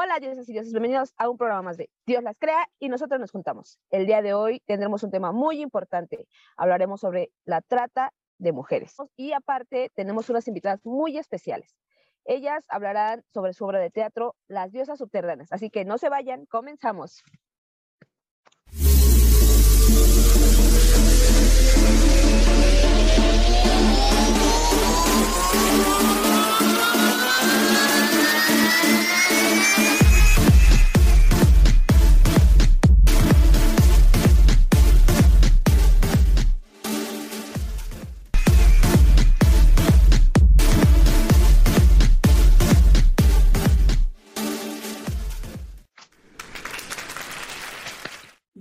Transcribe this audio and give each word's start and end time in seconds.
Hola, 0.00 0.20
dioses 0.20 0.48
y 0.48 0.52
dioses, 0.52 0.72
bienvenidos 0.72 1.12
a 1.16 1.28
un 1.28 1.36
programa 1.36 1.62
más 1.62 1.76
de 1.76 1.90
Dios 2.06 2.22
las 2.22 2.38
crea 2.38 2.70
y 2.78 2.88
nosotros 2.88 3.18
nos 3.18 3.32
juntamos. 3.32 3.80
El 3.90 4.06
día 4.06 4.22
de 4.22 4.32
hoy 4.32 4.62
tendremos 4.64 5.02
un 5.02 5.10
tema 5.10 5.32
muy 5.32 5.60
importante. 5.60 6.28
Hablaremos 6.56 7.00
sobre 7.00 7.32
la 7.44 7.62
trata 7.62 8.12
de 8.38 8.52
mujeres. 8.52 8.94
Y 9.16 9.32
aparte, 9.32 9.90
tenemos 9.96 10.30
unas 10.30 10.46
invitadas 10.46 10.86
muy 10.86 11.18
especiales. 11.18 11.76
Ellas 12.24 12.64
hablarán 12.68 13.24
sobre 13.26 13.54
su 13.54 13.64
obra 13.64 13.80
de 13.80 13.90
teatro, 13.90 14.36
Las 14.46 14.70
diosas 14.70 15.00
subterráneas. 15.00 15.50
Así 15.50 15.68
que 15.68 15.84
no 15.84 15.98
se 15.98 16.08
vayan, 16.08 16.46
comenzamos. 16.46 17.24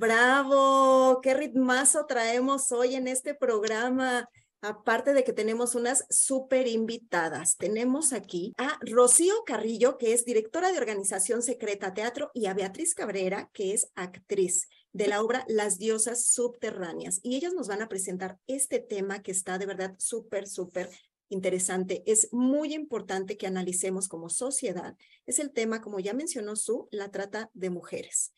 Bravo, 0.08 1.20
qué 1.22 1.34
ritmazo 1.34 2.06
traemos 2.06 2.72
hoy 2.72 2.96
en 2.96 3.10
este 3.10 3.36
programa. 3.36 4.30
Aparte 4.62 5.12
de 5.12 5.26
que 5.26 5.34
tenemos 5.34 5.76
unas 5.76 6.06
súper 6.10 6.70
invitadas, 6.70 7.58
tenemos 7.58 8.14
aquí 8.14 8.54
a 8.58 8.80
Rocío 8.90 9.34
Carrillo, 9.46 9.98
que 9.98 10.14
es 10.14 10.24
directora 10.24 10.72
de 10.72 10.78
Organización 10.78 11.42
Secreta 11.42 11.94
Teatro, 11.94 12.32
y 12.34 12.46
a 12.46 12.54
Beatriz 12.54 12.96
Cabrera, 12.96 13.50
que 13.52 13.74
es 13.74 13.92
actriz 13.96 14.70
de 14.94 15.08
la 15.08 15.22
obra 15.22 15.44
Las 15.50 15.78
Diosas 15.78 16.24
Subterráneas. 16.28 17.20
Y 17.22 17.36
ellas 17.36 17.52
nos 17.52 17.68
van 17.68 17.82
a 17.82 17.90
presentar 17.90 18.40
este 18.48 18.80
tema 18.80 19.22
que 19.22 19.32
está 19.32 19.58
de 19.58 19.66
verdad 19.66 19.96
súper, 19.98 20.48
súper 20.48 20.90
interesante. 21.28 22.04
Es 22.06 22.30
muy 22.32 22.74
importante 22.74 23.36
que 23.36 23.48
analicemos 23.48 24.08
como 24.08 24.30
sociedad. 24.30 24.96
Es 25.26 25.40
el 25.40 25.52
tema, 25.52 25.82
como 25.82 26.00
ya 26.00 26.14
mencionó 26.14 26.56
Su, 26.56 26.88
la 26.92 27.12
trata 27.12 27.52
de 27.54 27.72
mujeres 27.72 28.32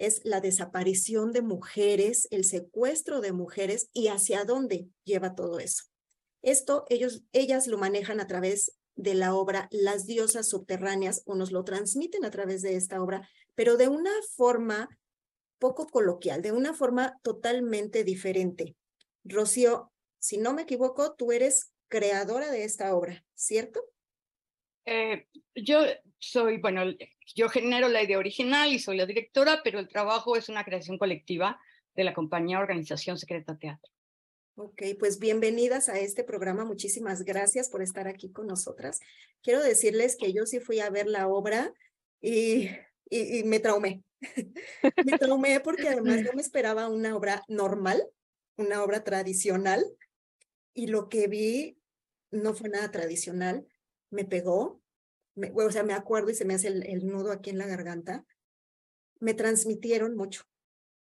es 0.00 0.22
la 0.24 0.40
desaparición 0.40 1.30
de 1.30 1.42
mujeres, 1.42 2.26
el 2.30 2.44
secuestro 2.44 3.20
de 3.20 3.32
mujeres 3.32 3.90
y 3.92 4.08
hacia 4.08 4.44
dónde 4.44 4.88
lleva 5.04 5.34
todo 5.34 5.60
eso. 5.60 5.84
Esto 6.42 6.86
ellos, 6.88 7.22
ellas 7.32 7.66
lo 7.66 7.76
manejan 7.76 8.18
a 8.18 8.26
través 8.26 8.72
de 8.96 9.14
la 9.14 9.34
obra 9.34 9.68
Las 9.70 10.06
diosas 10.06 10.48
subterráneas 10.48 11.22
o 11.26 11.34
nos 11.34 11.52
lo 11.52 11.64
transmiten 11.64 12.24
a 12.24 12.30
través 12.30 12.62
de 12.62 12.76
esta 12.76 13.02
obra, 13.02 13.28
pero 13.54 13.76
de 13.76 13.88
una 13.88 14.10
forma 14.34 14.88
poco 15.58 15.86
coloquial, 15.86 16.40
de 16.40 16.52
una 16.52 16.72
forma 16.72 17.18
totalmente 17.22 18.02
diferente. 18.02 18.76
Rocío, 19.22 19.92
si 20.18 20.38
no 20.38 20.54
me 20.54 20.62
equivoco, 20.62 21.14
tú 21.14 21.30
eres 21.30 21.72
creadora 21.88 22.50
de 22.50 22.64
esta 22.64 22.94
obra, 22.94 23.22
¿cierto? 23.34 23.84
Eh, 24.92 25.28
yo 25.54 25.84
soy, 26.18 26.58
bueno, 26.58 26.82
yo 27.36 27.48
genero 27.48 27.88
la 27.88 28.02
idea 28.02 28.18
original 28.18 28.72
y 28.72 28.80
soy 28.80 28.96
la 28.96 29.06
directora, 29.06 29.60
pero 29.62 29.78
el 29.78 29.86
trabajo 29.86 30.34
es 30.34 30.48
una 30.48 30.64
creación 30.64 30.98
colectiva 30.98 31.60
de 31.94 32.02
la 32.02 32.12
compañía 32.12 32.58
Organización 32.58 33.16
Secreta 33.16 33.56
Teatro. 33.56 33.88
Ok, 34.56 34.82
pues 34.98 35.20
bienvenidas 35.20 35.88
a 35.88 36.00
este 36.00 36.24
programa. 36.24 36.64
Muchísimas 36.64 37.22
gracias 37.22 37.70
por 37.70 37.82
estar 37.82 38.08
aquí 38.08 38.32
con 38.32 38.48
nosotras. 38.48 38.98
Quiero 39.42 39.62
decirles 39.62 40.16
que 40.18 40.32
yo 40.32 40.44
sí 40.44 40.58
fui 40.58 40.80
a 40.80 40.90
ver 40.90 41.06
la 41.06 41.28
obra 41.28 41.72
y, 42.20 42.68
y, 43.08 43.44
me 43.44 43.60
traumé. 43.60 44.02
me 45.06 45.18
traumé 45.18 45.60
porque 45.60 45.88
además 45.88 46.22
yo 46.24 46.32
me 46.34 46.42
esperaba 46.42 46.88
una 46.88 47.14
obra 47.14 47.44
normal, 47.46 48.02
una 48.56 48.82
obra 48.82 49.04
tradicional, 49.04 49.84
y 50.74 50.88
lo 50.88 51.08
que 51.08 51.28
vi 51.28 51.78
no 52.32 52.54
fue 52.54 52.70
nada 52.70 52.90
tradicional. 52.90 53.69
Me 54.10 54.24
pegó, 54.24 54.80
o 55.54 55.70
sea, 55.70 55.82
me 55.82 55.94
acuerdo 55.94 56.30
y 56.30 56.34
se 56.34 56.44
me 56.44 56.54
hace 56.54 56.68
el, 56.68 57.06
nudo 57.06 57.32
aquí 57.32 57.50
en 57.50 57.58
la 57.58 57.66
garganta, 57.66 58.24
me 59.20 59.34
transmitieron 59.34 60.16
mucho 60.16 60.44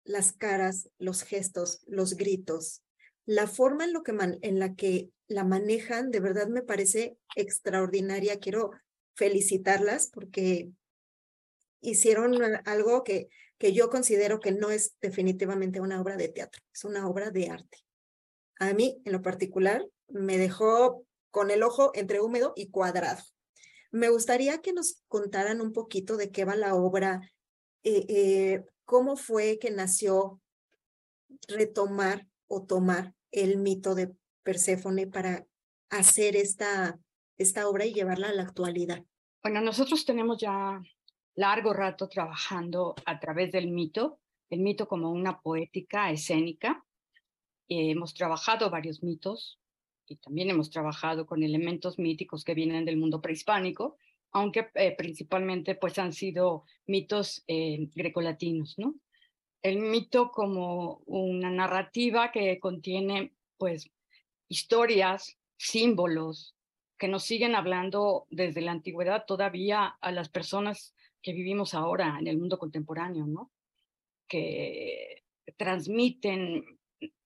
las 0.05 0.33
caras, 0.33 0.91
los 0.99 1.23
gestos, 1.23 1.83
los 1.87 2.17
gritos, 2.17 2.83
la 3.27 3.47
forma 3.47 3.85
en, 3.85 3.93
lo 3.93 4.03
que 4.03 4.13
en 4.43 4.59
la 4.59 4.75
que 4.75 5.11
la 5.29 5.45
manejan, 5.45 6.11
de 6.11 6.21
verdad 6.21 6.49
me 6.49 6.63
parece 6.63 7.17
extraordinaria. 7.37 8.41
Quiero 8.41 8.73
felicitarlas 9.15 10.09
porque 10.09 10.71
hicieron 11.81 12.37
algo 12.65 13.05
que, 13.05 13.29
que 13.59 13.73
yo 13.73 13.91
considero 13.91 14.41
que 14.41 14.53
no 14.53 14.71
es 14.71 14.97
definitivamente 15.01 15.81
una 15.81 16.01
obra 16.01 16.17
de 16.17 16.29
teatro, 16.29 16.63
es 16.73 16.85
una 16.85 17.07
obra 17.07 17.31
de 17.31 17.51
arte. 17.51 17.79
A 18.59 18.73
mí, 18.75 19.01
en 19.05 19.13
lo 19.13 19.23
particular, 19.23 19.87
me 20.09 20.37
dejó 20.37 21.07
con 21.31 21.51
el 21.51 21.63
ojo 21.63 21.93
entre 21.95 22.21
húmedo 22.21 22.53
y 22.57 22.71
cuadrado. 22.71 23.23
Me 23.91 24.09
gustaría 24.09 24.59
que 24.59 24.73
nos 24.73 25.03
contaran 25.09 25.61
un 25.61 25.73
poquito 25.73 26.17
de 26.17 26.31
qué 26.31 26.45
va 26.45 26.55
la 26.57 26.75
obra, 26.75 27.21
eh, 27.83 28.07
eh, 28.09 28.65
cómo 28.85 29.17
fue 29.17 29.59
que 29.59 29.71
nació 29.71 30.41
retomar 31.49 32.27
o 32.47 32.65
tomar 32.65 33.15
el 33.31 33.59
mito 33.59 33.95
de 33.95 34.13
Perséfone 34.43 35.07
para 35.07 35.47
hacer 35.91 36.37
esta, 36.37 36.99
esta 37.37 37.69
obra 37.69 37.85
y 37.85 37.93
llevarla 37.93 38.29
a 38.29 38.35
la 38.35 38.43
actualidad. 38.43 39.05
Bueno, 39.43 39.61
nosotros 39.61 40.05
tenemos 40.05 40.39
ya 40.39 40.81
largo 41.35 41.73
rato 41.73 42.09
trabajando 42.09 42.95
a 43.07 43.19
través 43.19 43.53
del 43.53 43.71
mito, 43.71 44.21
el 44.51 44.61
mito 44.61 44.89
como 44.89 45.11
una 45.11 45.41
poética 45.41 46.11
escénica. 46.11 46.85
hemos 47.69 48.15
trabajado 48.15 48.69
varios 48.69 49.03
mitos, 49.03 49.60
y 50.11 50.17
también 50.17 50.51
hemos 50.51 50.71
trabajado 50.71 51.25
con 51.25 51.45
elementos 51.45 51.99
míticos 51.99 52.45
que 52.45 52.55
vienen 52.55 52.85
del 52.85 52.97
mundo 52.97 53.21
prehispánico, 53.21 53.97
aunque 54.33 54.69
eh, 54.75 54.95
principalmente 54.97 55.77
pues 55.77 55.99
han 55.99 56.13
sido 56.13 56.65
mitos 56.87 57.45
eh, 57.47 57.89
grecolatinos, 57.95 58.77
¿no? 58.77 58.97
El 59.63 59.79
mito 59.79 60.33
como 60.33 61.03
una 61.07 61.49
narrativa 61.51 62.33
que 62.33 62.59
contiene 62.59 63.33
pues 63.57 63.89
historias, 64.49 65.39
símbolos 65.57 66.57
que 66.99 67.07
nos 67.07 67.23
siguen 67.23 67.55
hablando 67.55 68.27
desde 68.31 68.63
la 68.63 68.73
antigüedad 68.73 69.25
todavía 69.27 69.97
a 70.01 70.11
las 70.11 70.29
personas 70.29 70.95
que 71.23 71.33
vivimos 71.33 71.75
ahora 71.75 72.17
en 72.19 72.27
el 72.27 72.37
mundo 72.37 72.59
contemporáneo, 72.59 73.27
¿no? 73.27 73.53
Que 74.27 75.23
transmiten 75.57 76.65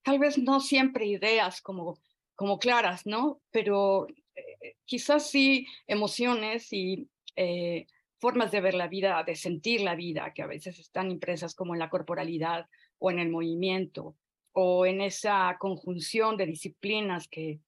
tal 0.03 0.19
vez 0.19 0.37
no 0.37 0.61
siempre 0.61 1.07
ideas 1.07 1.63
como 1.63 1.99
como 2.35 2.59
claras, 2.59 3.07
¿no? 3.07 3.41
Pero 3.51 4.07
eh, 4.35 4.77
quizás 4.85 5.31
sí 5.31 5.67
emociones 5.87 6.73
y 6.73 7.09
eh, 7.37 7.87
formas 8.19 8.51
de 8.51 8.61
ver 8.61 8.75
la 8.75 8.89
vida, 8.89 9.23
de 9.25 9.37
sentir 9.37 9.83
la 9.83 9.95
vida, 9.95 10.33
que 10.35 10.43
a 10.43 10.47
veces 10.47 10.79
están 10.79 11.11
impresas 11.11 11.55
como 11.55 11.75
en 11.75 11.81
la 11.81 11.91
corporalidad 11.91 12.67
o 12.99 13.11
en 13.11 13.19
el 13.19 13.29
movimiento 13.29 14.17
o 14.53 14.87
en 14.87 15.01
esa 15.01 15.57
conjunción 15.59 16.37
de 16.37 16.47
disciplinas 16.47 17.29
que, 17.29 17.61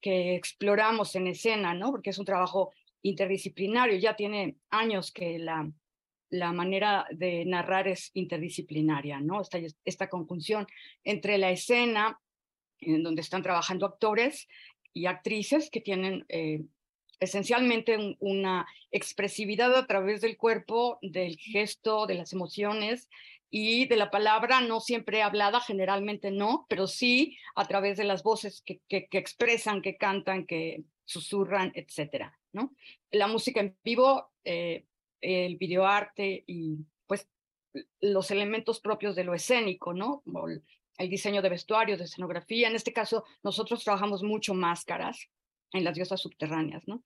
que 0.00 0.36
exploramos 0.36 1.14
en 1.16 1.26
escena, 1.28 1.74
¿no? 1.74 1.90
Porque 1.90 2.10
es 2.10 2.18
un 2.18 2.26
trabajo 2.26 2.72
interdisciplinario, 3.02 3.98
ya 3.98 4.16
tiene 4.16 4.56
años 4.70 5.12
que 5.12 5.38
la, 5.38 5.70
la 6.30 6.52
manera 6.52 7.06
de 7.10 7.44
narrar 7.44 7.88
es 7.88 8.10
interdisciplinaria, 8.14 9.20
¿no? 9.20 9.40
Esta, 9.40 9.58
esta 9.84 10.08
conjunción 10.08 10.66
entre 11.04 11.38
la 11.38 11.50
escena, 11.50 12.20
en 12.80 13.02
donde 13.02 13.22
están 13.22 13.42
trabajando 13.42 13.86
actores 13.86 14.48
y 14.92 15.06
actrices 15.06 15.70
que 15.70 15.80
tienen 15.80 16.24
eh, 16.28 16.62
esencialmente 17.20 18.16
una 18.20 18.66
expresividad 18.90 19.74
a 19.74 19.86
través 19.86 20.20
del 20.20 20.36
cuerpo, 20.36 20.98
del 21.02 21.36
gesto, 21.38 22.06
de 22.06 22.14
las 22.14 22.32
emociones 22.32 23.08
y 23.50 23.86
de 23.86 23.96
la 23.96 24.10
palabra, 24.10 24.60
no 24.60 24.80
siempre 24.80 25.22
hablada, 25.22 25.60
generalmente 25.60 26.30
no, 26.30 26.66
pero 26.68 26.86
sí 26.86 27.36
a 27.54 27.66
través 27.66 27.96
de 27.96 28.04
las 28.04 28.22
voces 28.22 28.62
que, 28.62 28.80
que, 28.88 29.08
expresan, 29.12 29.82
que 29.82 29.96
cantan, 29.96 30.46
que 30.46 30.82
susurran, 31.04 31.72
etcétera, 31.74 32.38
¿no? 32.52 32.74
La 33.10 33.28
música 33.28 33.60
en 33.60 33.76
vivo, 33.84 34.30
eh, 34.44 34.84
el 35.20 35.56
videoarte 35.56 36.44
y 36.46 36.76
pues 37.06 37.28
los 38.00 38.30
elementos 38.30 38.80
propios 38.80 39.14
de 39.14 39.24
lo 39.24 39.34
escénico, 39.34 39.94
¿no? 39.94 40.22
El 40.98 41.08
diseño 41.08 41.42
de 41.42 41.48
vestuarios, 41.48 41.98
de 41.98 42.04
escenografía. 42.04 42.68
En 42.68 42.76
este 42.76 42.92
caso, 42.92 43.24
nosotros 43.42 43.82
trabajamos 43.84 44.22
mucho 44.22 44.54
máscaras 44.54 45.28
en 45.72 45.84
las 45.84 45.94
diosas 45.94 46.20
subterráneas, 46.20 46.86
¿no? 46.86 47.02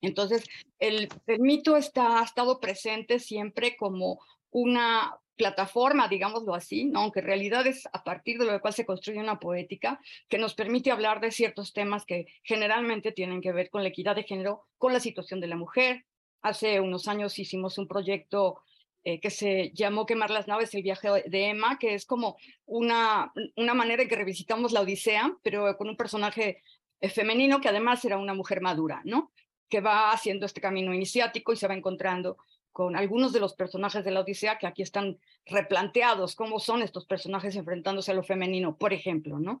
Entonces, 0.00 0.44
el, 0.78 1.08
mito 1.38 1.76
está, 1.76 2.20
ha 2.20 2.24
estado 2.24 2.58
presente 2.58 3.18
siempre 3.18 3.76
como 3.76 4.20
una 4.50 5.16
plataforma, 5.36 6.08
digámoslo 6.08 6.54
así, 6.54 6.84
¿no? 6.84 7.00
aunque 7.00 7.20
en 7.20 7.26
realidad 7.26 7.66
es 7.66 7.88
a 7.94 8.04
partir 8.04 8.38
de 8.38 8.44
lo 8.44 8.60
cual 8.60 8.74
se 8.74 8.84
construye 8.84 9.20
una 9.20 9.38
poética 9.38 9.98
que 10.28 10.36
nos 10.36 10.54
permite 10.54 10.90
hablar 10.90 11.20
de 11.20 11.30
ciertos 11.30 11.72
temas 11.72 12.04
que 12.04 12.26
generalmente 12.42 13.10
tienen 13.10 13.40
que 13.40 13.52
ver 13.52 13.70
con 13.70 13.82
la 13.82 13.88
equidad 13.88 14.16
de 14.16 14.24
género, 14.24 14.66
con 14.76 14.92
la 14.92 15.00
situación 15.00 15.40
de 15.40 15.46
la 15.46 15.56
mujer, 15.56 16.04
hace 16.42 16.80
unos 16.80 17.08
años 17.08 17.38
hicimos 17.38 17.78
un 17.78 17.88
proyecto 17.88 18.60
eh, 19.02 19.18
que 19.18 19.30
se 19.30 19.70
llamó 19.74 20.04
Quemar 20.04 20.30
las 20.30 20.46
naves, 20.46 20.74
el 20.74 20.82
viaje 20.82 21.08
de 21.26 21.48
Emma, 21.48 21.78
que 21.78 21.94
es 21.94 22.04
como 22.04 22.36
una, 22.66 23.32
una 23.56 23.74
manera 23.74 24.02
en 24.02 24.08
que 24.08 24.16
revisitamos 24.16 24.72
la 24.72 24.82
Odisea, 24.82 25.36
pero 25.42 25.76
con 25.78 25.88
un 25.88 25.96
personaje 25.96 26.62
eh, 27.00 27.08
femenino 27.08 27.60
que 27.60 27.68
además 27.68 28.04
era 28.04 28.18
una 28.18 28.34
mujer 28.34 28.60
madura, 28.60 29.00
¿no? 29.04 29.32
Que 29.70 29.80
va 29.80 30.12
haciendo 30.12 30.44
este 30.44 30.60
camino 30.60 30.92
iniciático 30.92 31.52
y 31.52 31.56
se 31.56 31.66
va 31.66 31.74
encontrando 31.74 32.36
con 32.72 32.94
algunos 32.94 33.32
de 33.32 33.40
los 33.40 33.54
personajes 33.54 34.04
de 34.04 34.10
la 34.10 34.20
Odisea 34.20 34.58
que 34.58 34.66
aquí 34.66 34.82
están 34.82 35.18
replanteados, 35.46 36.36
cómo 36.36 36.60
son 36.60 36.82
estos 36.82 37.06
personajes 37.06 37.56
enfrentándose 37.56 38.10
a 38.12 38.14
lo 38.14 38.22
femenino, 38.22 38.76
por 38.76 38.92
ejemplo, 38.92 39.38
¿no? 39.38 39.58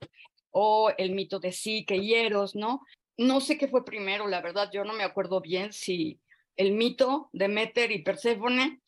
O 0.50 0.92
el 0.98 1.12
mito 1.12 1.40
de 1.40 1.52
Psique 1.52 1.96
y 1.96 2.14
Eros, 2.14 2.54
¿no? 2.54 2.82
No 3.16 3.40
sé 3.40 3.56
qué 3.56 3.68
fue 3.68 3.84
primero, 3.84 4.26
la 4.26 4.42
verdad, 4.42 4.70
yo 4.72 4.84
no 4.84 4.92
me 4.92 5.04
acuerdo 5.04 5.40
bien 5.40 5.72
si 5.72 6.20
el 6.56 6.72
mito 6.72 7.30
de 7.32 7.48
Meter 7.48 7.90
y 7.90 8.02
Perséfone 8.02 8.80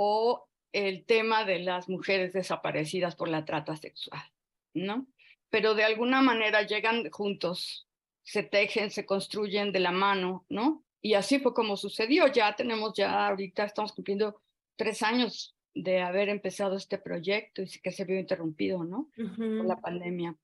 o 0.00 0.48
el 0.72 1.04
tema 1.06 1.44
de 1.44 1.58
las 1.58 1.88
mujeres 1.88 2.32
desaparecidas 2.32 3.16
por 3.16 3.28
la 3.28 3.44
trata 3.44 3.74
sexual, 3.74 4.22
¿no? 4.72 5.08
Pero 5.50 5.74
de 5.74 5.82
alguna 5.82 6.22
manera 6.22 6.62
llegan 6.62 7.10
juntos, 7.10 7.88
se 8.22 8.44
tejen, 8.44 8.92
se 8.92 9.04
construyen 9.04 9.72
de 9.72 9.80
la 9.80 9.90
mano, 9.90 10.46
¿no? 10.48 10.84
Y 11.02 11.14
así 11.14 11.40
fue 11.40 11.52
como 11.52 11.76
sucedió. 11.76 12.28
Ya 12.28 12.54
tenemos, 12.54 12.92
ya 12.94 13.26
ahorita 13.26 13.64
estamos 13.64 13.92
cumpliendo 13.92 14.40
tres 14.76 15.02
años 15.02 15.56
de 15.74 16.00
haber 16.00 16.28
empezado 16.28 16.76
este 16.76 16.98
proyecto 16.98 17.62
y 17.62 17.68
que 17.82 17.90
se 17.90 18.04
vio 18.04 18.20
interrumpido, 18.20 18.84
¿no? 18.84 19.10
Por 19.16 19.66
la 19.66 19.80
pandemia. 19.80 20.36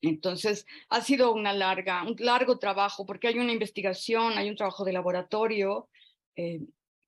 Entonces, 0.00 0.66
ha 0.88 1.02
sido 1.02 1.32
una 1.32 1.52
larga, 1.52 2.02
un 2.02 2.16
largo 2.18 2.58
trabajo 2.58 3.06
porque 3.06 3.28
hay 3.28 3.38
una 3.38 3.52
investigación, 3.52 4.38
hay 4.38 4.48
un 4.48 4.56
trabajo 4.56 4.84
de 4.84 4.92
laboratorio 4.92 5.88
eh, 6.34 6.62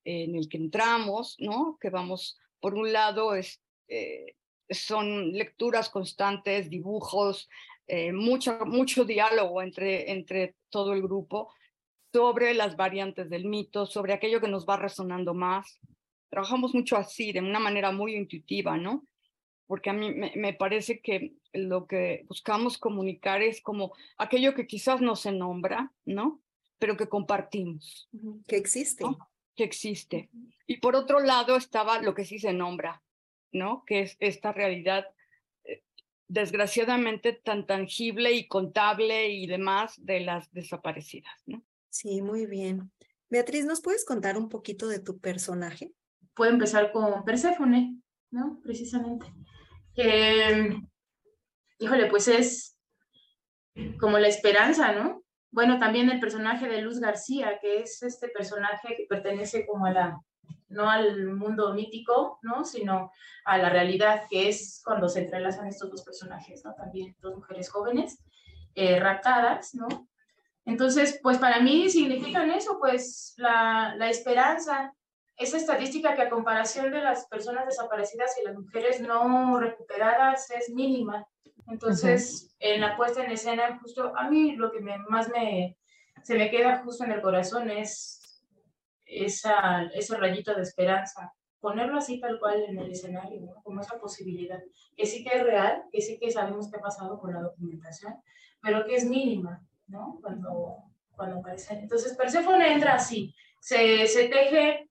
en 0.04 0.34
el 0.34 0.48
que 0.48 0.58
entramos, 0.58 1.36
¿no? 1.38 1.78
Que 1.80 1.90
vamos, 1.90 2.38
por 2.60 2.74
un 2.74 2.92
lado, 2.92 3.34
es, 3.34 3.60
eh, 3.88 4.36
son 4.68 5.32
lecturas 5.32 5.90
constantes, 5.90 6.70
dibujos, 6.70 7.48
eh, 7.86 8.12
mucho, 8.12 8.58
mucho 8.64 9.04
diálogo 9.04 9.60
entre, 9.60 10.10
entre 10.10 10.56
todo 10.70 10.92
el 10.94 11.02
grupo 11.02 11.52
sobre 12.12 12.54
las 12.54 12.76
variantes 12.76 13.28
del 13.28 13.44
mito, 13.44 13.86
sobre 13.86 14.12
aquello 14.12 14.40
que 14.40 14.48
nos 14.48 14.64
va 14.66 14.76
resonando 14.76 15.34
más. 15.34 15.80
Trabajamos 16.30 16.72
mucho 16.72 16.96
así, 16.96 17.32
de 17.32 17.40
una 17.40 17.58
manera 17.58 17.90
muy 17.90 18.14
intuitiva, 18.14 18.76
¿no? 18.76 19.04
Porque 19.66 19.90
a 19.90 19.94
mí 19.94 20.14
me, 20.14 20.52
parece 20.54 21.00
que 21.00 21.32
lo 21.52 21.86
que 21.86 22.24
buscamos 22.28 22.78
comunicar 22.78 23.42
es 23.42 23.60
como 23.60 23.92
aquello 24.16 24.54
que 24.54 24.66
quizás 24.66 25.00
no 25.00 25.16
se 25.16 25.32
nombra, 25.32 25.92
¿no? 26.04 26.40
Pero 26.78 26.96
que 26.96 27.08
compartimos. 27.08 28.08
Que 28.46 28.56
existe. 28.56 29.04
Que 29.54 29.64
existe. 29.64 30.30
Y 30.66 30.78
por 30.78 30.96
otro 30.96 31.20
lado 31.20 31.56
estaba 31.56 32.00
lo 32.00 32.14
que 32.14 32.24
sí 32.24 32.38
se 32.38 32.52
nombra, 32.52 33.02
¿no? 33.52 33.84
Que 33.86 34.00
es 34.00 34.16
esta 34.20 34.52
realidad 34.52 35.06
eh, 35.64 35.82
desgraciadamente 36.28 37.32
tan 37.32 37.66
tangible 37.66 38.32
y 38.32 38.48
contable 38.48 39.30
y 39.30 39.46
demás 39.46 39.94
de 40.04 40.20
las 40.20 40.52
desaparecidas, 40.52 41.34
¿no? 41.46 41.62
Sí, 41.90 42.22
muy 42.22 42.46
bien. 42.46 42.90
Beatriz, 43.28 43.64
¿nos 43.64 43.80
puedes 43.80 44.04
contar 44.04 44.36
un 44.36 44.48
poquito 44.48 44.88
de 44.88 44.98
tu 44.98 45.18
personaje? 45.18 45.92
Puedo 46.34 46.52
empezar 46.52 46.92
con 46.92 47.24
Perséfone, 47.24 48.00
¿no? 48.30 48.60
Precisamente. 48.62 49.26
Que, 49.94 50.76
híjole, 51.78 52.06
pues 52.06 52.28
es 52.28 52.78
como 53.98 54.18
la 54.18 54.28
esperanza, 54.28 54.92
¿no? 54.92 55.23
Bueno, 55.54 55.78
también 55.78 56.10
el 56.10 56.18
personaje 56.18 56.66
de 56.66 56.82
Luz 56.82 56.98
García, 56.98 57.60
que 57.60 57.78
es 57.78 58.02
este 58.02 58.26
personaje 58.26 58.96
que 58.96 59.06
pertenece 59.08 59.64
como 59.64 59.86
a 59.86 59.92
la, 59.92 60.20
no 60.66 60.90
al 60.90 61.28
mundo 61.28 61.72
mítico, 61.74 62.40
¿no? 62.42 62.64
Sino 62.64 63.12
a 63.44 63.58
la 63.58 63.68
realidad, 63.68 64.24
que 64.28 64.48
es 64.48 64.82
cuando 64.84 65.08
se 65.08 65.20
entrelazan 65.20 65.68
estos 65.68 65.92
dos 65.92 66.02
personajes, 66.02 66.64
¿no? 66.64 66.74
También 66.74 67.14
dos 67.20 67.36
mujeres 67.36 67.70
jóvenes, 67.70 68.18
eh, 68.74 68.98
raptadas, 68.98 69.76
¿no? 69.76 69.86
Entonces, 70.64 71.20
pues 71.22 71.38
para 71.38 71.60
mí 71.60 71.88
significan 71.88 72.50
eso, 72.50 72.80
pues 72.80 73.34
la, 73.36 73.94
la 73.96 74.10
esperanza, 74.10 74.92
esa 75.36 75.56
estadística 75.56 76.16
que 76.16 76.22
a 76.22 76.30
comparación 76.30 76.90
de 76.90 77.00
las 77.00 77.28
personas 77.28 77.64
desaparecidas 77.64 78.36
y 78.40 78.44
las 78.44 78.56
mujeres 78.56 79.00
no 79.00 79.60
recuperadas 79.60 80.50
es 80.50 80.68
mínima. 80.70 81.24
Entonces, 81.68 82.54
en 82.58 82.80
la 82.80 82.96
puesta 82.96 83.24
en 83.24 83.32
escena, 83.32 83.78
justo 83.80 84.16
a 84.16 84.28
mí 84.28 84.54
lo 84.56 84.70
que 84.70 84.80
me, 84.80 84.98
más 84.98 85.30
me, 85.30 85.78
se 86.22 86.36
me 86.36 86.50
queda 86.50 86.82
justo 86.84 87.04
en 87.04 87.12
el 87.12 87.22
corazón 87.22 87.70
es 87.70 88.42
esa, 89.06 89.84
ese 89.94 90.16
rayito 90.16 90.54
de 90.54 90.62
esperanza, 90.62 91.32
ponerlo 91.60 91.98
así 91.98 92.20
tal 92.20 92.38
cual 92.38 92.62
en 92.62 92.78
el 92.78 92.90
escenario, 92.90 93.54
como 93.62 93.80
esa 93.80 93.98
posibilidad, 93.98 94.62
que 94.96 95.06
sí 95.06 95.24
que 95.24 95.36
es 95.36 95.42
real, 95.42 95.84
que 95.90 96.00
sí 96.00 96.18
que 96.18 96.30
sabemos 96.30 96.70
qué 96.70 96.76
ha 96.76 96.82
pasado 96.82 97.18
con 97.18 97.32
la 97.32 97.40
documentación, 97.40 98.14
pero 98.60 98.84
que 98.84 98.96
es 98.96 99.06
mínima. 99.06 99.62
¿no? 99.88 100.18
Cuando, 100.20 100.76
cuando 101.16 101.38
aparece. 101.38 101.74
Entonces, 101.74 102.16
Perséfone 102.16 102.72
entra 102.72 102.94
así, 102.94 103.34
se, 103.60 104.06
se 104.06 104.28
teje, 104.28 104.88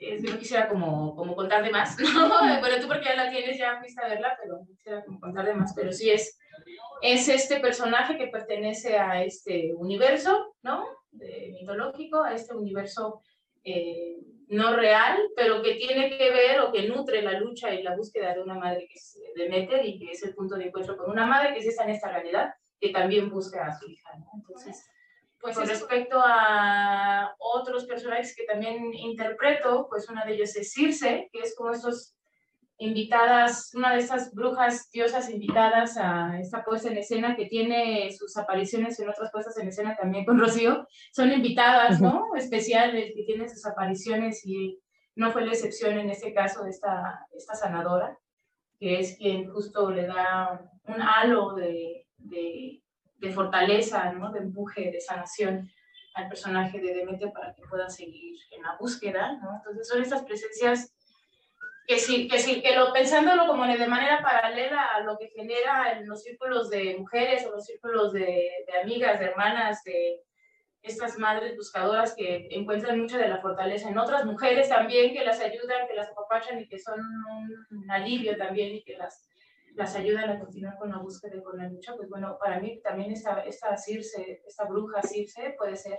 es, 0.00 0.22
yo 0.22 0.38
quisiera 0.38 0.68
como, 0.68 1.14
como 1.14 1.36
contar 1.36 1.62
de 1.62 1.70
más, 1.70 1.96
¿no? 2.14 2.30
Pero 2.62 2.80
tú 2.80 2.88
porque 2.88 3.04
ya 3.04 3.16
la 3.16 3.30
tienes, 3.30 3.58
ya 3.58 3.78
fuiste 3.78 4.02
a 4.02 4.08
verla, 4.08 4.36
pero 4.42 4.60
quisiera 4.66 5.04
como 5.04 5.20
contar 5.20 5.46
de 5.46 5.54
más, 5.54 5.72
pero 5.74 5.92
sí 5.92 6.10
es, 6.10 6.38
es 7.02 7.28
este 7.28 7.60
personaje 7.60 8.16
que 8.16 8.28
pertenece 8.28 8.98
a 8.98 9.22
este 9.22 9.72
universo, 9.74 10.56
¿no? 10.62 10.86
De, 11.10 11.50
mitológico, 11.52 12.22
a 12.22 12.34
este 12.34 12.54
universo 12.54 13.22
eh, 13.62 14.16
no 14.48 14.74
real, 14.74 15.18
pero 15.36 15.62
que 15.62 15.74
tiene 15.74 16.16
que 16.16 16.30
ver 16.30 16.60
o 16.60 16.72
que 16.72 16.88
nutre 16.88 17.22
la 17.22 17.38
lucha 17.38 17.72
y 17.72 17.82
la 17.82 17.94
búsqueda 17.94 18.34
de 18.34 18.42
una 18.42 18.54
madre 18.54 18.86
que 18.88 18.94
es 18.94 19.20
Demeter 19.36 19.84
y 19.84 19.98
que 19.98 20.12
es 20.12 20.22
el 20.24 20.34
punto 20.34 20.56
de 20.56 20.66
encuentro 20.66 20.96
con 20.96 21.10
una 21.10 21.26
madre 21.26 21.54
que 21.54 21.62
sí 21.62 21.68
está 21.68 21.84
en 21.84 21.90
esta 21.90 22.10
realidad 22.10 22.54
que 22.80 22.88
también 22.88 23.30
busca 23.30 23.66
a 23.66 23.78
su 23.78 23.88
hija. 23.88 24.10
Entonces, 24.34 24.88
pues 25.40 25.56
con 25.56 25.66
respecto 25.66 26.20
a 26.22 27.34
otros 27.38 27.86
personajes 27.86 28.34
que 28.36 28.44
también 28.44 28.92
interpreto, 28.92 29.86
pues 29.88 30.08
una 30.08 30.24
de 30.24 30.34
ellos 30.34 30.54
es 30.56 30.72
Circe, 30.72 31.28
que 31.32 31.40
es 31.40 31.54
como 31.56 31.72
estos 31.72 32.14
invitadas, 32.80 33.74
una 33.74 33.92
de 33.92 34.00
estas 34.00 34.34
brujas 34.34 34.90
diosas 34.90 35.28
invitadas 35.28 35.98
a 35.98 36.38
esta 36.40 36.64
puesta 36.64 36.88
en 36.88 36.96
escena 36.96 37.36
que 37.36 37.44
tiene 37.46 38.10
sus 38.12 38.36
apariciones 38.38 38.98
en 38.98 39.08
otras 39.08 39.30
puestas 39.30 39.56
en 39.58 39.68
escena 39.68 39.96
también 39.96 40.24
con 40.24 40.38
Rocío, 40.38 40.86
son 41.12 41.30
invitadas, 41.30 42.00
¿no? 42.00 42.34
Especiales 42.36 43.12
que 43.14 43.24
tienen 43.24 43.50
sus 43.50 43.66
apariciones 43.66 44.44
y 44.46 44.78
no 45.14 45.30
fue 45.30 45.44
la 45.44 45.52
excepción 45.52 45.98
en 45.98 46.08
este 46.08 46.32
caso 46.32 46.64
de 46.64 46.70
esta, 46.70 47.26
esta 47.32 47.54
sanadora, 47.54 48.18
que 48.78 48.98
es 48.98 49.16
quien 49.18 49.50
justo 49.50 49.90
le 49.90 50.06
da 50.06 50.62
un 50.84 51.02
halo 51.02 51.54
de, 51.54 52.06
de, 52.16 52.82
fortaleza, 53.32 54.12
¿no? 54.12 54.32
de 54.32 54.40
empuje, 54.40 54.90
de 54.90 55.00
sanación 55.00 55.70
al 56.14 56.28
personaje 56.28 56.80
de 56.80 56.94
Demeter 56.94 57.32
para 57.32 57.54
que 57.54 57.62
pueda 57.62 57.88
seguir 57.88 58.36
en 58.50 58.62
la 58.62 58.76
búsqueda. 58.78 59.38
¿no? 59.42 59.56
Entonces 59.56 59.88
son 59.88 60.02
estas 60.02 60.22
presencias 60.22 60.94
que 61.86 61.98
sí, 61.98 62.28
que 62.28 62.38
sí, 62.38 62.62
que 62.62 62.74
lo, 62.74 62.92
pensándolo 62.92 63.46
como 63.46 63.66
de 63.66 63.86
manera 63.86 64.22
paralela 64.22 64.86
a 64.86 65.00
lo 65.00 65.18
que 65.18 65.28
genera 65.28 65.92
en 65.92 66.08
los 66.08 66.22
círculos 66.22 66.70
de 66.70 66.96
mujeres 66.96 67.44
o 67.46 67.50
los 67.50 67.64
círculos 67.64 68.12
de, 68.12 68.50
de 68.66 68.78
amigas, 68.80 69.18
de 69.18 69.26
hermanas, 69.26 69.82
de 69.84 70.22
estas 70.82 71.18
madres 71.18 71.56
buscadoras 71.56 72.14
que 72.14 72.48
encuentran 72.50 72.98
mucha 72.98 73.18
de 73.18 73.28
la 73.28 73.40
fortaleza 73.40 73.88
en 73.88 73.98
otras 73.98 74.24
mujeres 74.24 74.68
también 74.68 75.12
que 75.12 75.24
las 75.24 75.40
ayudan, 75.40 75.86
que 75.86 75.94
las 75.94 76.08
apapachan 76.08 76.58
y 76.60 76.68
que 76.68 76.78
son 76.78 77.00
un 77.70 77.90
alivio 77.90 78.36
también 78.36 78.74
y 78.76 78.82
que 78.82 78.96
las 78.96 79.29
las 79.74 79.94
ayudan 79.96 80.30
a 80.30 80.38
continuar 80.38 80.76
con 80.78 80.90
la 80.90 80.98
búsqueda 80.98 81.36
y 81.36 81.42
con 81.42 81.56
la 81.56 81.68
lucha, 81.68 81.94
pues 81.96 82.08
bueno, 82.08 82.36
para 82.38 82.60
mí 82.60 82.80
también 82.82 83.12
esta, 83.12 83.40
esta 83.44 83.76
Circe, 83.76 84.42
esta 84.46 84.64
bruja 84.64 85.02
Circe 85.02 85.54
puede 85.56 85.76
ser 85.76 85.98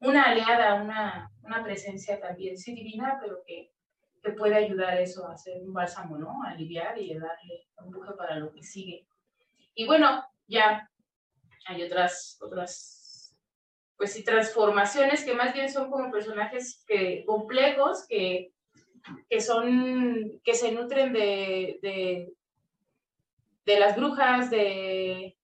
una 0.00 0.24
aliada, 0.24 0.82
una, 0.82 1.30
una 1.42 1.62
presencia 1.62 2.20
también, 2.20 2.56
sí 2.56 2.74
divina, 2.74 3.18
pero 3.20 3.42
que, 3.46 3.72
que 4.22 4.32
puede 4.32 4.54
ayudar 4.56 5.00
eso, 5.00 5.26
a 5.26 5.32
hacer 5.32 5.60
un 5.62 5.72
bálsamo, 5.72 6.18
¿no? 6.18 6.42
A 6.44 6.50
aliviar 6.50 6.98
y 6.98 7.12
a 7.12 7.20
darle 7.20 7.68
empuje 7.78 8.12
para 8.16 8.36
lo 8.36 8.52
que 8.52 8.62
sigue. 8.62 9.06
Y 9.74 9.86
bueno, 9.86 10.24
ya 10.46 10.88
hay 11.66 11.82
otras, 11.82 12.38
otras, 12.40 13.36
pues 13.96 14.12
sí, 14.12 14.24
transformaciones 14.24 15.24
que 15.24 15.34
más 15.34 15.52
bien 15.52 15.70
son 15.70 15.90
como 15.90 16.10
personajes 16.10 16.84
que, 16.86 17.24
complejos 17.26 18.06
que, 18.08 18.52
que 19.28 19.40
son, 19.40 20.40
que 20.44 20.54
se 20.54 20.72
nutren 20.72 21.12
de, 21.12 21.78
de 21.82 22.32
de 23.68 23.78
las 23.78 23.96
brujas, 23.96 24.48
de, 24.50 25.36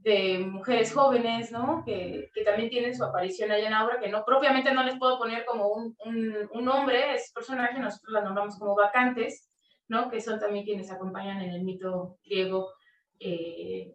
de 0.00 0.38
mujeres 0.40 0.92
jóvenes, 0.92 1.52
¿no? 1.52 1.84
Que, 1.86 2.28
que, 2.34 2.42
también 2.42 2.68
tienen 2.68 2.92
su 2.92 3.04
aparición 3.04 3.52
allá 3.52 3.66
en 3.66 3.70
la 3.70 3.84
obra, 3.84 4.00
que 4.00 4.08
no, 4.08 4.24
propiamente 4.24 4.74
no 4.74 4.82
les 4.82 4.98
puedo 4.98 5.16
poner 5.16 5.44
como 5.44 5.68
un, 5.68 5.96
un, 6.04 6.64
nombre, 6.64 7.14
es 7.14 7.30
personaje, 7.32 7.78
nosotros 7.78 8.12
las 8.12 8.24
nombramos 8.24 8.58
como 8.58 8.74
vacantes, 8.74 9.48
¿no? 9.86 10.10
Que 10.10 10.20
son 10.20 10.40
también 10.40 10.64
quienes 10.64 10.90
acompañan 10.90 11.40
en 11.40 11.50
el 11.50 11.62
mito 11.62 12.18
griego, 12.24 12.72
eh, 13.20 13.94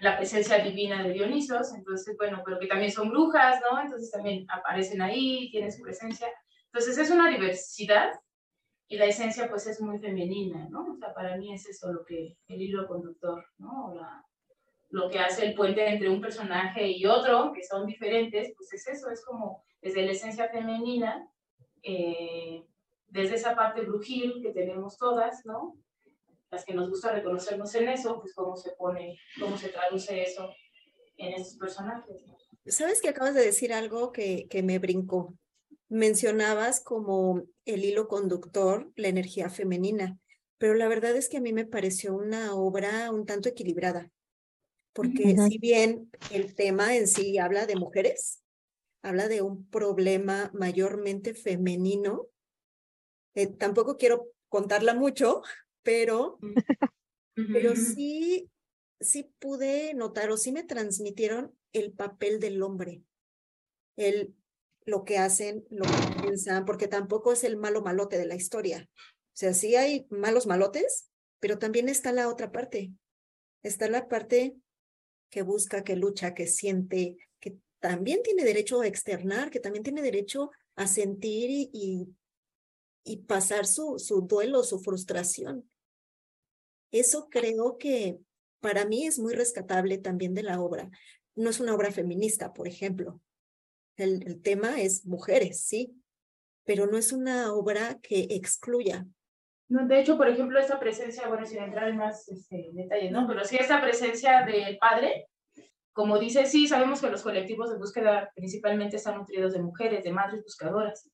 la 0.00 0.16
presencia 0.16 0.58
divina 0.60 1.02
de 1.02 1.12
Dionisos, 1.12 1.74
entonces, 1.74 2.16
bueno, 2.16 2.40
pero 2.42 2.58
que 2.58 2.66
también 2.66 2.90
son 2.90 3.10
brujas, 3.10 3.60
¿no? 3.60 3.78
Entonces 3.78 4.10
también 4.10 4.46
aparecen 4.48 5.02
ahí, 5.02 5.50
tienen 5.50 5.70
su 5.70 5.82
presencia. 5.82 6.28
Entonces 6.72 6.96
es 6.96 7.10
una 7.10 7.28
diversidad 7.28 8.10
y 8.90 8.98
la 8.98 9.06
esencia 9.06 9.48
pues 9.48 9.68
es 9.68 9.80
muy 9.80 10.00
femenina, 10.00 10.68
¿no? 10.68 10.92
O 10.92 10.96
sea, 10.96 11.14
para 11.14 11.36
mí 11.36 11.54
es 11.54 11.64
eso 11.68 11.92
lo 11.92 12.04
que 12.04 12.36
el 12.48 12.60
hilo 12.60 12.88
conductor, 12.88 13.46
¿no? 13.58 13.94
lo 14.88 15.08
que 15.08 15.20
hace 15.20 15.46
el 15.46 15.54
puente 15.54 15.88
entre 15.88 16.08
un 16.10 16.20
personaje 16.20 16.88
y 16.88 17.06
otro, 17.06 17.52
que 17.54 17.62
son 17.62 17.86
diferentes, 17.86 18.52
pues 18.56 18.72
es 18.72 18.88
eso, 18.88 19.08
es 19.08 19.24
como 19.24 19.62
desde 19.80 20.02
la 20.02 20.10
esencia 20.10 20.48
femenina, 20.48 21.30
eh, 21.84 22.64
desde 23.06 23.36
esa 23.36 23.54
parte 23.54 23.82
brujil 23.82 24.42
que 24.42 24.50
tenemos 24.50 24.96
todas, 24.96 25.46
¿no? 25.46 25.76
Las 26.50 26.64
que 26.64 26.74
nos 26.74 26.90
gusta 26.90 27.12
reconocernos 27.12 27.72
en 27.76 27.90
eso, 27.90 28.18
pues 28.18 28.34
cómo 28.34 28.56
se 28.56 28.72
pone, 28.72 29.16
cómo 29.38 29.56
se 29.56 29.68
traduce 29.68 30.20
eso 30.20 30.52
en 31.16 31.34
estos 31.34 31.56
personajes. 31.56 32.24
Sabes 32.66 33.00
que 33.00 33.10
acabas 33.10 33.36
de 33.36 33.44
decir 33.44 33.72
algo 33.72 34.10
que, 34.10 34.48
que 34.50 34.64
me 34.64 34.80
brincó 34.80 35.32
mencionabas 35.90 36.80
como 36.80 37.42
el 37.66 37.84
hilo 37.84 38.08
conductor 38.08 38.90
la 38.96 39.08
energía 39.08 39.50
femenina, 39.50 40.18
pero 40.56 40.74
la 40.74 40.88
verdad 40.88 41.16
es 41.16 41.28
que 41.28 41.38
a 41.38 41.40
mí 41.40 41.52
me 41.52 41.66
pareció 41.66 42.14
una 42.14 42.54
obra 42.54 43.10
un 43.10 43.26
tanto 43.26 43.48
equilibrada, 43.48 44.10
porque 44.92 45.36
si 45.48 45.58
bien 45.58 46.10
el 46.30 46.54
tema 46.54 46.96
en 46.96 47.06
sí 47.06 47.38
habla 47.38 47.66
de 47.66 47.76
mujeres, 47.76 48.42
habla 49.02 49.28
de 49.28 49.42
un 49.42 49.68
problema 49.68 50.50
mayormente 50.54 51.34
femenino, 51.34 52.28
eh, 53.34 53.48
tampoco 53.48 53.96
quiero 53.96 54.28
contarla 54.48 54.94
mucho, 54.94 55.42
pero, 55.82 56.38
pero 57.34 57.74
sí, 57.74 58.50
sí 59.00 59.32
pude 59.38 59.94
notar 59.94 60.30
o 60.30 60.36
sí 60.36 60.52
me 60.52 60.62
transmitieron 60.62 61.56
el 61.72 61.92
papel 61.92 62.38
del 62.38 62.62
hombre, 62.62 63.02
el 63.96 64.34
lo 64.84 65.04
que 65.04 65.18
hacen, 65.18 65.64
lo 65.70 65.84
que 65.84 66.22
piensan, 66.22 66.64
porque 66.64 66.88
tampoco 66.88 67.32
es 67.32 67.44
el 67.44 67.56
malo 67.56 67.82
malote 67.82 68.18
de 68.18 68.26
la 68.26 68.34
historia. 68.34 68.88
O 68.96 69.36
sea, 69.40 69.54
sí 69.54 69.76
hay 69.76 70.06
malos 70.10 70.46
malotes, 70.46 71.08
pero 71.38 71.58
también 71.58 71.88
está 71.88 72.12
la 72.12 72.28
otra 72.28 72.52
parte. 72.52 72.92
Está 73.62 73.88
la 73.88 74.08
parte 74.08 74.56
que 75.30 75.42
busca, 75.42 75.84
que 75.84 75.96
lucha, 75.96 76.34
que 76.34 76.46
siente, 76.46 77.16
que 77.38 77.58
también 77.78 78.22
tiene 78.22 78.44
derecho 78.44 78.80
a 78.80 78.86
externar, 78.86 79.50
que 79.50 79.60
también 79.60 79.84
tiene 79.84 80.02
derecho 80.02 80.50
a 80.76 80.86
sentir 80.86 81.50
y, 81.50 82.08
y, 83.04 83.16
pasar 83.18 83.66
su, 83.66 83.98
su 83.98 84.22
duelo, 84.22 84.62
su 84.64 84.80
frustración. 84.80 85.70
Eso 86.90 87.28
creo 87.30 87.78
que 87.78 88.18
para 88.60 88.84
mí 88.84 89.06
es 89.06 89.18
muy 89.18 89.34
rescatable 89.34 89.98
también 89.98 90.34
de 90.34 90.42
la 90.42 90.60
obra. 90.60 90.90
No 91.34 91.50
es 91.50 91.60
una 91.60 91.74
obra 91.74 91.92
feminista, 91.92 92.52
por 92.52 92.66
ejemplo, 92.66 93.20
el, 94.00 94.42
tema 94.42 94.80
es 94.80 95.04
mujeres, 95.06 95.60
sí, 95.62 95.94
pero 96.64 96.86
no 96.86 96.96
es 96.98 97.12
una 97.12 97.52
obra 97.52 97.98
que 98.02 98.26
excluya. 98.30 99.06
No, 99.68 99.86
de 99.86 100.00
hecho, 100.00 100.16
por 100.16 100.28
ejemplo, 100.28 100.58
esta 100.58 100.80
presencia, 100.80 101.28
bueno, 101.28 101.46
sin 101.46 101.62
entrar 101.62 101.88
en 101.88 101.96
más 101.96 102.28
este, 102.28 102.70
detalles, 102.72 103.12
¿no? 103.12 103.26
Pero 103.26 103.44
sí 103.44 103.56
esta 103.56 103.80
presencia 103.80 104.44
del 104.44 104.78
padre, 104.78 105.28
como 105.92 106.18
dice, 106.18 106.46
sí, 106.46 106.66
sabemos 106.66 107.00
que 107.00 107.10
los 107.10 107.22
colectivos 107.22 107.70
de 107.70 107.78
búsqueda 107.78 108.30
principalmente 108.34 108.96
están 108.96 109.18
nutridos 109.18 109.52
de 109.52 109.62
mujeres, 109.62 110.04
de 110.04 110.12
madres 110.12 110.42
buscadoras, 110.42 111.08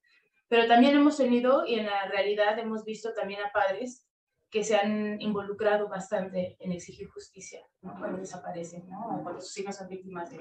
pero 0.48 0.66
también 0.66 0.96
hemos 0.96 1.16
tenido, 1.16 1.66
y 1.66 1.74
en 1.74 1.86
la 1.86 2.06
realidad 2.06 2.58
hemos 2.58 2.84
visto 2.84 3.12
también 3.12 3.40
a 3.40 3.50
padres 3.52 4.06
que 4.50 4.62
se 4.62 4.76
han 4.76 5.20
involucrado 5.20 5.88
bastante 5.88 6.56
en 6.60 6.72
exigir 6.72 7.08
justicia, 7.08 7.60
¿no? 7.82 7.94
Cuando 7.98 8.18
desaparecen, 8.18 8.88
¿no? 8.88 9.18
O 9.18 9.22
cuando 9.22 9.40
sus 9.40 9.58
hijas 9.58 9.76
son 9.76 9.88
víctimas 9.88 10.30
de 10.30 10.38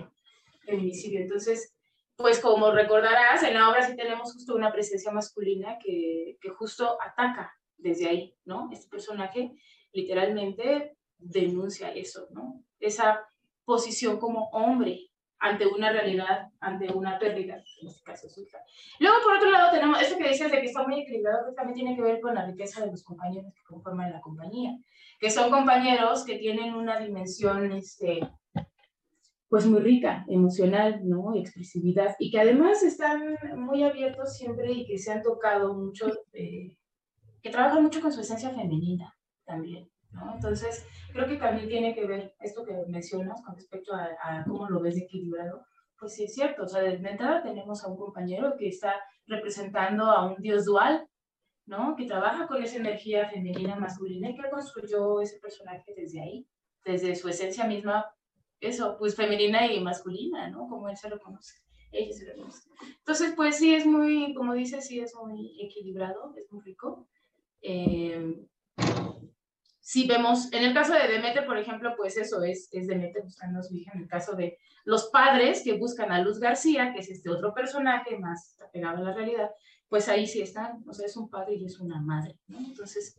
feminicidio. 0.66 1.22
Entonces, 1.22 1.75
pues 2.16 2.40
como 2.40 2.72
recordarás, 2.72 3.44
en 3.44 3.56
la 3.56 3.70
obra 3.70 3.86
sí 3.86 3.96
tenemos 3.96 4.34
justo 4.34 4.56
una 4.56 4.72
presencia 4.72 5.12
masculina 5.12 5.78
que, 5.80 6.38
que 6.42 6.50
justo 6.50 6.98
ataca 7.02 7.54
desde 7.78 8.08
ahí, 8.08 8.36
¿no? 8.46 8.70
Este 8.72 8.88
personaje 8.90 9.52
literalmente 9.92 10.98
denuncia 11.18 11.90
eso, 11.94 12.28
¿no? 12.32 12.64
Esa 12.80 13.28
posición 13.66 14.20
como 14.20 14.50
hombre 14.52 15.10
ante 15.40 15.68
una 15.68 15.92
realidad, 15.92 16.50
ante 16.60 16.92
una 16.92 17.20
pérdida, 17.20 17.62
en 17.82 17.88
este 17.88 18.04
caso 18.04 18.30
su 18.30 18.42
hija. 18.42 18.60
Luego, 19.00 19.18
por 19.24 19.36
otro 19.36 19.52
lado, 19.52 19.72
tenemos 19.72 20.02
eso 20.02 20.18
que 20.18 20.30
dices 20.30 20.52
de 20.52 20.60
que 20.60 20.68
está 20.68 20.84
muy 20.84 21.02
equilibrado, 21.02 21.50
que 21.50 21.56
también 21.56 21.76
tiene 21.76 21.96
que 21.96 22.02
ver 22.02 22.22
con 22.22 22.36
la 22.36 22.46
riqueza 22.46 22.84
de 22.84 22.92
los 22.92 23.04
compañeros 23.04 23.54
que 23.54 23.64
conforman 23.64 24.12
la 24.12 24.22
compañía, 24.22 24.78
que 25.20 25.30
son 25.30 25.52
compañeros 25.52 26.26
que 26.26 26.38
tienen 26.38 26.74
una 26.74 27.00
dimensión 27.00 27.72
este, 27.74 28.22
pues 29.50 29.66
muy 29.66 29.80
rica, 29.80 30.26
emocional, 30.28 31.02
¿no? 31.04 31.36
Expresividad, 31.36 32.16
y 32.20 32.32
que 32.32 32.40
además 32.40 32.84
están 32.84 33.38
muy 33.58 33.84
abiertos 33.84 34.38
siempre 34.38 34.72
y 34.72 34.86
que 34.86 34.98
se 34.98 35.12
han 35.12 35.22
tocado 35.22 35.74
mucho, 35.74 36.08
que 36.32 37.50
trabajan 37.52 37.84
mucho 37.84 38.02
con 38.02 38.12
su 38.12 38.22
esencia 38.22 38.50
femenina 38.50 39.16
también, 39.46 39.90
¿no? 40.12 40.34
Entonces, 40.34 40.86
creo 41.14 41.28
que 41.28 41.38
también 41.38 41.70
tiene 41.70 41.94
que 41.94 42.06
ver 42.06 42.36
esto 42.40 42.66
que 42.66 42.74
mencionas 42.88 43.42
con 43.44 43.56
respecto 43.56 43.94
a, 43.94 44.44
cómo 44.46 44.68
lo 44.68 44.82
ves 44.82 44.98
equilibrado, 44.98 45.64
pues 46.00 46.16
sí 46.16 46.24
es 46.24 46.34
cierto, 46.34 46.64
o 46.64 46.68
sea, 46.68 46.82
de 46.82 46.96
entrada 46.96 47.44
tenemos 47.44 47.84
a 47.84 47.88
un 47.88 47.98
compañero 47.98 48.56
que 48.58 48.68
está 48.68 48.96
representando 49.28 50.06
a 50.06 50.26
un 50.26 50.42
dios 50.42 50.66
dual, 50.66 51.08
¿no? 51.68 51.96
Que 51.96 52.06
trabaja 52.06 52.48
con 52.48 52.62
esa 52.62 52.78
energía 52.78 53.30
femenina, 53.30 53.76
masculina 53.76 54.30
y 54.30 54.36
que 54.36 54.50
construyó 54.50 55.22
ese 55.22 55.40
personaje 55.40 55.94
desde 55.96 56.22
ahí, 56.22 56.48
desde 56.84 57.16
su 57.16 57.30
esencia 57.30 57.66
misma 57.66 58.06
eso, 58.60 58.98
pues 58.98 59.16
femenina 59.16 59.72
y 59.72 59.80
masculina, 59.80 60.50
¿no? 60.50 60.68
Como 60.68 60.90
él 60.90 60.98
se 60.98 61.10
lo 61.10 61.20
conoce, 61.20 61.60
ella 61.92 62.16
lo 62.28 62.42
conoce. 62.42 62.70
Entonces, 62.98 63.34
pues 63.36 63.58
sí, 63.58 63.76
es 63.76 63.86
muy, 63.86 64.34
como 64.34 64.54
dice, 64.54 64.82
sí 64.82 65.00
es 65.00 65.16
muy 65.16 65.58
equilibrado, 65.62 66.34
es 66.38 66.52
muy 66.52 66.62
rico. 66.64 67.08
Eh, 67.62 68.46
si 69.80 70.08
vemos, 70.08 70.52
en 70.52 70.64
el 70.64 70.74
caso 70.74 70.94
de 70.94 71.08
Demeter, 71.08 71.46
por 71.46 71.60
ejemplo, 71.60 71.94
pues 71.96 72.18
eso 72.18 72.42
es, 72.42 72.70
es 72.72 72.88
Demeter 72.88 73.22
buscando 73.22 73.60
a 73.60 73.64
su 73.64 73.76
hija, 73.76 73.92
en 73.94 74.02
el 74.02 74.08
caso 74.08 74.36
de 74.36 74.58
los 74.84 75.10
padres 75.12 75.64
que 75.64 75.78
buscan 75.78 76.12
a 76.12 76.22
Luz 76.22 76.40
García, 76.40 76.92
que 76.92 77.02
es 77.02 77.10
este 77.10 77.30
otro 77.30 77.54
personaje 77.54 78.18
más 78.18 78.60
apegado 78.62 78.98
a 78.98 79.02
la 79.02 79.14
realidad, 79.14 79.52
pues 79.88 80.10
ahí 80.10 80.26
sí 80.26 80.42
están, 80.42 80.84
o 80.88 80.94
sea, 80.94 81.06
es 81.06 81.16
un 81.16 81.30
padre 81.30 81.56
y 81.56 81.66
es 81.66 81.80
una 81.80 82.02
madre, 82.02 82.40
¿no? 82.48 82.58
Entonces, 82.58 83.16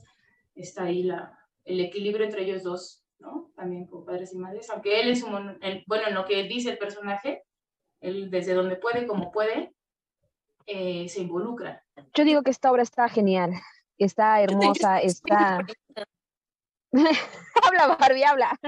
está 0.57 0.85
ahí 0.85 1.05
la, 1.05 1.39
el 1.65 1.81
equilibrio 1.81 2.27
entre 2.27 2.43
ellos 2.43 2.65
dos 2.65 3.06
¿no? 3.19 3.51
También 3.57 3.87
con 3.87 4.05
padres 4.05 4.33
y 4.35 4.39
madres, 4.39 4.69
aunque 4.71 5.01
él 5.01 5.11
es 5.11 5.23
un, 5.23 5.59
bueno, 5.87 6.09
en 6.09 6.15
lo 6.15 6.25
que 6.25 6.43
dice 6.45 6.71
el 6.71 6.79
personaje, 6.79 7.45
él 8.01 8.31
desde 8.31 8.55
donde 8.55 8.77
puede, 8.77 9.07
como 9.07 9.33
puede, 9.33 9.75
eh, 10.67 11.09
se 11.09 11.21
involucra. 11.21 11.85
Yo 12.15 12.25
digo 12.25 12.43
que 12.43 12.51
esta 12.51 12.71
obra 12.71 12.83
está 12.83 13.09
genial, 13.09 13.53
está 13.99 14.43
hermosa, 14.43 15.01
está... 15.01 15.59
habla, 17.63 17.97
Barbie, 17.99 18.25
habla. 18.25 18.59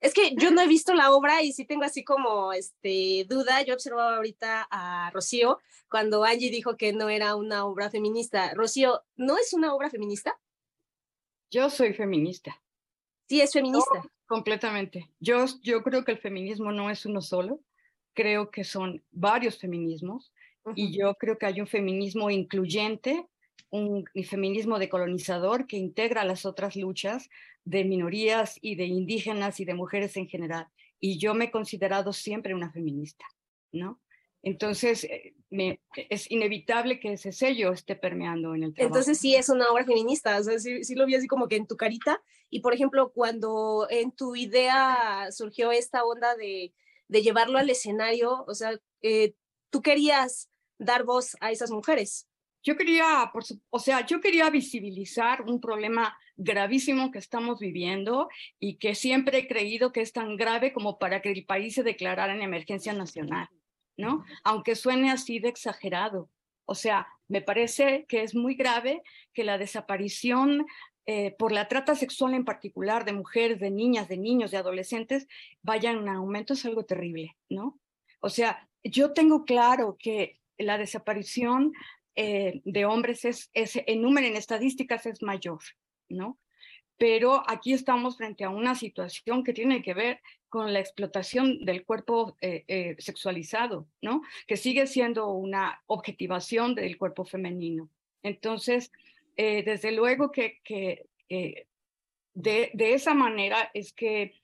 Es 0.00 0.14
que 0.14 0.34
yo 0.34 0.50
no 0.50 0.62
he 0.62 0.66
visto 0.66 0.94
la 0.94 1.12
obra 1.12 1.42
y 1.42 1.52
sí 1.52 1.66
tengo 1.66 1.84
así 1.84 2.04
como 2.04 2.54
este, 2.54 3.26
duda. 3.28 3.62
Yo 3.62 3.74
observaba 3.74 4.16
ahorita 4.16 4.66
a 4.70 5.10
Rocío 5.12 5.58
cuando 5.90 6.24
Angie 6.24 6.50
dijo 6.50 6.76
que 6.78 6.94
no 6.94 7.10
era 7.10 7.36
una 7.36 7.66
obra 7.66 7.90
feminista. 7.90 8.54
Rocío, 8.54 9.02
¿no 9.16 9.36
es 9.36 9.52
una 9.52 9.74
obra 9.74 9.90
feminista? 9.90 10.40
Yo 11.50 11.68
soy 11.68 11.92
feminista. 11.92 12.62
Sí, 13.30 13.40
es 13.40 13.52
feminista. 13.52 14.02
completamente. 14.26 15.08
Yo, 15.20 15.44
yo 15.62 15.84
creo 15.84 16.04
que 16.04 16.10
el 16.10 16.18
feminismo 16.18 16.72
no 16.72 16.90
es 16.90 17.06
uno 17.06 17.20
solo, 17.20 17.60
creo 18.12 18.50
que 18.50 18.64
son 18.64 19.04
varios 19.12 19.56
feminismos 19.56 20.32
y 20.74 20.98
yo 20.98 21.14
creo 21.14 21.38
que 21.38 21.46
hay 21.46 21.60
un 21.60 21.68
feminismo 21.68 22.28
incluyente, 22.28 23.24
un, 23.70 24.04
feminismo 24.28 24.80
decolonizador 24.80 25.68
que 25.68 25.76
integra 25.76 26.24
las 26.24 26.44
otras 26.44 26.74
luchas 26.74 27.30
de 27.64 27.84
minorías 27.84 28.58
y 28.62 28.74
de 28.74 28.86
indígenas 28.86 29.60
y 29.60 29.64
de 29.64 29.74
mujeres 29.74 30.16
en 30.16 30.26
general. 30.26 30.66
Y 30.98 31.18
yo 31.18 31.32
me 31.32 31.44
he 31.44 31.50
considerado 31.52 32.12
siempre 32.12 32.52
una 32.52 32.72
feminista, 32.72 33.26
¿no? 33.70 34.00
Entonces, 34.42 35.04
eh, 35.04 35.34
me, 35.50 35.80
es 36.08 36.30
inevitable 36.30 36.98
que 36.98 37.12
ese 37.12 37.32
sello 37.32 37.72
esté 37.72 37.96
permeando 37.96 38.54
en 38.54 38.64
el 38.64 38.74
trabajo. 38.74 38.94
Entonces, 38.94 39.18
sí 39.18 39.34
es 39.34 39.48
una 39.48 39.70
obra 39.70 39.84
feminista, 39.84 40.38
o 40.38 40.42
sea, 40.42 40.58
sí, 40.58 40.94
lo 40.94 41.06
vi 41.06 41.14
así 41.14 41.26
como 41.26 41.48
que 41.48 41.56
en 41.56 41.66
tu 41.66 41.76
carita. 41.76 42.22
Y, 42.48 42.60
por 42.60 42.74
ejemplo, 42.74 43.12
cuando 43.12 43.86
en 43.90 44.12
tu 44.12 44.34
idea 44.36 45.28
surgió 45.30 45.72
esta 45.72 46.04
onda 46.04 46.34
de, 46.36 46.72
de 47.08 47.22
llevarlo 47.22 47.58
al 47.58 47.70
escenario, 47.70 48.44
o 48.46 48.54
sea, 48.54 48.78
eh, 49.02 49.34
tú 49.70 49.82
querías 49.82 50.50
dar 50.78 51.04
voz 51.04 51.36
a 51.40 51.50
esas 51.50 51.70
mujeres. 51.70 52.26
Yo 52.62 52.76
quería, 52.76 53.30
por 53.32 53.42
o 53.70 53.78
sea, 53.78 54.04
yo 54.06 54.20
quería 54.20 54.50
visibilizar 54.50 55.42
un 55.42 55.60
problema 55.60 56.16
gravísimo 56.36 57.10
que 57.10 57.18
estamos 57.18 57.58
viviendo 57.58 58.28
y 58.58 58.76
que 58.76 58.94
siempre 58.94 59.38
he 59.38 59.48
creído 59.48 59.92
que 59.92 60.02
es 60.02 60.12
tan 60.12 60.36
grave 60.36 60.72
como 60.72 60.98
para 60.98 61.22
que 61.22 61.30
el 61.30 61.44
país 61.46 61.74
se 61.74 61.82
declarara 61.82 62.34
en 62.34 62.42
emergencia 62.42 62.92
nacional. 62.92 63.48
Aunque 64.44 64.74
suene 64.74 65.10
así 65.10 65.38
de 65.38 65.48
exagerado. 65.48 66.30
O 66.64 66.74
sea, 66.74 67.08
me 67.28 67.42
parece 67.42 68.06
que 68.08 68.22
es 68.22 68.34
muy 68.34 68.54
grave 68.54 69.02
que 69.32 69.44
la 69.44 69.58
desaparición 69.58 70.66
eh, 71.06 71.34
por 71.38 71.50
la 71.50 71.66
trata 71.66 71.96
sexual 71.96 72.34
en 72.34 72.44
particular 72.44 73.04
de 73.04 73.12
mujeres, 73.12 73.58
de 73.58 73.70
niñas, 73.70 74.08
de 74.08 74.16
niños, 74.16 74.50
de 74.50 74.58
adolescentes, 74.58 75.26
vayan 75.62 75.96
en 75.96 76.08
aumento 76.08 76.52
es 76.52 76.64
algo 76.64 76.84
terrible, 76.84 77.36
¿no? 77.48 77.80
O 78.20 78.28
sea, 78.28 78.68
yo 78.84 79.12
tengo 79.12 79.44
claro 79.44 79.96
que 79.98 80.38
la 80.58 80.78
desaparición 80.78 81.72
eh, 82.14 82.60
de 82.64 82.84
hombres 82.84 83.24
es, 83.24 83.50
es, 83.54 83.80
en 83.86 84.02
número, 84.02 84.26
en 84.26 84.36
estadísticas 84.36 85.06
es 85.06 85.22
mayor, 85.22 85.60
¿no? 86.08 86.38
Pero 87.00 87.42
aquí 87.48 87.72
estamos 87.72 88.18
frente 88.18 88.44
a 88.44 88.50
una 88.50 88.74
situación 88.74 89.42
que 89.42 89.54
tiene 89.54 89.80
que 89.80 89.94
ver 89.94 90.20
con 90.50 90.70
la 90.70 90.80
explotación 90.80 91.64
del 91.64 91.86
cuerpo 91.86 92.36
eh, 92.42 92.64
eh, 92.68 92.96
sexualizado, 92.98 93.88
¿no? 94.02 94.20
Que 94.46 94.58
sigue 94.58 94.86
siendo 94.86 95.32
una 95.32 95.82
objetivación 95.86 96.74
del 96.74 96.98
cuerpo 96.98 97.24
femenino. 97.24 97.88
Entonces, 98.22 98.92
eh, 99.38 99.62
desde 99.62 99.92
luego 99.92 100.30
que, 100.30 100.60
que 100.62 101.06
de, 102.34 102.70
de, 102.74 102.92
esa 102.92 103.14
manera 103.14 103.70
es 103.72 103.94
que 103.94 104.34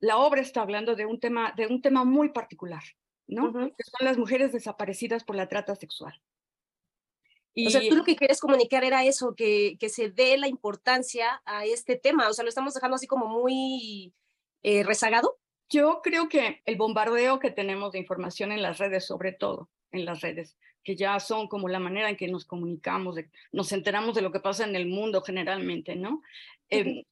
la 0.00 0.16
obra 0.16 0.40
está 0.40 0.62
hablando 0.62 0.96
de 0.96 1.06
un 1.06 1.20
tema, 1.20 1.54
de 1.56 1.68
un 1.68 1.80
tema 1.80 2.02
muy 2.04 2.30
particular, 2.30 2.82
¿no? 3.28 3.52
Que 3.52 3.84
son 3.84 4.04
las 4.04 4.18
mujeres 4.18 4.50
desaparecidas 4.50 5.22
por 5.22 5.36
la 5.36 5.48
trata 5.48 5.76
sexual. 5.76 6.20
Y... 7.54 7.66
O 7.66 7.70
sea, 7.70 7.80
tú 7.88 7.96
lo 7.96 8.04
que 8.04 8.16
quieres 8.16 8.40
comunicar 8.40 8.84
era 8.84 9.04
eso, 9.04 9.34
que, 9.34 9.76
que 9.78 9.88
se 9.88 10.10
dé 10.10 10.38
la 10.38 10.48
importancia 10.48 11.42
a 11.44 11.64
este 11.64 11.96
tema. 11.96 12.28
O 12.28 12.32
sea, 12.32 12.44
lo 12.44 12.48
estamos 12.48 12.74
dejando 12.74 12.96
así 12.96 13.06
como 13.06 13.26
muy 13.26 14.12
eh, 14.62 14.82
rezagado. 14.84 15.38
Yo 15.68 16.00
creo 16.02 16.28
que 16.28 16.62
el 16.66 16.76
bombardeo 16.76 17.38
que 17.38 17.50
tenemos 17.50 17.92
de 17.92 17.98
información 17.98 18.52
en 18.52 18.62
las 18.62 18.78
redes, 18.78 19.06
sobre 19.06 19.32
todo 19.32 19.68
en 19.92 20.04
las 20.04 20.20
redes, 20.20 20.56
que 20.82 20.96
ya 20.96 21.18
son 21.20 21.48
como 21.48 21.68
la 21.68 21.78
manera 21.78 22.10
en 22.10 22.16
que 22.16 22.28
nos 22.28 22.44
comunicamos, 22.44 23.14
de, 23.14 23.30
nos 23.52 23.72
enteramos 23.72 24.14
de 24.14 24.22
lo 24.22 24.32
que 24.32 24.40
pasa 24.40 24.64
en 24.64 24.74
el 24.74 24.86
mundo 24.86 25.22
generalmente, 25.22 25.94
¿no? 25.94 26.22
Eh, 26.68 27.04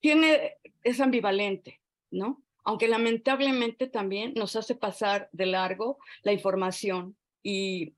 tiene, 0.00 0.58
es 0.82 1.00
ambivalente, 1.00 1.80
¿no? 2.10 2.42
Aunque 2.64 2.88
lamentablemente 2.88 3.86
también 3.86 4.34
nos 4.34 4.56
hace 4.56 4.74
pasar 4.74 5.28
de 5.32 5.46
largo 5.46 5.98
la 6.22 6.32
información 6.32 7.16
y 7.42 7.94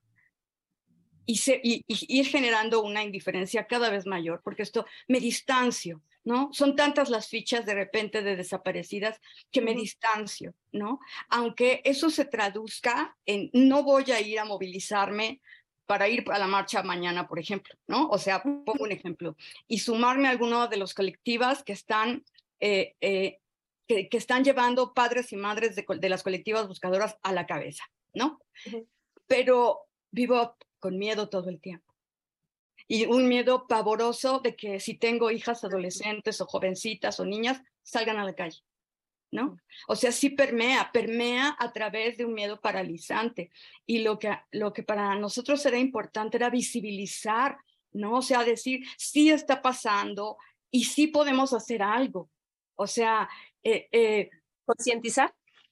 y, 1.29 1.35
se, 1.35 1.61
y, 1.63 1.85
y, 1.87 2.19
ir 2.19 2.25
generando 2.25 2.81
una 2.81 3.03
indiferencia 3.03 3.67
cada 3.67 3.91
vez 3.91 4.07
mayor, 4.07 4.41
porque 4.43 4.63
esto 4.63 4.87
me 5.07 5.19
distancio, 5.19 6.01
¿no? 6.23 6.49
Son 6.53 6.75
tantas 6.75 7.11
las 7.11 7.27
fichas 7.27 7.67
de 7.67 7.75
repente 7.75 8.23
de 8.23 8.35
desaparecidas 8.35 9.21
que 9.51 9.61
me 9.61 9.75
distancio, 9.75 10.55
¿no? 10.71 10.99
Aunque 11.29 11.81
eso 11.85 12.09
se 12.09 12.25
traduzca 12.25 13.15
en 13.27 13.51
no 13.53 13.83
voy 13.83 14.09
a 14.11 14.19
ir 14.19 14.39
a 14.39 14.45
movilizarme 14.45 15.39
para 15.85 16.09
ir 16.09 16.25
a 16.31 16.39
la 16.39 16.47
marcha 16.47 16.81
mañana, 16.81 17.27
por 17.27 17.37
ejemplo, 17.37 17.75
¿no? 17.85 18.09
O 18.09 18.17
sea, 18.17 18.41
pongo 18.41 18.83
un 18.83 18.91
ejemplo, 18.91 19.37
y 19.67 19.77
sumarme 19.77 20.29
a 20.29 20.31
alguno 20.31 20.67
de 20.67 20.77
los 20.77 20.95
colectivas 20.95 21.63
que 21.63 21.73
están, 21.73 22.25
eh, 22.59 22.95
eh, 23.01 23.37
que, 23.87 24.09
que, 24.09 24.17
están 24.17 24.43
llevando 24.43 24.95
padres 24.95 25.31
y 25.31 25.35
madres 25.35 25.75
de, 25.75 25.85
de, 25.87 26.09
las 26.09 26.23
colectivas 26.23 26.67
buscadoras 26.67 27.19
a 27.21 27.31
la 27.33 27.45
cabeza, 27.45 27.83
¿no? 28.15 28.39
Uh 28.65 28.71
-huh. 28.71 28.87
Pero 29.27 29.81
vivo 30.11 30.57
con 30.79 30.97
miedo 30.97 31.29
todo 31.29 31.49
el 31.49 31.59
tiempo. 31.59 31.93
Y 32.87 33.05
un 33.05 33.27
miedo 33.27 33.67
pavoroso 33.67 34.39
de 34.39 34.55
que 34.55 34.79
si 34.79 34.95
tengo 34.95 35.29
hijas 35.31 35.63
adolescentes 35.63 36.41
o 36.41 36.45
jovencitas 36.45 37.19
o 37.19 37.25
niñas, 37.25 37.61
salgan 37.83 38.17
a 38.17 38.25
la 38.25 38.33
calle. 38.33 38.59
¿No? 39.31 39.57
O 39.87 39.95
sea, 39.95 40.11
sí 40.11 40.31
permea, 40.31 40.91
permea 40.91 41.55
a 41.59 41.71
través 41.71 42.17
de 42.17 42.25
un 42.25 42.33
miedo 42.33 42.59
paralizante. 42.59 43.51
Y 43.85 43.99
lo 43.99 44.17
que, 44.17 44.35
lo 44.51 44.73
que 44.73 44.81
para 44.81 45.13
nosotros 45.15 45.63
era 45.67 45.77
importante 45.77 46.37
era 46.37 46.49
visibilizar, 46.49 47.57
¿no? 47.91 48.17
O 48.17 48.21
sea, 48.23 48.43
decir, 48.43 48.83
sí 48.97 49.29
está 49.29 49.61
pasando 49.61 50.37
y 50.71 50.85
sí 50.85 51.05
podemos 51.07 51.53
hacer 51.53 51.83
algo. 51.83 52.31
O 52.73 52.87
sea, 52.87 53.29
eh, 53.63 53.87
eh, 53.91 54.29
concientizar. 54.65 55.31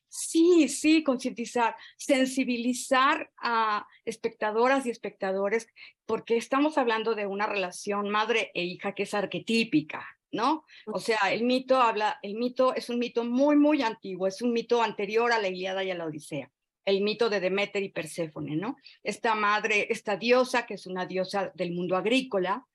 Sí, 0.10 0.70
sí, 0.70 1.04
concientizar, 1.04 1.76
sensibilizar 1.98 3.30
a 3.38 3.86
espectadoras 4.06 4.86
y 4.86 4.90
espectadores, 4.90 5.68
porque 6.06 6.38
estamos 6.38 6.78
hablando 6.78 7.14
de 7.14 7.26
una 7.26 7.46
relación 7.46 8.10
madre 8.10 8.52
e 8.54 8.64
hija 8.64 8.94
que 8.94 9.04
es 9.04 9.14
arquetípica, 9.14 10.08
¿no? 10.32 10.64
O 10.86 11.00
sea, 11.00 11.32
el 11.32 11.44
mito 11.44 11.82
habla, 11.82 12.20
el 12.22 12.36
mito 12.36 12.74
es 12.74 12.90
un 12.90 13.00
mito 13.00 13.26
muy, 13.26 13.58
muy 13.58 13.82
antiguo, 13.82 14.28
es 14.28 14.42
un 14.42 14.54
mito 14.54 14.82
anterior 14.82 15.32
a 15.32 15.40
la 15.40 15.50
Ilíada 15.50 15.84
y 15.84 15.92
a 15.92 15.96
la 15.96 16.06
Odisea, 16.06 16.50
el 16.86 17.02
mito 17.02 17.30
de 17.30 17.42
Deméter 17.42 17.84
y 17.84 17.90
Perséfone, 17.90 18.56
¿no? 18.56 18.78
Esta 19.04 19.36
madre, 19.36 19.88
esta 19.90 20.16
diosa, 20.16 20.66
que 20.66 20.76
es 20.76 20.88
una 20.88 21.06
diosa 21.06 21.52
del 21.54 21.74
mundo 21.74 21.98
agrícola, 21.98 22.66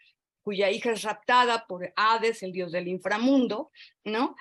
cuya 0.43 0.71
hija 0.71 0.93
es 0.93 1.03
raptada 1.03 1.67
por 1.67 1.93
Hades, 1.97 2.43
el 2.43 2.53
dios 2.53 2.73
del 2.73 2.89
inframundo, 2.89 3.71
¿no? 4.05 4.35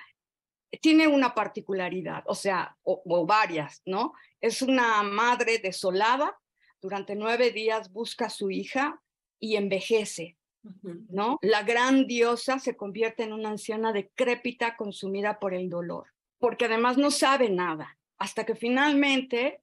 Tiene 0.80 1.06
una 1.06 1.34
particularidad, 1.34 2.24
o 2.26 2.34
sea, 2.34 2.76
o, 2.82 3.02
o, 3.04 3.26
varias, 3.26 3.82
¿no? 3.84 4.14
Es 4.40 4.62
una 4.62 5.02
madre 5.02 5.58
desolada, 5.58 6.38
durante 6.80 7.14
nueve 7.14 7.50
días 7.52 7.92
busca 7.92 8.26
a 8.26 8.30
su 8.30 8.50
hija 8.50 9.00
y 9.38 9.56
envejece, 9.56 10.36
¿no? 10.82 11.38
La 11.42 11.62
gran 11.62 12.06
diosa 12.06 12.58
se 12.58 12.76
convierte 12.76 13.22
en 13.22 13.32
una 13.32 13.50
anciana 13.50 13.92
decrépita, 13.92 14.76
consumida 14.76 15.38
por 15.38 15.54
el 15.54 15.70
dolor, 15.70 16.06
porque 16.38 16.64
además 16.64 16.98
no 16.98 17.10
sabe 17.10 17.50
nada, 17.50 17.98
hasta 18.18 18.44
que 18.44 18.56
finalmente 18.56 19.62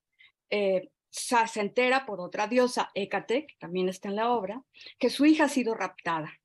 eh, 0.49 0.89
se 1.09 1.59
entera 1.59 2.05
por 2.05 2.21
otra 2.21 2.47
diosa, 2.47 2.91
Hécate, 2.93 3.47
que 3.47 3.55
también 3.59 3.89
está 3.89 4.09
en 4.09 4.15
la 4.15 4.31
obra, 4.31 4.63
que 4.97 5.09
su 5.09 5.25
hija 5.25 5.45
ha 5.45 5.49
sido 5.49 5.73
raptada. 5.75 6.38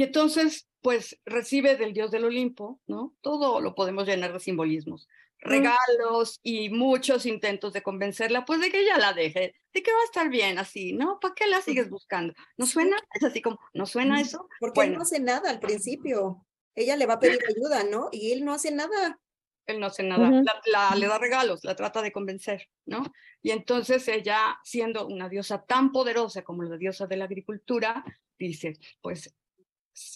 Y 0.00 0.04
entonces 0.04 0.66
pues 0.80 1.20
recibe 1.26 1.76
del 1.76 1.92
dios 1.92 2.10
del 2.10 2.24
Olimpo, 2.24 2.80
¿no? 2.86 3.14
Todo 3.20 3.60
lo 3.60 3.74
podemos 3.74 4.06
llenar 4.06 4.32
de 4.32 4.40
simbolismos, 4.40 5.06
regalos 5.40 6.40
y 6.42 6.70
muchos 6.70 7.26
intentos 7.26 7.74
de 7.74 7.82
convencerla, 7.82 8.46
pues 8.46 8.62
de 8.62 8.70
que 8.70 8.80
ella 8.80 8.96
la 8.96 9.12
deje, 9.12 9.54
de 9.74 9.82
que 9.82 9.92
va 9.92 10.00
a 10.00 10.04
estar 10.04 10.30
bien 10.30 10.56
así, 10.56 10.94
¿no? 10.94 11.20
¿Para 11.20 11.34
qué 11.34 11.46
la 11.48 11.60
sigues 11.60 11.90
buscando? 11.90 12.32
¿No 12.56 12.64
suena? 12.64 12.96
Es 13.12 13.24
así 13.24 13.42
como, 13.42 13.60
¿no 13.74 13.84
suena 13.84 14.18
eso? 14.22 14.48
Porque 14.58 14.78
bueno. 14.78 14.92
él 14.92 14.96
no 14.96 15.02
hace 15.02 15.20
nada 15.20 15.50
al 15.50 15.60
principio. 15.60 16.46
Ella 16.74 16.96
le 16.96 17.04
va 17.04 17.14
a 17.14 17.20
pedir 17.20 17.40
ayuda, 17.46 17.84
¿no? 17.84 18.08
Y 18.10 18.32
él 18.32 18.42
no 18.42 18.54
hace 18.54 18.70
nada. 18.70 19.20
Él 19.66 19.80
no 19.80 19.86
hace 19.88 20.02
nada, 20.02 20.30
uh 20.30 20.32
-huh. 20.32 20.44
la, 20.46 20.62
la, 20.88 20.96
le 20.96 21.08
da 21.08 21.18
regalos, 21.18 21.62
la 21.62 21.76
trata 21.76 22.00
de 22.00 22.10
convencer, 22.10 22.70
¿no? 22.86 23.02
Y 23.42 23.50
entonces 23.50 24.08
ella, 24.08 24.58
siendo 24.64 25.06
una 25.06 25.28
diosa 25.28 25.62
tan 25.66 25.92
poderosa 25.92 26.40
como 26.40 26.62
la 26.62 26.78
diosa 26.78 27.06
de 27.06 27.18
la 27.18 27.26
agricultura, 27.26 28.02
dice, 28.38 28.78
pues 29.02 29.30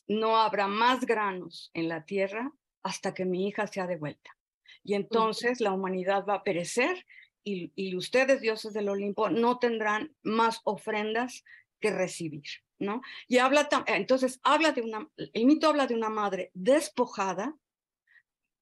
no 0.08 0.36
habrá 0.36 0.68
más 0.68 1.04
granos 1.04 1.70
en 1.74 1.88
la 1.88 2.04
tierra 2.04 2.52
hasta 2.82 3.14
que 3.14 3.24
mi 3.24 3.48
hija 3.48 3.66
sea 3.66 3.86
de 3.86 3.96
vuelta. 3.96 4.36
Y 4.82 4.94
entonces 4.94 5.60
la 5.60 5.72
humanidad 5.72 6.24
va 6.26 6.34
a 6.34 6.42
perecer 6.44 7.06
y, 7.42 7.72
y, 7.74 7.96
ustedes, 7.96 8.40
dioses 8.40 8.72
del 8.72 8.88
Olimpo, 8.88 9.28
no 9.28 9.58
tendrán 9.58 10.14
más 10.22 10.60
ofrendas 10.64 11.44
que 11.80 11.90
recibir, 11.90 12.44
¿no? 12.78 13.02
Y 13.28 13.38
habla, 13.38 13.68
entonces 13.86 14.40
habla 14.42 14.72
de 14.72 14.80
una, 14.80 15.08
el 15.16 15.44
mito 15.44 15.68
habla 15.68 15.86
de 15.86 15.94
una 15.94 16.08
madre 16.08 16.50
despojada 16.54 17.54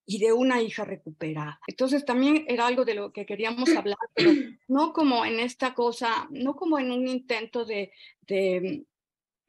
y 0.04 0.18
de 0.18 0.32
una 0.32 0.60
hija 0.60 0.84
recuperada. 0.84 1.60
Entonces 1.66 2.04
también 2.04 2.44
era 2.48 2.66
algo 2.66 2.84
de 2.84 2.94
lo 2.94 3.12
que 3.12 3.24
queríamos 3.24 3.70
hablar, 3.76 3.98
pero 4.14 4.32
no 4.68 4.92
como 4.92 5.24
en 5.24 5.38
esta 5.38 5.74
cosa, 5.74 6.28
no 6.30 6.56
como 6.56 6.78
en 6.78 6.90
un 6.90 7.06
intento 7.06 7.64
de, 7.64 7.92
de 8.22 8.84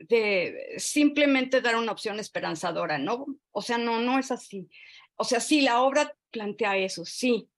de 0.09 0.75
simplemente 0.77 1.61
dar 1.61 1.75
una 1.75 1.91
opción 1.91 2.19
esperanzadora, 2.19 2.97
¿no? 2.97 3.25
O 3.51 3.61
sea, 3.61 3.77
no, 3.77 3.99
no 3.99 4.19
es 4.19 4.31
así. 4.31 4.69
O 5.15 5.23
sea, 5.23 5.39
sí, 5.39 5.61
la 5.61 5.81
obra 5.81 6.15
plantea 6.31 6.77
eso, 6.77 7.05
sí, 7.05 7.49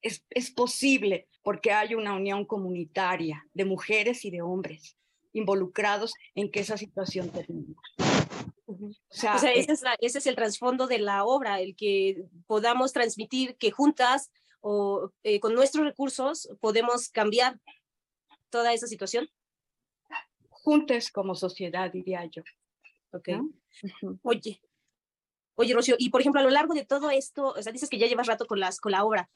es, 0.00 0.24
es 0.30 0.50
posible 0.50 1.28
porque 1.42 1.72
hay 1.72 1.94
una 1.94 2.14
unión 2.14 2.44
comunitaria 2.44 3.46
de 3.52 3.64
mujeres 3.64 4.24
y 4.24 4.30
de 4.30 4.42
hombres 4.42 4.96
involucrados 5.32 6.14
en 6.34 6.50
que 6.50 6.60
esa 6.60 6.76
situación 6.76 7.30
termine. 7.30 7.74
O 8.66 8.76
sea, 9.10 9.36
o 9.36 9.38
sea 9.38 9.52
ese, 9.52 9.72
es 9.72 9.82
la, 9.82 9.96
ese, 10.00 10.18
es 10.18 10.26
el 10.26 10.36
trasfondo 10.36 10.86
de 10.86 10.98
la 10.98 11.24
obra, 11.24 11.60
el 11.60 11.74
que 11.76 12.24
podamos 12.46 12.92
transmitir 12.92 13.56
que 13.56 13.70
juntas 13.70 14.30
o 14.60 15.10
eh, 15.24 15.40
con 15.40 15.54
nuestros 15.54 15.84
recursos 15.84 16.48
podemos 16.60 17.08
cambiar 17.08 17.58
toda 18.50 18.72
esa 18.72 18.86
situación 18.86 19.28
juntes 20.62 21.10
como 21.10 21.34
sociedad, 21.34 21.90
diría 21.90 22.24
yo. 22.26 22.42
Ok. 23.12 23.28
¿No? 23.28 24.18
Oye, 24.22 24.62
oye, 25.56 25.74
Rocío, 25.74 25.96
y 25.98 26.10
por 26.10 26.20
ejemplo, 26.20 26.40
a 26.40 26.44
lo 26.44 26.50
largo 26.50 26.74
de 26.74 26.84
todo 26.84 27.10
esto, 27.10 27.48
o 27.48 27.62
sea, 27.62 27.72
dices 27.72 27.90
que 27.90 27.98
ya 27.98 28.06
llevas 28.06 28.26
rato 28.26 28.46
con, 28.46 28.60
las, 28.60 28.80
con 28.80 28.92
la 28.92 29.04
obra. 29.04 29.28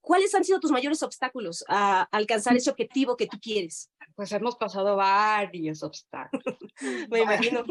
¿Cuáles 0.00 0.34
han 0.34 0.44
sido 0.44 0.60
tus 0.60 0.70
mayores 0.70 1.02
obstáculos 1.02 1.62
a 1.68 2.02
alcanzar 2.10 2.56
ese 2.56 2.70
objetivo 2.70 3.16
que 3.16 3.26
tú 3.26 3.38
quieres? 3.40 3.90
Pues 4.14 4.32
hemos 4.32 4.56
pasado 4.56 4.96
varios 4.96 5.82
obstáculos. 5.82 6.56
Me 7.10 7.20
imagino. 7.20 7.64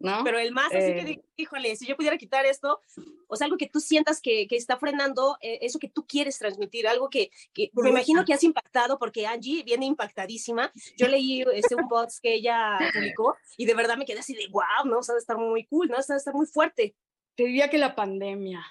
¿No? 0.00 0.22
Pero 0.24 0.38
el 0.38 0.52
más, 0.52 0.66
así 0.68 0.90
Eh, 0.92 1.04
que, 1.04 1.42
híjole, 1.42 1.74
si 1.76 1.86
yo 1.86 1.96
pudiera 1.96 2.16
quitar 2.16 2.46
esto, 2.46 2.80
o 3.26 3.36
sea, 3.36 3.46
algo 3.46 3.56
que 3.56 3.68
tú 3.68 3.80
sientas 3.80 4.20
que, 4.20 4.46
que 4.46 4.56
está 4.56 4.76
frenando 4.78 5.36
eh, 5.40 5.58
eso 5.62 5.78
que 5.78 5.88
tú 5.88 6.06
quieres 6.06 6.38
transmitir, 6.38 6.86
algo 6.86 7.08
que, 7.10 7.30
que 7.52 7.70
me 7.74 7.90
imagino 7.90 8.24
que 8.24 8.32
has 8.32 8.44
impactado, 8.44 8.98
porque 8.98 9.26
Angie 9.26 9.62
viene 9.64 9.86
impactadísima. 9.86 10.72
Yo 10.96 11.08
leí 11.08 11.42
este, 11.52 11.74
un 11.74 11.88
post 11.88 12.20
que 12.22 12.34
ella 12.34 12.78
publicó 12.94 13.36
y 13.56 13.66
de 13.66 13.74
verdad 13.74 13.96
me 13.96 14.04
quedé 14.04 14.20
así 14.20 14.34
de, 14.34 14.46
wow, 14.48 14.84
¿no? 14.86 14.98
O 14.98 15.02
sea, 15.02 15.14
de 15.14 15.20
estar 15.20 15.36
muy 15.36 15.64
cool, 15.66 15.88
¿no? 15.88 15.96
O 15.98 16.02
sea, 16.02 16.14
de 16.14 16.18
estar 16.18 16.34
muy 16.34 16.46
fuerte 16.46 16.94
Te 17.34 17.44
diría 17.44 17.68
que 17.68 17.78
la 17.78 17.94
pandemia, 17.94 18.64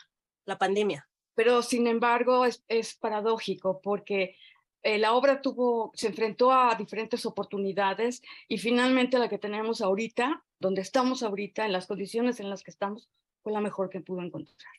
la 0.45 0.57
pandemia. 0.57 1.07
pero 1.35 1.61
sin 1.61 1.87
embargo 1.87 2.45
es, 2.45 2.63
es 2.67 2.95
paradójico 2.95 3.79
porque 3.81 4.35
eh, 4.83 4.97
la 4.97 5.13
obra 5.13 5.41
tuvo, 5.41 5.91
se 5.95 6.07
enfrentó 6.07 6.51
a 6.51 6.75
diferentes 6.75 7.25
oportunidades 7.25 8.21
y 8.47 8.57
finalmente 8.57 9.19
la 9.19 9.29
que 9.29 9.37
tenemos 9.37 9.81
ahorita, 9.81 10.43
donde 10.59 10.81
estamos 10.81 11.23
ahorita, 11.23 11.65
en 11.65 11.71
las 11.71 11.87
condiciones 11.87 12.39
en 12.39 12.49
las 12.49 12.63
que 12.63 12.71
estamos, 12.71 13.09
fue 13.43 13.51
la 13.51 13.61
mejor 13.61 13.89
que 13.89 14.01
pudo 14.01 14.21
encontrar, 14.21 14.73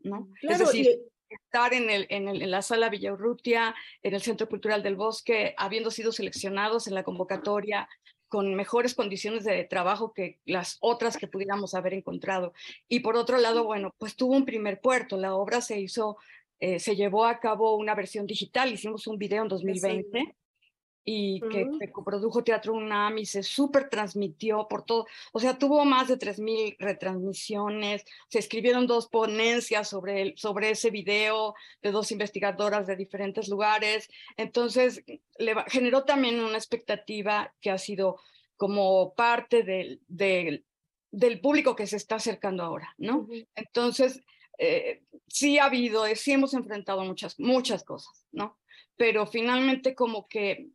¿no? 0.00 0.28
es 0.34 0.40
Claro, 0.40 0.66
decir, 0.66 0.86
y- 0.86 1.34
estar 1.34 1.74
en, 1.74 1.90
el, 1.90 2.06
en, 2.08 2.28
el- 2.28 2.42
en 2.42 2.50
la 2.50 2.62
sala 2.62 2.88
Villaurrutia, 2.88 3.74
en 4.02 4.14
el 4.14 4.22
Centro 4.22 4.48
Cultural 4.48 4.82
del 4.82 4.94
Bosque, 4.96 5.54
habiendo 5.58 5.90
sido 5.90 6.12
seleccionados 6.12 6.86
en 6.86 6.94
la 6.94 7.02
convocatoria 7.02 7.88
con 8.28 8.54
mejores 8.54 8.94
condiciones 8.94 9.44
de 9.44 9.62
trabajo 9.64 10.12
que 10.12 10.40
las 10.44 10.78
otras 10.80 11.16
que 11.16 11.28
pudiéramos 11.28 11.74
haber 11.74 11.94
encontrado. 11.94 12.52
Y 12.88 13.00
por 13.00 13.16
otro 13.16 13.38
lado, 13.38 13.64
bueno, 13.64 13.94
pues 13.98 14.16
tuvo 14.16 14.34
un 14.34 14.44
primer 14.44 14.80
puerto. 14.80 15.16
La 15.16 15.34
obra 15.36 15.60
se 15.60 15.78
hizo, 15.80 16.16
eh, 16.60 16.78
se 16.78 16.96
llevó 16.96 17.24
a 17.24 17.38
cabo 17.38 17.76
una 17.76 17.94
versión 17.94 18.26
digital, 18.26 18.72
hicimos 18.72 19.06
un 19.06 19.18
video 19.18 19.42
en 19.42 19.48
2020 19.48 20.36
y 21.08 21.40
que, 21.40 21.68
que 21.78 21.92
coprodujo 21.92 22.42
Teatro 22.42 22.74
UNAM 22.74 23.18
y 23.18 23.26
se 23.26 23.44
súper 23.44 23.88
transmitió 23.88 24.66
por 24.68 24.84
todo, 24.84 25.06
o 25.32 25.38
sea, 25.38 25.56
tuvo 25.56 25.84
más 25.84 26.08
de 26.08 26.18
3.000 26.18 26.76
retransmisiones, 26.80 28.04
se 28.28 28.40
escribieron 28.40 28.88
dos 28.88 29.06
ponencias 29.06 29.88
sobre, 29.88 30.22
el, 30.22 30.34
sobre 30.36 30.70
ese 30.70 30.90
video 30.90 31.54
de 31.80 31.92
dos 31.92 32.10
investigadoras 32.10 32.88
de 32.88 32.96
diferentes 32.96 33.48
lugares, 33.48 34.08
entonces 34.36 35.04
le 35.38 35.54
generó 35.68 36.04
también 36.04 36.40
una 36.40 36.58
expectativa 36.58 37.54
que 37.60 37.70
ha 37.70 37.78
sido 37.78 38.18
como 38.56 39.14
parte 39.14 39.62
del, 39.62 40.00
del, 40.08 40.64
del 41.12 41.40
público 41.40 41.76
que 41.76 41.86
se 41.86 41.98
está 41.98 42.16
acercando 42.16 42.64
ahora, 42.64 42.94
¿no? 42.98 43.28
Entonces, 43.54 44.22
eh, 44.58 45.02
sí 45.26 45.58
ha 45.58 45.64
habido, 45.64 46.06
eh, 46.06 46.16
sí 46.16 46.32
hemos 46.32 46.54
enfrentado 46.54 47.04
muchas, 47.04 47.38
muchas 47.38 47.84
cosas, 47.84 48.26
¿no? 48.32 48.58
Pero 48.96 49.26
finalmente 49.26 49.94
como 49.94 50.26
que 50.28 50.70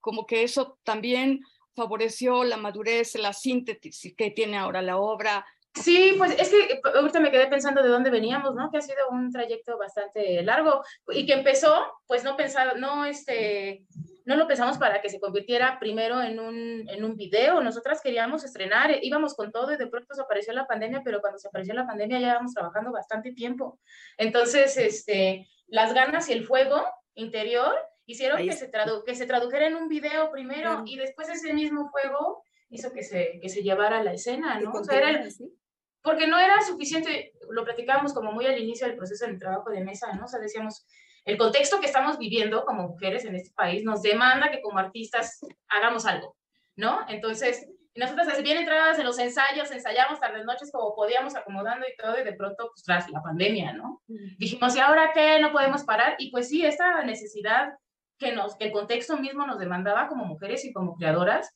como 0.00 0.26
que 0.26 0.42
eso 0.42 0.78
también 0.82 1.40
favoreció 1.74 2.44
la 2.44 2.56
madurez, 2.56 3.14
la 3.16 3.32
síntesis 3.32 4.14
que 4.16 4.30
tiene 4.30 4.56
ahora 4.56 4.82
la 4.82 4.98
obra. 4.98 5.46
Sí, 5.74 6.14
pues 6.18 6.32
es 6.38 6.48
que 6.48 6.74
eh, 6.74 6.80
ahorita 6.96 7.20
me 7.20 7.30
quedé 7.30 7.46
pensando 7.46 7.82
de 7.82 7.88
dónde 7.88 8.10
veníamos, 8.10 8.54
¿no? 8.54 8.70
Que 8.70 8.78
ha 8.78 8.82
sido 8.82 9.08
un 9.10 9.30
trayecto 9.30 9.78
bastante 9.78 10.42
largo 10.42 10.82
y 11.08 11.24
que 11.26 11.32
empezó, 11.34 11.80
pues 12.06 12.24
no 12.24 12.36
pensaba, 12.36 12.74
no, 12.74 13.04
este, 13.04 13.84
no 14.24 14.34
lo 14.36 14.48
pensamos 14.48 14.78
para 14.78 15.00
que 15.00 15.08
se 15.08 15.20
convirtiera 15.20 15.78
primero 15.78 16.20
en 16.22 16.40
un, 16.40 16.88
en 16.88 17.04
un 17.04 17.16
video. 17.16 17.60
Nosotras 17.62 18.00
queríamos 18.02 18.42
estrenar, 18.44 18.90
eh, 18.90 18.98
íbamos 19.02 19.34
con 19.34 19.52
todo 19.52 19.72
y 19.72 19.76
de 19.76 19.86
pronto 19.86 20.12
se 20.14 20.22
apareció 20.22 20.52
la 20.52 20.66
pandemia, 20.66 21.02
pero 21.04 21.20
cuando 21.20 21.38
se 21.38 21.46
apareció 21.48 21.72
la 21.72 21.86
pandemia 21.86 22.18
ya 22.18 22.30
íbamos 22.32 22.52
trabajando 22.52 22.90
bastante 22.90 23.32
tiempo. 23.32 23.78
Entonces, 24.18 24.76
este, 24.76 25.46
las 25.68 25.94
ganas 25.94 26.28
y 26.28 26.32
el 26.32 26.44
fuego 26.44 26.84
interior 27.14 27.74
hicieron 28.06 28.38
Ahí 28.38 28.48
que 28.48 28.54
se, 28.56 28.70
tradu- 28.72 29.04
que 29.04 29.14
se 29.14 29.24
tradujera 29.26 29.68
en 29.68 29.76
un 29.76 29.86
video 29.88 30.32
primero 30.32 30.82
y 30.84 30.96
después 30.96 31.28
ese 31.28 31.52
mismo 31.54 31.88
fuego 31.90 32.42
hizo 32.70 32.92
que 32.92 33.04
se, 33.04 33.38
que 33.40 33.48
se 33.48 33.62
llevara 33.62 33.98
a 33.98 34.02
la 34.04 34.12
escena, 34.12 34.58
¿no? 34.58 34.72
O 34.72 34.84
sea, 34.84 34.98
era 34.98 35.10
el- 35.10 35.16
continúa 35.18 35.28
así. 35.48 35.56
Porque 36.02 36.26
no 36.26 36.38
era 36.38 36.60
suficiente, 36.62 37.32
lo 37.50 37.64
platicábamos 37.64 38.14
como 38.14 38.32
muy 38.32 38.46
al 38.46 38.58
inicio 38.58 38.86
del 38.86 38.96
proceso 38.96 39.26
del 39.26 39.38
trabajo 39.38 39.70
de 39.70 39.84
mesa, 39.84 40.12
¿no? 40.12 40.24
O 40.24 40.28
sea, 40.28 40.40
decíamos, 40.40 40.86
el 41.24 41.36
contexto 41.36 41.80
que 41.80 41.86
estamos 41.86 42.18
viviendo 42.18 42.64
como 42.64 42.88
mujeres 42.88 43.24
en 43.24 43.34
este 43.34 43.52
país 43.54 43.84
nos 43.84 44.02
demanda 44.02 44.50
que 44.50 44.62
como 44.62 44.78
artistas 44.78 45.40
hagamos 45.68 46.06
algo, 46.06 46.36
¿no? 46.76 47.00
Entonces, 47.08 47.68
nosotras 47.94 48.28
así 48.28 48.42
bien 48.42 48.58
entradas 48.58 48.98
en 48.98 49.04
los 49.04 49.18
ensayos, 49.18 49.70
ensayamos 49.70 50.20
tardes 50.20 50.44
noches 50.44 50.70
como 50.72 50.94
podíamos 50.94 51.34
acomodando 51.36 51.86
y 51.86 51.96
todo, 51.96 52.18
y 52.18 52.24
de 52.24 52.32
pronto, 52.32 52.68
pues 52.68 52.82
tras 52.84 53.10
la 53.10 53.20
pandemia, 53.20 53.72
¿no? 53.72 54.00
Dijimos, 54.38 54.76
¿y 54.76 54.80
ahora 54.80 55.10
qué? 55.12 55.40
No 55.40 55.52
podemos 55.52 55.84
parar. 55.84 56.14
Y 56.18 56.30
pues 56.30 56.48
sí, 56.48 56.64
esta 56.64 57.02
necesidad 57.04 57.74
que, 58.18 58.32
nos, 58.32 58.56
que 58.56 58.66
el 58.66 58.72
contexto 58.72 59.16
mismo 59.16 59.46
nos 59.46 59.58
demandaba 59.58 60.06
como 60.08 60.24
mujeres 60.24 60.64
y 60.64 60.72
como 60.72 60.96
creadoras, 60.96 61.54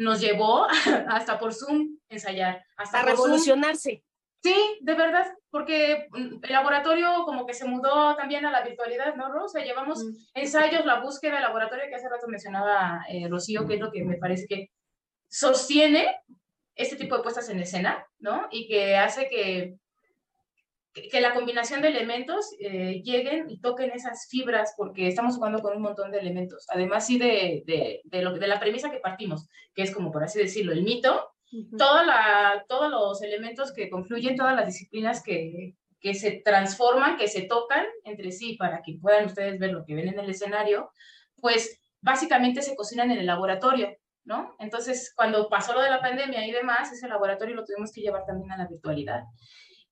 nos 0.00 0.20
llevó 0.20 0.66
hasta 1.08 1.38
por 1.38 1.52
Zoom 1.54 1.98
ensayar, 2.08 2.64
hasta 2.76 3.00
A 3.00 3.02
Zoom 3.02 3.10
revolucionarse. 3.10 4.02
Sí, 4.42 4.54
de 4.80 4.94
verdad, 4.94 5.26
porque 5.50 6.08
mm, 6.10 6.38
el 6.42 6.52
laboratorio 6.52 7.24
como 7.26 7.46
que 7.46 7.52
se 7.52 7.66
mudó 7.66 8.16
también 8.16 8.46
a 8.46 8.50
la 8.50 8.62
virtualidad, 8.62 9.14
¿no, 9.14 9.30
Ro? 9.30 9.44
O 9.44 9.48
sea, 9.48 9.62
llevamos 9.62 10.02
ensayos, 10.32 10.86
la 10.86 11.00
búsqueda 11.00 11.34
del 11.34 11.42
laboratorio 11.42 11.84
que 11.88 11.96
hace 11.96 12.08
rato 12.08 12.26
mencionaba 12.28 13.04
eh, 13.10 13.28
Rocío, 13.28 13.66
que 13.66 13.74
es 13.74 13.80
lo 13.80 13.92
que 13.92 14.02
me 14.02 14.16
parece 14.16 14.46
que 14.48 14.70
sostiene 15.28 16.16
este 16.74 16.96
tipo 16.96 17.16
de 17.16 17.22
puestas 17.22 17.50
en 17.50 17.60
escena, 17.60 18.06
¿no? 18.18 18.48
Y 18.50 18.68
que 18.68 18.96
hace 18.96 19.28
que, 19.28 19.76
que, 20.92 21.08
que 21.08 21.20
la 21.20 21.34
combinación 21.34 21.82
de 21.82 21.88
elementos 21.88 22.54
eh, 22.60 23.02
lleguen 23.04 23.50
y 23.50 23.60
toquen 23.60 23.90
esas 23.92 24.26
fibras, 24.28 24.74
porque 24.76 25.06
estamos 25.08 25.36
jugando 25.36 25.60
con 25.60 25.76
un 25.76 25.82
montón 25.82 26.10
de 26.10 26.18
elementos. 26.18 26.66
Además, 26.68 27.06
sí, 27.06 27.18
de, 27.18 27.62
de, 27.66 28.00
de, 28.04 28.22
lo, 28.22 28.32
de 28.32 28.48
la 28.48 28.60
premisa 28.60 28.90
que 28.90 28.98
partimos, 28.98 29.48
que 29.74 29.82
es 29.82 29.94
como, 29.94 30.10
por 30.10 30.24
así 30.24 30.38
decirlo, 30.38 30.72
el 30.72 30.82
mito, 30.82 31.32
toda 31.76 32.04
la, 32.04 32.64
todos 32.68 32.90
los 32.90 33.22
elementos 33.22 33.72
que 33.72 33.90
confluyen, 33.90 34.36
todas 34.36 34.54
las 34.54 34.66
disciplinas 34.66 35.22
que, 35.22 35.74
que 36.00 36.14
se 36.14 36.42
transforman, 36.44 37.16
que 37.16 37.28
se 37.28 37.42
tocan 37.42 37.86
entre 38.04 38.32
sí 38.32 38.56
para 38.56 38.82
que 38.82 38.98
puedan 39.00 39.26
ustedes 39.26 39.58
ver 39.58 39.72
lo 39.72 39.84
que 39.84 39.94
ven 39.94 40.08
en 40.08 40.18
el 40.18 40.30
escenario, 40.30 40.92
pues 41.36 41.80
básicamente 42.00 42.62
se 42.62 42.74
cocinan 42.74 43.10
en 43.10 43.18
el 43.18 43.26
laboratorio, 43.26 43.96
¿no? 44.24 44.54
Entonces, 44.58 45.12
cuando 45.14 45.48
pasó 45.48 45.74
lo 45.74 45.82
de 45.82 45.90
la 45.90 46.00
pandemia 46.00 46.46
y 46.46 46.52
demás, 46.52 46.92
ese 46.92 47.08
laboratorio 47.08 47.54
lo 47.54 47.64
tuvimos 47.64 47.92
que 47.92 48.00
llevar 48.00 48.24
también 48.26 48.52
a 48.52 48.56
la 48.56 48.68
virtualidad. 48.68 49.24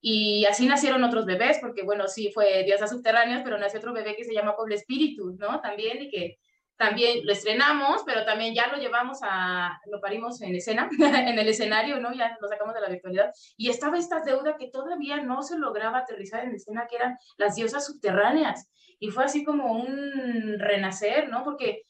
Y 0.01 0.45
así 0.45 0.67
nacieron 0.67 1.03
otros 1.03 1.27
bebés, 1.27 1.59
porque 1.61 1.83
bueno, 1.83 2.07
sí 2.09 2.31
fue 2.33 2.63
Diosas 2.65 2.91
Subterráneas, 2.91 3.43
pero 3.43 3.59
nació 3.59 3.81
otro 3.81 3.93
bebé 3.93 4.15
que 4.17 4.25
se 4.25 4.33
llama 4.33 4.57
Pobre 4.57 4.77
Espíritu, 4.77 5.37
¿no? 5.39 5.61
También, 5.61 6.03
y 6.03 6.09
que 6.09 6.39
también 6.79 7.27
lo 7.27 7.33
estrenamos, 7.33 8.03
pero 8.07 8.25
también 8.25 8.55
ya 8.55 8.69
lo 8.69 8.79
llevamos 8.79 9.19
a, 9.23 9.81
lo 9.91 10.01
parimos 10.01 10.41
en 10.41 10.55
escena, 10.55 10.89
en 10.99 11.39
el 11.39 11.49
escenario, 11.49 11.99
¿no? 11.99 12.13
Ya 12.15 12.39
lo 12.41 12.49
sacamos 12.49 12.73
de 12.75 12.81
la 12.81 12.89
virtualidad. 12.89 13.33
Y 13.57 13.69
estaba 13.69 13.99
esta 13.99 14.21
deuda 14.21 14.57
que 14.57 14.71
todavía 14.71 15.21
no 15.21 15.43
se 15.43 15.59
lograba 15.59 15.99
aterrizar 15.99 16.45
en 16.45 16.55
escena, 16.55 16.87
que 16.89 16.97
eran 16.97 17.19
las 17.37 17.57
diosas 17.57 17.85
subterráneas. 17.85 18.71
Y 19.01 19.11
fue 19.11 19.25
así 19.25 19.45
como 19.45 19.73
un 19.73 20.59
renacer, 20.59 21.29
¿no? 21.29 21.43
Porque 21.43 21.83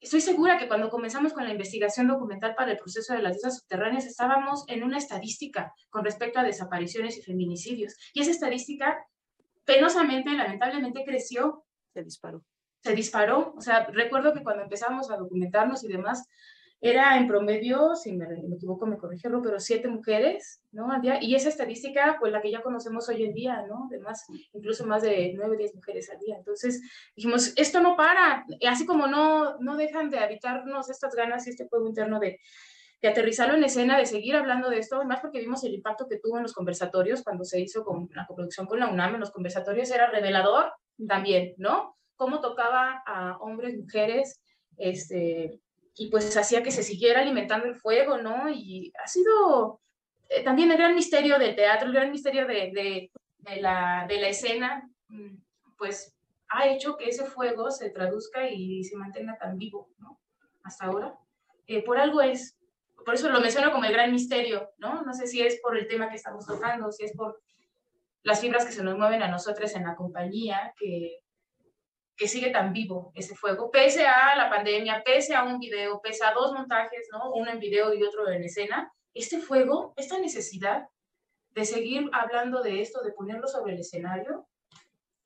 estoy 0.00 0.20
segura 0.20 0.58
que 0.58 0.68
cuando 0.68 0.90
comenzamos 0.90 1.32
con 1.32 1.44
la 1.44 1.52
investigación 1.52 2.06
documental 2.06 2.54
para 2.54 2.72
el 2.72 2.78
proceso 2.78 3.14
de 3.14 3.22
las 3.22 3.34
diosas 3.34 3.58
subterráneas, 3.58 4.06
estábamos 4.06 4.64
en 4.68 4.84
una 4.84 4.98
estadística 4.98 5.72
con 5.90 6.04
respecto 6.04 6.38
a 6.38 6.44
desapariciones 6.44 7.18
y 7.18 7.22
feminicidios. 7.22 7.96
Y 8.12 8.20
esa 8.20 8.30
estadística, 8.30 9.04
penosamente, 9.64 10.30
lamentablemente, 10.32 11.04
creció 11.04 11.64
Se 11.92 12.02
disparó. 12.02 12.44
se 12.82 12.94
disparó. 12.94 13.54
O 13.56 13.60
sea, 13.60 13.86
recuerdo 13.86 14.32
que 14.32 14.42
cuando 14.42 14.62
empezamos 14.62 15.10
a 15.10 15.16
documentarnos 15.16 15.82
y 15.84 15.88
demás, 15.88 16.26
era 16.80 17.16
en 17.16 17.26
promedio, 17.26 17.96
si 17.96 18.12
me, 18.12 18.26
equivoco, 18.54 18.86
me 18.86 18.98
corrigieron, 18.98 19.42
pero 19.42 19.58
siete 19.58 19.88
mujeres, 19.88 20.62
¿no? 20.70 20.92
Al 20.92 21.00
día. 21.00 21.18
Y 21.20 21.34
esa 21.34 21.48
estadística, 21.48 22.16
pues 22.20 22.32
la 22.32 22.40
que 22.40 22.52
ya 22.52 22.62
conocemos 22.62 23.08
hoy 23.08 23.24
en 23.24 23.34
día, 23.34 23.64
¿no? 23.66 23.88
De 23.90 23.98
más, 23.98 24.24
incluso 24.52 24.86
más 24.86 25.02
de 25.02 25.32
nueve, 25.34 25.56
diez 25.56 25.74
mujeres 25.74 26.08
al 26.10 26.20
día. 26.20 26.36
Entonces 26.36 26.80
dijimos, 27.16 27.52
esto 27.56 27.80
no 27.80 27.96
para, 27.96 28.44
así 28.68 28.86
como 28.86 29.08
no, 29.08 29.58
no 29.58 29.76
dejan 29.76 30.08
de 30.08 30.20
habitarnos 30.20 30.88
estas 30.88 31.14
ganas 31.16 31.46
y 31.46 31.50
este 31.50 31.66
fuego 31.66 31.88
interno 31.88 32.20
de, 32.20 32.38
de 33.02 33.08
aterrizarlo 33.08 33.56
en 33.56 33.64
escena, 33.64 33.98
de 33.98 34.06
seguir 34.06 34.36
hablando 34.36 34.70
de 34.70 34.78
esto, 34.78 35.04
más 35.04 35.20
porque 35.20 35.40
vimos 35.40 35.64
el 35.64 35.74
impacto 35.74 36.06
que 36.08 36.18
tuvo 36.18 36.36
en 36.36 36.44
los 36.44 36.52
conversatorios 36.52 37.22
cuando 37.22 37.44
se 37.44 37.60
hizo 37.60 37.84
con 37.84 38.08
la 38.14 38.26
coproducción 38.26 38.66
con 38.66 38.78
la 38.78 38.88
UNAM, 38.88 39.14
en 39.14 39.20
los 39.20 39.32
conversatorios 39.32 39.90
era 39.90 40.10
revelador 40.10 40.72
también, 41.08 41.54
¿no? 41.58 41.96
Cómo 42.16 42.40
tocaba 42.40 43.02
a 43.06 43.36
hombres, 43.38 43.76
mujeres, 43.76 44.40
este, 44.76 45.60
y 45.98 46.08
pues 46.08 46.34
hacía 46.36 46.62
que 46.62 46.70
se 46.70 46.84
siguiera 46.84 47.20
alimentando 47.20 47.66
el 47.66 47.74
fuego, 47.74 48.18
¿no? 48.18 48.48
Y 48.48 48.92
ha 49.02 49.08
sido 49.08 49.80
eh, 50.28 50.44
también 50.44 50.70
el 50.70 50.78
gran 50.78 50.94
misterio 50.94 51.40
del 51.40 51.56
teatro, 51.56 51.88
el 51.88 51.94
gran 51.94 52.12
misterio 52.12 52.46
de, 52.46 53.10
de, 53.42 53.60
la, 53.60 54.06
de 54.08 54.20
la 54.20 54.28
escena, 54.28 54.88
mm, 55.08 55.36
pues 55.76 56.14
ha 56.50 56.68
hecho 56.68 56.96
que 56.96 57.08
ese 57.08 57.24
fuego 57.24 57.72
se 57.72 57.90
traduzca 57.90 58.48
y 58.48 58.84
se 58.84 58.96
mantenga 58.96 59.36
tan 59.38 59.58
vivo, 59.58 59.90
¿no? 59.98 60.20
Hasta 60.62 60.86
ahora. 60.86 61.18
Eh, 61.66 61.82
por 61.82 61.98
algo 61.98 62.22
es, 62.22 62.56
por 63.04 63.14
eso 63.14 63.28
lo 63.28 63.40
menciono 63.40 63.72
como 63.72 63.84
el 63.84 63.92
gran 63.92 64.12
misterio, 64.12 64.70
¿no? 64.78 65.02
No 65.02 65.12
sé 65.12 65.26
si 65.26 65.42
es 65.42 65.60
por 65.60 65.76
el 65.76 65.88
tema 65.88 66.08
que 66.08 66.16
estamos 66.16 66.46
tocando, 66.46 66.92
si 66.92 67.04
es 67.04 67.16
por 67.16 67.42
las 68.22 68.40
fibras 68.40 68.64
que 68.64 68.72
se 68.72 68.84
nos 68.84 68.96
mueven 68.96 69.22
a 69.22 69.28
nosotras 69.28 69.74
en 69.74 69.82
la 69.82 69.96
compañía, 69.96 70.72
que, 70.78 71.18
que 72.18 72.26
sigue 72.26 72.50
tan 72.50 72.72
vivo 72.72 73.12
ese 73.14 73.36
fuego, 73.36 73.70
pese 73.70 74.04
a 74.04 74.36
la 74.36 74.50
pandemia, 74.50 75.02
pese 75.04 75.36
a 75.36 75.44
un 75.44 75.60
video, 75.60 76.00
pese 76.02 76.24
a 76.24 76.32
dos 76.32 76.52
montajes, 76.52 77.08
¿no? 77.12 77.32
Uno 77.32 77.50
en 77.50 77.60
video 77.60 77.94
y 77.94 78.02
otro 78.02 78.28
en 78.28 78.42
escena, 78.42 78.92
este 79.14 79.38
fuego, 79.38 79.94
esta 79.96 80.18
necesidad 80.18 80.88
de 81.50 81.64
seguir 81.64 82.10
hablando 82.12 82.60
de 82.60 82.82
esto, 82.82 83.02
de 83.02 83.12
ponerlo 83.12 83.46
sobre 83.46 83.74
el 83.74 83.80
escenario, 83.80 84.48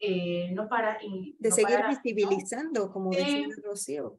eh, 0.01 0.51
no 0.53 0.69
para. 0.69 0.99
Y, 1.03 1.35
de 1.39 1.51
seguir 1.51 1.81
visibilizando, 1.89 2.93
como 2.93 3.11
decía 3.11 3.47
Rocío. 3.65 4.19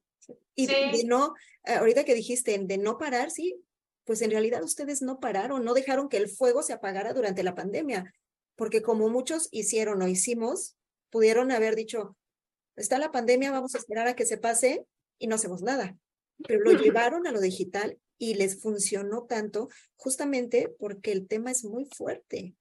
Y 0.55 0.65
de, 0.65 1.03
no, 1.05 1.35
ahorita 1.65 2.03
que 2.05 2.15
dijiste, 2.15 2.57
de 2.57 2.77
no 2.79 2.97
parar, 2.97 3.29
sí, 3.29 3.63
pues 4.03 4.21
en 4.23 4.31
realidad 4.31 4.63
ustedes 4.63 5.03
no 5.03 5.19
pararon, 5.19 5.63
no 5.63 5.75
dejaron 5.75 6.09
que 6.09 6.17
el 6.17 6.27
fuego 6.27 6.63
se 6.63 6.73
apagara 6.73 7.13
durante 7.13 7.43
la 7.43 7.53
pandemia, 7.53 8.11
porque 8.55 8.81
como 8.81 9.09
muchos 9.09 9.47
hicieron 9.51 10.01
o 10.01 10.07
hicimos, 10.07 10.75
pudieron 11.09 11.51
haber 11.51 11.75
dicho, 11.75 12.15
está 12.75 12.97
la 12.97 13.11
pandemia, 13.11 13.51
vamos 13.51 13.75
a 13.75 13.77
esperar 13.77 14.07
a 14.07 14.15
que 14.15 14.25
se 14.25 14.37
pase 14.37 14.85
y 15.19 15.27
no 15.27 15.35
hacemos 15.35 15.61
nada. 15.61 15.95
Pero 16.47 16.61
lo 16.61 16.71
llevaron 16.71 17.27
a 17.27 17.31
lo 17.31 17.39
digital 17.39 17.97
y 18.17 18.35
les 18.35 18.61
funcionó 18.61 19.25
tanto 19.25 19.69
justamente 19.95 20.73
porque 20.79 21.11
el 21.11 21.27
tema 21.27 21.51
es 21.51 21.63
muy 21.63 21.85
fuerte. 21.85 22.55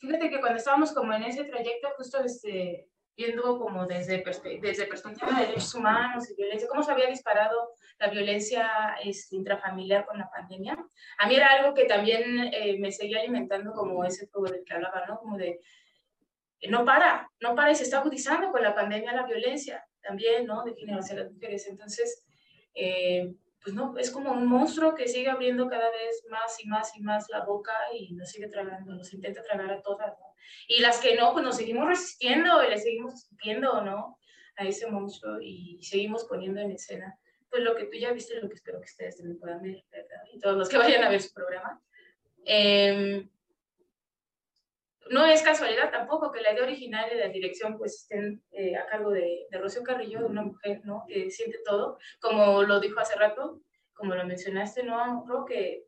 Fíjate 0.00 0.30
que 0.30 0.40
cuando 0.40 0.58
estábamos 0.58 0.92
como 0.92 1.12
en 1.12 1.24
ese 1.24 1.44
trayecto, 1.44 1.88
justo 1.96 2.22
este, 2.24 2.88
viendo 3.16 3.58
como 3.58 3.86
desde, 3.86 4.22
desde 4.60 4.86
perspectiva 4.86 5.32
de 5.32 5.46
derechos 5.46 5.74
humanos 5.74 6.30
y 6.30 6.34
violencia, 6.34 6.68
cómo 6.68 6.82
se 6.82 6.92
había 6.92 7.08
disparado 7.08 7.72
la 7.98 8.08
violencia 8.08 8.96
este, 9.02 9.36
intrafamiliar 9.36 10.06
con 10.06 10.18
la 10.18 10.30
pandemia. 10.30 10.76
A 11.18 11.28
mí 11.28 11.34
era 11.34 11.50
algo 11.52 11.74
que 11.74 11.84
también 11.84 12.50
eh, 12.52 12.78
me 12.78 12.92
seguía 12.92 13.20
alimentando 13.20 13.72
como 13.72 14.04
ese 14.04 14.26
fuego 14.26 14.48
del 14.48 14.64
que 14.64 14.74
hablaba, 14.74 15.06
¿no? 15.06 15.18
Como 15.18 15.36
de, 15.36 15.60
no 16.68 16.84
para, 16.84 17.30
no 17.40 17.54
para 17.54 17.70
y 17.70 17.74
se 17.74 17.84
está 17.84 17.98
agudizando 17.98 18.50
con 18.50 18.62
la 18.62 18.74
pandemia 18.74 19.12
la 19.12 19.26
violencia 19.26 19.84
también, 20.00 20.46
¿no? 20.46 20.64
De 20.64 20.74
género 20.74 21.00
hacia 21.00 21.16
las 21.16 21.32
mujeres. 21.32 21.66
Entonces, 21.68 22.24
eh, 22.74 23.34
pues 23.62 23.74
no, 23.74 23.96
es 23.98 24.10
como 24.10 24.30
un 24.32 24.46
monstruo 24.46 24.94
que 24.94 25.08
sigue 25.08 25.28
abriendo 25.28 25.68
cada 25.68 25.90
vez 25.90 26.24
más 26.30 26.62
y 26.64 26.68
más 26.68 26.96
y 26.96 27.02
más 27.02 27.28
la 27.30 27.44
boca 27.44 27.72
y 27.92 28.14
nos 28.14 28.30
sigue 28.30 28.48
tragando, 28.48 28.94
nos 28.94 29.12
intenta 29.12 29.42
tragar 29.42 29.70
a 29.72 29.82
todas, 29.82 30.16
¿no? 30.18 30.26
Y 30.68 30.80
las 30.80 30.98
que 30.98 31.16
no, 31.16 31.32
pues 31.32 31.44
nos 31.44 31.56
seguimos 31.56 31.86
resistiendo 31.86 32.62
y 32.62 32.70
le 32.70 32.78
seguimos 32.78 33.14
escupiendo, 33.14 33.82
¿no? 33.82 34.18
A 34.56 34.64
ese 34.64 34.86
monstruo 34.86 35.40
y 35.40 35.80
seguimos 35.82 36.24
poniendo 36.24 36.60
en 36.60 36.70
escena, 36.70 37.18
pues 37.50 37.62
lo 37.62 37.74
que 37.74 37.86
tú 37.86 37.96
ya 37.98 38.12
viste, 38.12 38.40
lo 38.40 38.48
que 38.48 38.54
espero 38.54 38.78
que 38.78 38.84
ustedes 38.84 39.16
también 39.16 39.38
puedan 39.38 39.60
ver, 39.60 39.84
¿verdad? 39.90 40.22
Y 40.32 40.38
todos 40.38 40.56
los 40.56 40.68
que 40.68 40.78
vayan 40.78 41.02
a 41.02 41.10
ver 41.10 41.20
su 41.20 41.32
programa. 41.32 41.82
Eh, 42.44 43.28
no 45.10 45.26
es 45.26 45.42
casualidad 45.42 45.90
tampoco 45.90 46.32
que 46.32 46.40
la 46.40 46.52
idea 46.52 46.64
original 46.64 47.10
y 47.12 47.18
la 47.18 47.28
dirección 47.28 47.78
pues 47.78 48.02
estén 48.02 48.42
eh, 48.52 48.76
a 48.76 48.86
cargo 48.86 49.10
de, 49.10 49.46
de 49.50 49.58
Rocío 49.58 49.82
Carrillo, 49.82 50.26
una 50.26 50.42
mujer, 50.42 50.80
¿no? 50.84 51.04
Que 51.06 51.30
siente 51.30 51.58
todo, 51.64 51.98
como 52.20 52.62
lo 52.62 52.80
dijo 52.80 53.00
hace 53.00 53.16
rato, 53.16 53.60
como 53.94 54.14
lo 54.14 54.24
mencionaste, 54.26 54.82
¿no? 54.82 55.24
Creo 55.26 55.44
que 55.44 55.84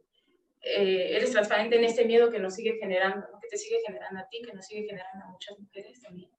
eh, 0.60 1.16
eres 1.16 1.32
transparente 1.32 1.76
en 1.76 1.84
este 1.84 2.04
miedo 2.04 2.30
que 2.30 2.38
nos 2.38 2.54
sigue 2.54 2.78
generando, 2.78 3.26
que 3.40 3.48
te 3.48 3.58
sigue 3.58 3.80
generando 3.86 4.20
a 4.20 4.28
ti, 4.28 4.42
que 4.42 4.52
nos 4.52 4.66
sigue 4.66 4.86
generando 4.86 5.26
a 5.26 5.28
muchas 5.28 5.58
mujeres 5.58 6.00
también. 6.00 6.30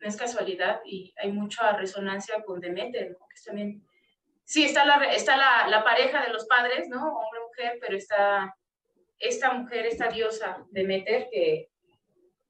No 0.00 0.08
es 0.08 0.16
casualidad 0.16 0.80
y 0.84 1.12
hay 1.16 1.32
mucha 1.32 1.72
resonancia 1.76 2.42
con 2.44 2.60
Demeter, 2.60 3.10
¿no? 3.10 3.26
Que 3.28 3.40
también, 3.44 3.84
sí, 4.44 4.64
está 4.64 4.84
la, 4.84 5.12
está 5.12 5.36
la, 5.36 5.68
la 5.68 5.82
pareja 5.82 6.24
de 6.24 6.32
los 6.32 6.46
padres, 6.46 6.88
¿no? 6.88 7.16
Hombre-mujer, 7.18 7.78
pero 7.80 7.96
está 7.96 8.54
esta 9.18 9.52
mujer, 9.52 9.86
esta 9.86 10.08
diosa 10.08 10.64
Demeter 10.70 11.28
que 11.30 11.70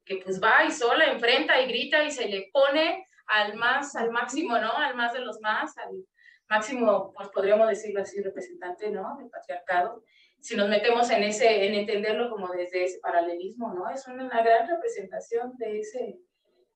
que 0.09 0.17
pues 0.25 0.43
va 0.43 0.65
y 0.65 0.71
sola 0.71 1.13
enfrenta 1.13 1.61
y 1.61 1.67
grita 1.67 2.03
y 2.03 2.11
se 2.11 2.27
le 2.27 2.49
pone 2.51 3.07
al 3.27 3.55
más, 3.57 3.95
al 3.95 4.11
máximo, 4.11 4.59
¿no? 4.59 4.73
Al 4.73 4.97
más 4.97 5.13
de 5.13 5.21
los 5.21 5.39
más, 5.41 5.77
al 5.77 6.05
máximo, 6.49 7.13
pues 7.15 7.29
podríamos 7.29 7.69
decirlo 7.69 8.01
así, 8.01 8.23
representante, 8.23 8.91
¿no? 8.91 9.19
Del 9.19 9.29
patriarcado. 9.29 10.03
Si 10.41 10.57
nos 10.57 10.69
metemos 10.69 11.11
en 11.11 11.25
ese, 11.25 11.67
en 11.67 11.75
entenderlo 11.75 12.31
como 12.31 12.49
desde 12.49 12.85
ese 12.85 12.99
paralelismo, 13.01 13.75
¿no? 13.75 13.91
Es 13.91 14.07
una, 14.09 14.43
gran 14.43 14.67
representación 14.67 15.53
de 15.59 15.81
ese, 15.81 16.19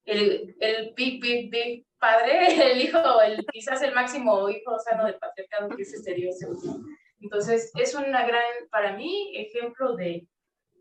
el, 0.05 0.55
el 0.59 0.93
big, 0.95 1.19
big, 1.19 1.49
big 1.49 1.87
padre, 1.97 2.47
el 2.71 2.81
hijo, 2.81 3.21
el, 3.21 3.43
quizás 3.51 3.81
el 3.81 3.95
máximo 3.95 4.47
hijo 4.47 4.77
sano 4.77 5.05
del 5.05 5.17
patriarcado 5.17 5.69
que 5.75 5.81
es 5.81 5.93
este 5.93 6.13
Dios. 6.13 6.35
Entonces, 7.19 7.71
es 7.75 7.95
una 7.95 8.27
gran, 8.27 8.43
para 8.69 8.95
mí, 8.95 9.31
ejemplo 9.35 9.95
de, 9.95 10.27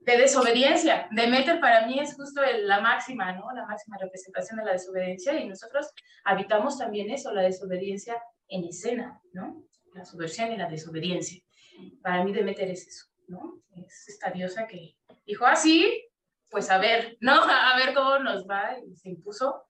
de 0.04 0.18
desobediencia. 0.18 1.08
Demeter 1.10 1.60
para 1.60 1.86
mí 1.86 1.98
es 1.98 2.14
justo 2.14 2.40
la 2.42 2.80
máxima, 2.80 3.32
¿no? 3.32 3.50
La 3.52 3.66
máxima 3.66 3.98
representación 3.98 4.58
de 4.58 4.64
la 4.64 4.72
desobediencia 4.72 5.38
y 5.38 5.48
nosotros 5.48 5.92
habitamos 6.24 6.78
también 6.78 7.10
eso, 7.10 7.32
la 7.32 7.42
desobediencia 7.42 8.20
en 8.48 8.64
escena, 8.64 9.20
¿no? 9.32 9.64
La 9.94 10.04
subversión 10.04 10.52
y 10.52 10.56
la 10.56 10.68
desobediencia. 10.68 11.42
Para 12.02 12.24
mí 12.24 12.32
Demeter 12.32 12.70
es 12.70 12.86
eso, 12.86 13.06
¿no? 13.28 13.62
Es 13.76 14.08
esta 14.08 14.30
diosa 14.30 14.66
que 14.66 14.96
dijo 15.26 15.46
así, 15.46 15.86
ah, 15.86 16.12
pues 16.50 16.70
a 16.70 16.78
ver, 16.78 17.16
¿no? 17.20 17.32
A 17.42 17.76
ver 17.76 17.94
cómo 17.94 18.18
nos 18.18 18.46
va 18.46 18.78
y 18.86 18.96
se 18.96 19.08
impuso. 19.08 19.64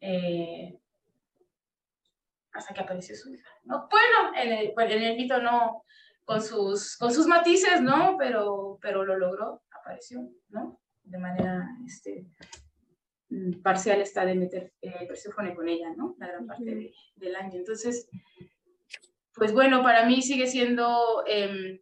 Eh, 0.00 0.78
hasta 2.52 2.74
que 2.74 2.80
apareció 2.80 3.16
su 3.16 3.32
hija. 3.32 3.48
¿no? 3.64 3.88
Bueno, 3.90 4.36
en 4.36 4.52
el, 4.52 4.74
en 4.76 5.02
el 5.02 5.16
mito 5.16 5.40
no, 5.40 5.84
con 6.24 6.42
sus, 6.42 6.96
con 6.96 7.12
sus 7.12 7.26
matices, 7.26 7.80
¿no? 7.80 8.16
Pero, 8.18 8.78
pero 8.80 9.04
lo 9.04 9.16
logró, 9.16 9.62
apareció, 9.70 10.28
¿no? 10.48 10.80
De 11.02 11.18
manera 11.18 11.68
este, 11.86 12.26
parcial 13.62 14.00
está 14.00 14.24
de 14.24 14.34
meter 14.34 14.72
eh, 14.80 15.06
Perséfone 15.06 15.54
con 15.54 15.68
ella, 15.68 15.92
¿no? 15.96 16.14
La 16.18 16.28
gran 16.28 16.46
parte 16.46 16.92
del 17.16 17.36
año. 17.36 17.58
Entonces, 17.58 18.08
pues 19.34 19.52
bueno, 19.52 19.82
para 19.82 20.06
mí 20.06 20.22
sigue 20.22 20.46
siendo 20.46 21.24
em, 21.26 21.80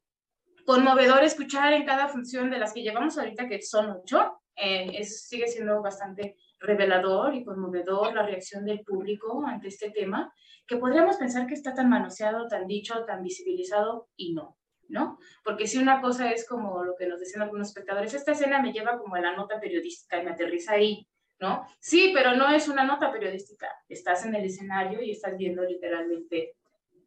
conmovedor 0.64 1.24
escuchar 1.24 1.72
en 1.72 1.84
cada 1.84 2.08
función 2.08 2.50
de 2.50 2.58
las 2.58 2.72
que 2.72 2.82
llevamos 2.82 3.18
ahorita, 3.18 3.48
que 3.48 3.60
son 3.62 3.90
ocho, 3.90 4.40
eh, 4.56 4.92
es, 4.94 5.26
sigue 5.26 5.48
siendo 5.48 5.82
bastante 5.82 6.36
revelador 6.60 7.34
y 7.34 7.44
conmovedor 7.44 8.14
la 8.14 8.24
reacción 8.24 8.64
del 8.64 8.80
público 8.80 9.44
ante 9.46 9.68
este 9.68 9.90
tema 9.90 10.32
que 10.66 10.76
podríamos 10.76 11.16
pensar 11.16 11.46
que 11.46 11.54
está 11.54 11.74
tan 11.74 11.88
manoseado, 11.88 12.46
tan 12.46 12.66
dicho, 12.66 13.04
tan 13.04 13.22
visibilizado 13.22 14.08
y 14.14 14.34
no, 14.34 14.56
¿no? 14.88 15.18
Porque 15.42 15.66
si 15.66 15.78
una 15.78 16.00
cosa 16.00 16.30
es 16.30 16.46
como 16.46 16.84
lo 16.84 16.94
que 16.96 17.08
nos 17.08 17.18
decían 17.18 17.42
algunos 17.42 17.68
espectadores, 17.68 18.14
esta 18.14 18.32
escena 18.32 18.62
me 18.62 18.72
lleva 18.72 18.98
como 18.98 19.16
a 19.16 19.20
la 19.20 19.34
nota 19.34 19.58
periodística 19.58 20.20
y 20.20 20.24
me 20.24 20.30
aterriza 20.30 20.74
ahí, 20.74 21.08
¿no? 21.40 21.66
Sí, 21.80 22.12
pero 22.14 22.36
no 22.36 22.48
es 22.50 22.68
una 22.68 22.84
nota 22.84 23.10
periodística. 23.10 23.68
Estás 23.88 24.24
en 24.26 24.34
el 24.34 24.44
escenario 24.44 25.02
y 25.02 25.10
estás 25.10 25.36
viendo 25.36 25.64
literalmente 25.64 26.56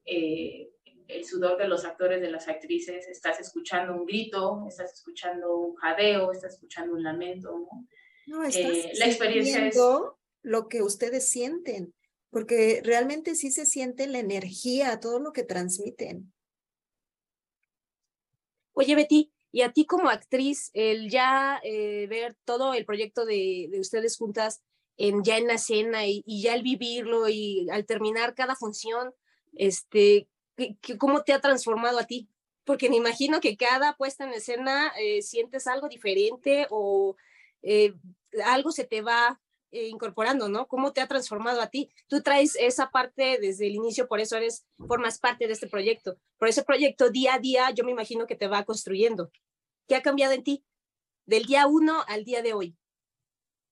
eh, 0.04 0.70
el 1.08 1.24
sudor 1.26 1.58
de 1.58 1.68
los 1.68 1.86
actores, 1.86 2.22
de 2.22 2.32
las 2.32 2.48
actrices, 2.48 3.08
estás 3.08 3.40
escuchando 3.40 3.94
un 3.94 4.06
grito, 4.06 4.66
estás 4.68 4.94
escuchando 4.94 5.56
un 5.58 5.76
jadeo, 5.76 6.32
estás 6.32 6.56
escuchando 6.56 6.94
un 6.96 7.04
lamento. 7.04 7.68
No, 8.28 8.44
estás 8.44 8.72
eh, 8.72 8.92
la 8.96 9.06
experiencia 9.06 9.68
es 9.68 9.78
lo 10.42 10.68
que 10.68 10.82
ustedes 10.82 11.28
sienten 11.30 11.94
porque 12.34 12.82
realmente 12.84 13.36
sí 13.36 13.52
se 13.52 13.68
siente 13.68 14.08
la 14.08 14.18
energía, 14.18 15.00
todo 15.00 15.20
lo 15.20 15.32
que 15.32 15.44
transmiten. 15.44 16.34
Oye, 18.74 18.96
Betty, 18.96 19.32
y 19.52 19.62
a 19.62 19.72
ti 19.72 19.86
como 19.86 20.10
actriz, 20.10 20.72
el 20.74 21.12
ya 21.12 21.62
eh, 21.64 22.08
ver 22.10 22.36
todo 22.44 22.74
el 22.74 22.86
proyecto 22.86 23.24
de, 23.24 23.70
ustedes 23.80 24.18
juntas 24.18 24.64
en, 24.98 25.24
ya 25.24 25.38
en 25.38 25.46
la 25.46 25.54
escena 25.54 26.08
y, 26.08 26.24
ya 26.26 26.54
al 26.54 26.64
vivirlo 26.64 27.30
y 27.30 27.70
al 27.70 27.86
terminar 27.86 28.34
cada 28.34 28.56
función, 28.56 29.14
este, 29.54 30.28
¿cómo 30.98 31.22
te 31.22 31.34
ha 31.34 31.40
transformado 31.40 32.00
a 32.00 32.08
ti? 32.08 32.30
Porque 32.64 32.90
me 32.90 32.96
imagino 32.96 33.42
que 33.42 33.58
cada 33.58 33.96
puesta 33.96 34.24
en 34.24 34.34
escena 34.34 34.92
eh, 35.00 35.22
sientes 35.22 35.68
algo 35.68 35.88
diferente 35.88 36.66
o 36.72 37.16
eh, 37.64 37.94
algo 38.46 38.72
se 38.72 38.84
te 38.84 39.02
va 39.02 39.42
eh, 39.72 39.88
incorporando, 39.88 40.50
¿no? 40.50 40.68
¿Cómo 40.68 40.94
te 40.94 41.02
ha 41.02 41.08
transformado 41.08 41.60
a 41.60 41.68
ti? 41.68 41.92
Tú 42.08 42.22
traes 42.22 42.56
esa 42.60 42.92
parte 42.92 43.40
desde 43.42 43.66
el 43.66 43.74
inicio, 43.74 44.08
por 44.08 44.20
eso 44.20 44.38
eres, 44.38 44.68
formas 44.78 45.18
parte 45.18 45.48
de 45.48 45.54
este 45.54 45.68
proyecto. 45.68 46.18
Por 46.38 46.48
ese 46.48 46.64
proyecto 46.64 47.10
día 47.10 47.34
a 47.34 47.40
día, 47.40 47.72
yo 47.72 47.84
me 47.84 47.92
imagino 47.92 48.28
que 48.28 48.36
te 48.36 48.48
va 48.48 48.66
construyendo. 48.66 49.32
¿Qué 49.88 49.96
ha 49.96 50.04
cambiado 50.04 50.34
en 50.34 50.44
ti 50.44 50.64
del 51.26 51.46
día 51.46 51.66
uno 51.66 52.04
al 52.08 52.24
día 52.24 52.44
de 52.44 52.54
hoy? 52.54 52.78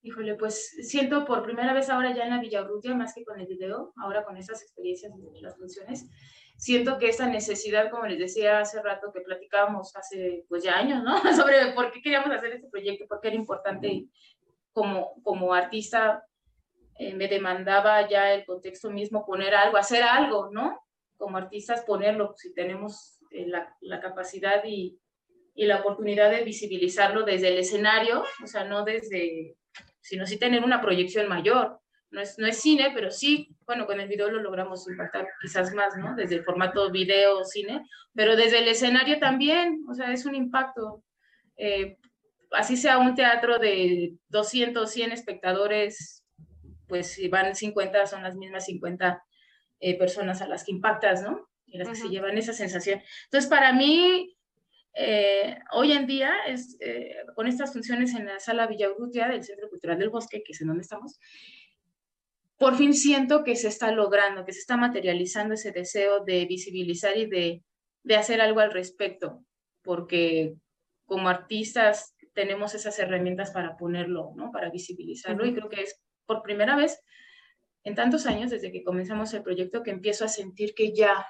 Híjole, 0.03 0.33
pues 0.33 0.71
siento 0.81 1.25
por 1.25 1.43
primera 1.43 1.73
vez 1.73 1.89
ahora 1.89 2.15
ya 2.15 2.23
en 2.23 2.31
la 2.31 2.41
Villaurrutia, 2.41 2.95
más 2.95 3.13
que 3.13 3.23
con 3.23 3.39
el 3.39 3.45
video, 3.45 3.93
ahora 3.97 4.23
con 4.23 4.35
esas 4.37 4.63
experiencias 4.63 5.13
de 5.15 5.41
las 5.41 5.55
funciones, 5.55 6.07
siento 6.57 6.97
que 6.97 7.09
esa 7.09 7.27
necesidad, 7.27 7.89
como 7.89 8.05
les 8.05 8.19
decía 8.19 8.59
hace 8.59 8.81
rato 8.81 9.11
que 9.13 9.21
platicábamos 9.21 9.95
hace 9.95 10.45
pues 10.47 10.63
ya 10.63 10.77
años, 10.77 11.03
¿no? 11.03 11.19
Sobre 11.35 11.73
por 11.73 11.91
qué 11.91 12.01
queríamos 12.01 12.31
hacer 12.31 12.53
este 12.53 12.69
proyecto, 12.69 13.07
por 13.07 13.19
qué 13.19 13.29
era 13.29 13.37
importante 13.37 14.07
como, 14.73 15.21
como 15.23 15.53
artista 15.53 16.25
eh, 16.97 17.13
me 17.13 17.27
demandaba 17.27 18.07
ya 18.07 18.33
el 18.33 18.45
contexto 18.45 18.89
mismo 18.89 19.25
poner 19.25 19.55
algo, 19.55 19.77
hacer 19.77 20.03
algo, 20.03 20.49
¿no? 20.51 20.79
Como 21.17 21.37
artistas 21.37 21.83
ponerlo, 21.83 22.33
si 22.37 22.53
tenemos 22.53 23.19
eh, 23.31 23.47
la, 23.47 23.75
la, 23.81 23.99
capacidad 23.99 24.63
y, 24.65 24.99
y, 25.55 25.65
la 25.65 25.79
oportunidad 25.79 26.29
de 26.29 26.43
visibilizarlo 26.43 27.23
desde 27.23 27.49
el 27.49 27.57
escenario, 27.57 28.23
o 28.43 28.47
sea, 28.47 28.65
no 28.65 28.83
desde, 28.83 29.55
sino 29.99 30.25
sí 30.25 30.37
tener 30.37 30.63
una 30.63 30.81
proyección 30.81 31.27
mayor, 31.27 31.79
no 32.11 32.21
es, 32.21 32.37
no 32.37 32.45
es 32.45 32.57
cine, 32.59 32.91
pero 32.93 33.09
sí, 33.09 33.55
bueno, 33.65 33.85
con 33.85 33.99
el 33.99 34.07
video 34.07 34.29
lo 34.29 34.41
logramos 34.41 34.87
impactar 34.87 35.27
quizás 35.41 35.73
más, 35.73 35.97
¿no? 35.97 36.13
Desde 36.13 36.35
el 36.35 36.43
formato 36.43 36.91
video, 36.91 37.43
cine, 37.45 37.85
pero 38.13 38.35
desde 38.35 38.59
el 38.59 38.67
escenario 38.67 39.17
también, 39.19 39.83
o 39.89 39.93
sea, 39.93 40.11
es 40.11 40.25
un 40.25 40.35
impacto. 40.35 41.03
Eh, 41.55 41.97
así 42.51 42.75
sea 42.75 42.97
un 42.97 43.15
teatro 43.15 43.59
de 43.59 44.15
200, 44.27 44.91
100 44.91 45.11
espectadores, 45.13 46.25
pues 46.87 47.07
si 47.13 47.29
van 47.29 47.55
50, 47.55 48.05
son 48.07 48.23
las 48.23 48.35
mismas 48.35 48.65
50 48.65 49.23
eh, 49.79 49.97
personas 49.97 50.41
a 50.41 50.47
las 50.47 50.65
que 50.65 50.71
impactas, 50.71 51.23
¿no? 51.23 51.47
Y 51.65 51.77
las 51.77 51.87
que 51.87 51.95
se 51.95 52.09
llevan 52.09 52.37
esa 52.37 52.51
sensación. 52.51 53.01
Entonces, 53.25 53.49
para 53.49 53.71
mí, 53.71 54.35
eh, 54.95 55.57
hoy 55.71 55.93
en 55.93 56.05
día, 56.05 56.33
es, 56.45 56.77
con 57.35 57.47
estas 57.47 57.71
funciones 57.71 58.13
en 58.13 58.25
la 58.25 58.39
sala 58.39 58.67
Urrutia 58.67 59.29
del 59.29 59.45
Centro 59.45 59.69
Cultural 59.69 59.97
del 59.97 60.09
Bosque, 60.09 60.43
que 60.43 60.51
es 60.51 60.59
en 60.59 60.67
donde 60.67 60.81
estamos, 60.81 61.17
por 62.61 62.75
fin 62.75 62.93
siento 62.93 63.43
que 63.43 63.55
se 63.55 63.69
está 63.69 63.91
logrando, 63.91 64.45
que 64.45 64.53
se 64.53 64.59
está 64.59 64.77
materializando 64.77 65.55
ese 65.55 65.71
deseo 65.71 66.23
de 66.23 66.45
visibilizar 66.45 67.17
y 67.17 67.25
de, 67.25 67.63
de 68.03 68.15
hacer 68.15 68.39
algo 68.39 68.59
al 68.59 68.71
respecto, 68.71 69.43
porque 69.81 70.53
como 71.07 71.27
artistas 71.27 72.15
tenemos 72.33 72.75
esas 72.75 72.99
herramientas 72.99 73.49
para 73.49 73.77
ponerlo, 73.77 74.33
¿no? 74.35 74.51
Para 74.51 74.69
visibilizarlo 74.69 75.43
y 75.47 75.55
creo 75.55 75.69
que 75.69 75.81
es 75.81 75.99
por 76.27 76.43
primera 76.43 76.75
vez 76.75 77.01
en 77.83 77.95
tantos 77.95 78.27
años 78.27 78.51
desde 78.51 78.71
que 78.71 78.83
comenzamos 78.83 79.33
el 79.33 79.41
proyecto 79.41 79.81
que 79.81 79.89
empiezo 79.89 80.23
a 80.23 80.27
sentir 80.27 80.75
que 80.75 80.93
ya 80.93 81.25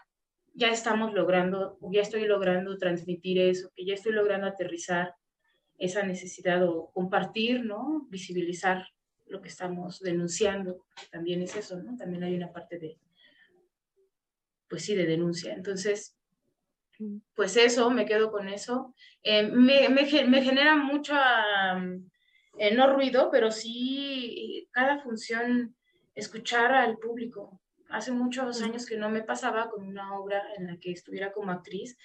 ya 0.54 0.68
estamos 0.68 1.14
logrando, 1.14 1.78
ya 1.94 2.02
estoy 2.02 2.26
logrando 2.26 2.78
transmitir 2.78 3.40
eso, 3.40 3.72
que 3.74 3.86
ya 3.86 3.94
estoy 3.94 4.12
logrando 4.12 4.48
aterrizar 4.48 5.16
esa 5.78 6.04
necesidad 6.04 6.62
o 6.68 6.92
compartir, 6.92 7.64
¿no? 7.64 8.06
Visibilizar 8.10 8.86
lo 9.32 9.42
que 9.42 9.48
estamos 9.48 10.00
denunciando. 10.02 10.86
También 11.10 11.42
es 11.42 11.56
eso, 11.56 11.82
¿no? 11.82 11.96
También 11.96 12.24
hay 12.24 12.36
una 12.36 12.52
parte 12.52 12.78
de, 12.78 12.98
pues 14.70 14.84
sí, 14.84 14.94
de 14.94 15.06
denuncia. 15.06 15.54
Entonces, 15.54 16.18
pues 17.34 17.56
eso, 17.58 17.90
me 17.90 18.06
quedo 18.06 18.32
con 18.32 18.50
eso. 18.50 18.94
Eh, 19.24 19.44
me, 19.44 19.90
me, 19.90 20.04
me, 20.28 20.44
genera 20.44 20.76
mucho, 20.76 21.16
eh, 22.58 22.76
no 22.76 22.94
ruido, 22.94 23.30
pero 23.32 23.52
sí 23.52 24.68
cada 24.72 25.00
función 25.00 25.76
escuchar 26.14 26.74
al 26.74 26.98
público. 26.98 27.61
Hace 27.92 28.12
muchos 28.12 28.62
años 28.62 28.86
que 28.86 28.98
no 28.98 29.10
me 29.10 29.24
pasaba 29.24 29.70
con 29.70 29.86
una 29.86 30.16
obra 30.18 30.44
en 30.58 30.68
la 30.68 30.78
que 30.78 30.92
estuviera 30.92 31.32
como 31.32 31.52
actriz 31.52 31.98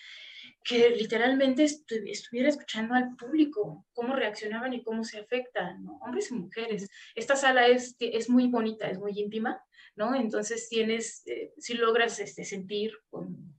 que 0.66 0.90
literalmente 0.90 1.64
estuviera 1.64 2.48
escuchando 2.48 2.94
al 2.94 3.14
público, 3.16 3.86
cómo 3.92 4.14
reaccionaban 4.14 4.72
y 4.74 4.82
cómo 4.82 5.04
se 5.04 5.18
afectan, 5.18 5.84
¿no? 5.84 5.98
hombres 5.98 6.30
y 6.30 6.34
mujeres. 6.34 6.90
Esta 7.14 7.36
sala 7.36 7.68
es, 7.68 7.96
es 8.00 8.28
muy 8.28 8.48
bonita, 8.48 8.90
es 8.90 8.98
muy 8.98 9.12
íntima, 9.18 9.62
¿no? 9.94 10.14
Entonces 10.14 10.68
tienes, 10.68 11.22
eh, 11.26 11.52
si 11.58 11.74
logras 11.74 12.18
este, 12.18 12.44
sentir 12.44 12.92
con, 13.10 13.54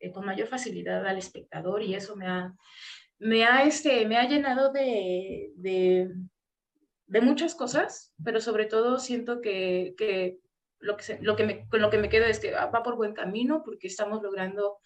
eh, 0.00 0.12
con, 0.12 0.26
mayor 0.26 0.48
facilidad 0.48 1.06
al 1.06 1.16
espectador 1.16 1.82
y 1.82 1.94
eso 1.94 2.14
me 2.14 2.26
ha, 2.26 2.54
me 3.18 3.44
ha, 3.44 3.64
este, 3.64 4.06
me 4.06 4.18
ha 4.18 4.28
llenado 4.28 4.70
de, 4.70 5.52
de, 5.56 6.10
de 7.06 7.20
muchas 7.22 7.54
cosas, 7.54 8.12
pero 8.22 8.40
sobre 8.40 8.66
todo 8.66 8.98
siento 8.98 9.40
que, 9.40 9.94
que 9.96 10.38
lo 10.80 10.96
que, 10.96 11.18
lo 11.20 11.36
que 11.36 11.44
me, 11.44 11.68
con 11.68 11.80
lo 11.80 11.90
que 11.90 11.98
me 11.98 12.08
quedo 12.08 12.26
es 12.26 12.40
que 12.40 12.52
va 12.52 12.82
por 12.82 12.96
buen 12.96 13.12
camino 13.12 13.62
porque 13.64 13.86
estamos 13.86 14.22
logrando 14.22 14.78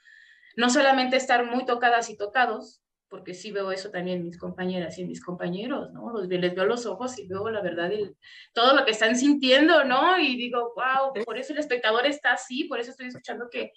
no 0.57 0.71
solamente 0.71 1.17
estar 1.17 1.47
muy 1.47 1.65
tocadas 1.65 2.11
y 2.11 2.17
tocados, 2.17 2.83
porque 3.09 3.35
sí 3.35 3.53
veo 3.53 3.71
eso 3.71 3.91
también 3.91 4.19
en 4.19 4.25
mis 4.25 4.39
compañeras 4.39 4.99
y 4.99 5.03
en 5.03 5.09
mis 5.09 5.23
compañeros, 5.23 5.93
¿no? 5.93 6.13
Los, 6.13 6.27
les 6.27 6.55
veo 6.55 6.65
los 6.65 6.85
ojos 6.87 7.19
y 7.19 7.29
veo 7.29 7.49
la 7.49 7.61
verdad, 7.61 7.93
el, 7.93 8.17
todo 8.53 8.75
lo 8.75 8.85
que 8.85 8.91
están 8.91 9.17
sintiendo, 9.17 9.85
¿no? 9.85 10.19
Y 10.19 10.37
digo, 10.37 10.73
wow, 10.75 11.13
por 11.25 11.39
eso 11.39 11.53
el 11.53 11.61
espectador 11.61 12.07
está 12.07 12.33
así, 12.33 12.65
por 12.65 12.81
eso 12.81 12.91
estoy 12.91 13.07
escuchando 13.07 13.49
que 13.51 13.73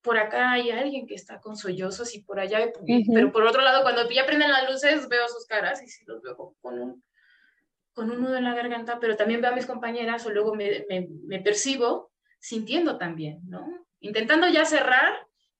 por 0.00 0.18
acá 0.18 0.52
hay 0.52 0.70
alguien 0.70 1.06
que 1.06 1.14
está 1.14 1.40
con 1.40 1.56
sollozos 1.56 2.14
y 2.14 2.22
por 2.22 2.40
allá, 2.40 2.72
pero 3.14 3.30
por 3.30 3.44
otro 3.44 3.62
lado, 3.62 3.82
cuando 3.82 4.08
ya 4.10 4.26
prenden 4.26 4.50
las 4.50 4.68
luces, 4.70 5.08
veo 5.08 5.28
sus 5.28 5.46
caras 5.46 5.82
y 5.82 5.88
sí 5.88 6.04
los 6.06 6.22
veo 6.22 6.56
con 6.60 6.80
un, 6.80 7.04
con 7.92 8.10
un 8.10 8.20
nudo 8.20 8.36
en 8.36 8.44
la 8.44 8.54
garganta, 8.54 8.98
pero 9.00 9.16
también 9.16 9.40
veo 9.40 9.50
a 9.50 9.54
mis 9.54 9.66
compañeras 9.66 10.24
o 10.26 10.30
luego 10.30 10.54
me, 10.54 10.86
me, 10.88 11.08
me 11.26 11.40
percibo 11.40 12.12
sintiendo 12.38 12.98
también, 12.98 13.40
¿no? 13.48 13.66
Intentando 14.00 14.48
ya 14.48 14.64
cerrar 14.64 15.14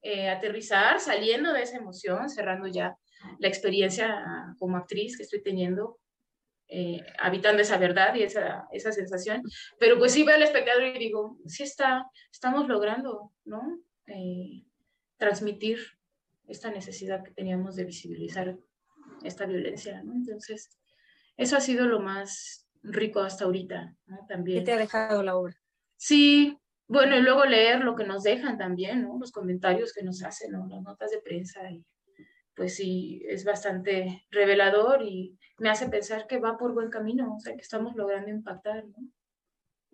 eh, 0.04 0.28
aterrizar, 0.28 0.98
saliendo 0.98 1.52
de 1.52 1.62
esa 1.62 1.76
emoción, 1.76 2.28
cerrando 2.28 2.66
ya 2.66 2.98
la 3.38 3.46
experiencia 3.46 4.52
como 4.58 4.76
actriz 4.76 5.16
que 5.16 5.22
estoy 5.22 5.40
teniendo, 5.44 6.00
eh, 6.66 7.06
habitando 7.20 7.62
esa 7.62 7.78
verdad 7.78 8.12
y 8.16 8.24
esa, 8.24 8.66
esa 8.72 8.90
sensación. 8.90 9.44
Pero 9.78 10.00
pues 10.00 10.10
sí 10.12 10.24
veo 10.24 10.34
al 10.34 10.42
espectador 10.42 10.82
y 10.82 10.98
digo, 10.98 11.38
sí 11.46 11.62
está, 11.62 12.04
estamos 12.32 12.66
logrando, 12.66 13.32
¿no? 13.44 13.78
Eh, 14.08 14.64
transmitir 15.18 15.78
esta 16.48 16.72
necesidad 16.72 17.22
que 17.22 17.30
teníamos 17.30 17.76
de 17.76 17.84
visibilizar 17.84 18.56
esta 19.22 19.46
violencia, 19.46 20.02
¿no? 20.02 20.14
Entonces, 20.14 20.80
eso 21.42 21.56
ha 21.56 21.60
sido 21.60 21.86
lo 21.86 22.00
más 22.00 22.66
rico 22.82 23.20
hasta 23.20 23.44
ahorita, 23.44 23.96
¿no? 24.06 24.26
También. 24.28 24.60
¿Qué 24.60 24.64
te 24.64 24.72
ha 24.72 24.78
dejado 24.78 25.22
la 25.22 25.36
obra? 25.36 25.56
Sí, 25.96 26.58
bueno, 26.88 27.16
y 27.16 27.22
luego 27.22 27.44
leer 27.44 27.84
lo 27.84 27.94
que 27.94 28.04
nos 28.04 28.22
dejan 28.22 28.58
también, 28.58 29.02
¿no? 29.02 29.18
Los 29.18 29.32
comentarios 29.32 29.92
que 29.92 30.02
nos 30.02 30.22
hacen, 30.22 30.52
¿no? 30.52 30.66
Las 30.66 30.82
notas 30.82 31.10
de 31.10 31.20
prensa. 31.20 31.70
Y, 31.70 31.84
pues 32.54 32.76
sí, 32.76 33.22
es 33.28 33.44
bastante 33.44 34.26
revelador 34.30 35.02
y 35.02 35.38
me 35.58 35.70
hace 35.70 35.88
pensar 35.88 36.26
que 36.26 36.38
va 36.38 36.58
por 36.58 36.74
buen 36.74 36.90
camino, 36.90 37.36
o 37.36 37.40
sea, 37.40 37.54
que 37.54 37.62
estamos 37.62 37.94
logrando 37.96 38.30
impactar, 38.30 38.84
¿no? 38.86 38.96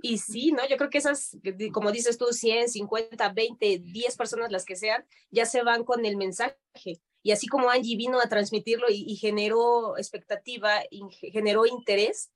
Y 0.01 0.19
sí, 0.19 0.53
¿no? 0.53 0.67
Yo 0.69 0.77
creo 0.77 0.91
que 0.91 0.99
esas, 0.99 1.37
como 1.73 1.91
dices 1.91 2.19
tú, 2.19 2.27
100, 2.33 2.69
50, 2.69 3.33
20, 3.33 3.79
10 3.81 4.17
personas, 4.17 4.53
las 4.53 4.65
que 4.65 4.77
sean, 4.77 5.05
ya 5.31 5.45
se 5.45 5.63
van 5.63 5.85
con 5.85 6.05
el 6.05 6.17
mensaje. 6.17 7.01
Y 7.23 7.33
así 7.33 7.47
como 7.47 7.71
Angie 7.71 7.97
vino 7.97 8.21
a 8.21 8.29
transmitirlo 8.29 8.87
y, 8.91 9.17
generó 9.17 9.97
expectativa, 9.99 10.81
y 10.91 11.03
generó 11.33 11.67
interés, 11.67 12.31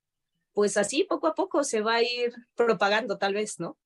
pues 0.52 0.76
así 0.76 1.04
poco 1.04 1.26
a 1.26 1.34
poco 1.34 1.64
se 1.64 1.80
va 1.80 1.96
a 1.96 2.02
ir 2.02 2.32
propagando 2.54 3.18
tal 3.18 3.34
vez, 3.34 3.58
¿no? 3.58 3.78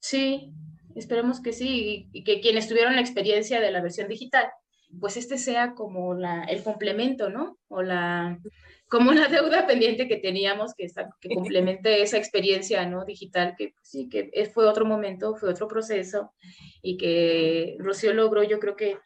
Sí, 0.00 0.52
esperemos 0.94 1.40
que 1.40 1.52
sí, 1.52 2.08
y 2.12 2.24
que 2.24 2.40
quienes 2.40 2.68
tuvieron 2.68 2.94
la 2.94 3.00
experiencia 3.00 3.60
de 3.60 3.70
la 3.70 3.80
versión 3.80 4.08
digital, 4.08 4.50
pues 5.00 5.16
este 5.16 5.38
sea 5.38 5.74
como 5.74 6.14
la, 6.14 6.44
el 6.44 6.62
complemento, 6.62 7.30
¿no? 7.30 7.58
O 7.68 7.82
la, 7.82 8.38
como 8.88 9.10
una 9.10 9.28
deuda 9.28 9.66
pendiente 9.66 10.08
que 10.08 10.16
teníamos 10.16 10.74
que, 10.74 10.86
que 11.20 11.34
complemente 11.34 12.02
esa 12.02 12.16
experiencia, 12.16 12.86
¿no? 12.86 13.04
Digital, 13.04 13.54
que 13.56 13.72
pues 13.74 13.88
sí, 13.88 14.08
que 14.08 14.30
fue 14.52 14.66
otro 14.66 14.84
momento, 14.84 15.34
fue 15.36 15.50
otro 15.50 15.68
proceso, 15.68 16.32
y 16.82 16.96
que 16.96 17.76
Rocío 17.78 18.14
logró, 18.14 18.42
yo 18.42 18.58
creo 18.60 18.76
que 18.76 18.98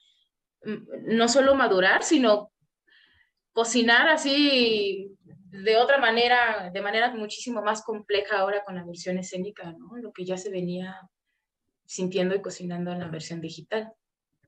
no 0.65 1.29
solo 1.29 1.55
madurar, 1.55 2.03
sino 2.03 2.53
cocinar 3.53 4.09
así 4.09 5.11
de 5.25 5.77
otra 5.77 5.99
manera, 5.99 6.71
de 6.73 6.81
manera 6.81 7.13
muchísimo 7.15 7.63
más 7.63 7.83
compleja 7.83 8.39
ahora 8.39 8.65
con 8.65 8.75
la 8.75 8.85
versión 8.85 9.19
escénica, 9.19 9.73
¿no? 9.73 9.97
Lo 9.99 10.13
que 10.13 10.25
ya 10.25 10.39
se 10.39 10.51
venía 10.51 10.99
sintiendo 11.85 12.35
y 12.35 12.41
cocinando 12.41 12.91
en 12.91 13.01
la 13.01 13.09
versión 13.09 13.41
digital. 13.41 13.93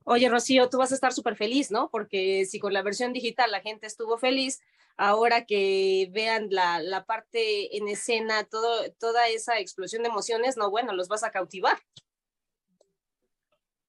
Oye, 0.03 0.29
Rocío, 0.29 0.69
tú 0.69 0.77
vas 0.77 0.91
a 0.91 0.95
estar 0.95 1.13
súper 1.13 1.35
feliz, 1.35 1.71
¿no? 1.71 1.89
Porque 1.91 2.45
si 2.45 2.59
con 2.59 2.73
la 2.73 2.81
versión 2.81 3.13
digital 3.13 3.51
la 3.51 3.61
gente 3.61 3.87
estuvo 3.87 4.17
feliz, 4.17 4.61
ahora 4.97 5.45
que 5.45 6.09
vean 6.11 6.47
la, 6.49 6.79
la 6.79 7.05
parte 7.05 7.75
en 7.77 7.87
escena, 7.87 8.43
todo, 8.43 8.91
toda 8.99 9.27
esa 9.27 9.59
explosión 9.59 10.03
de 10.03 10.09
emociones, 10.09 10.57
no, 10.57 10.69
bueno, 10.69 10.93
los 10.93 11.07
vas 11.07 11.23
a 11.23 11.31
cautivar. 11.31 11.77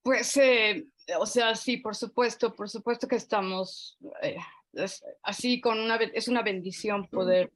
Pues, 0.07 0.37
eh, 0.37 0.87
o 1.19 1.27
sea, 1.27 1.57
sí, 1.57 1.79
por 1.79 1.97
supuesto, 1.97 2.55
por 2.55 2.71
supuesto 2.71 3.09
que 3.09 3.17
estamos 3.17 3.99
eh, 4.23 4.37
es, 4.75 5.03
así 5.25 5.61
con 5.61 5.81
una, 5.81 5.97
es 5.97 6.29
una 6.29 6.43
bendición 6.43 7.09
poder, 7.09 7.53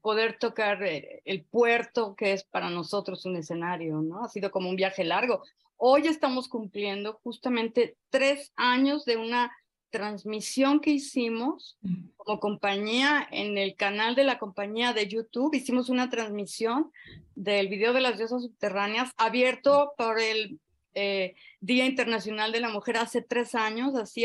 poder 0.00 0.38
tocar 0.38 0.82
eh, 0.82 1.20
el 1.26 1.44
puerto 1.44 2.14
que 2.16 2.32
es 2.32 2.42
para 2.44 2.70
nosotros 2.70 3.26
un 3.26 3.36
escenario, 3.36 4.00
¿no? 4.00 4.24
Ha 4.24 4.30
sido 4.30 4.50
como 4.50 4.70
un 4.70 4.76
viaje 4.76 5.04
largo. 5.04 5.42
Hoy 5.76 6.06
estamos 6.06 6.48
cumpliendo 6.48 7.20
justamente 7.22 7.98
tres 8.08 8.50
años 8.56 9.04
de 9.04 9.18
una 9.18 9.54
transmisión 9.90 10.80
que 10.80 10.92
hicimos 10.92 11.76
como 12.16 12.40
compañía 12.40 13.28
en 13.30 13.58
el 13.58 13.76
canal 13.76 14.14
de 14.14 14.24
la 14.24 14.38
compañía 14.38 14.94
de 14.94 15.06
YouTube. 15.06 15.54
Hicimos 15.54 15.90
una 15.90 16.08
transmisión 16.08 16.90
del 17.34 17.68
video 17.68 17.92
de 17.92 18.00
las 18.00 18.16
diosas 18.16 18.40
subterráneas 18.40 19.10
abierto 19.18 19.92
por 19.98 20.18
el 20.18 20.58
eh, 20.94 21.34
Día 21.60 21.86
Internacional 21.86 22.52
de 22.52 22.60
la 22.60 22.68
Mujer 22.68 22.96
hace 22.96 23.22
tres 23.22 23.54
años, 23.54 23.94
así 23.94 24.24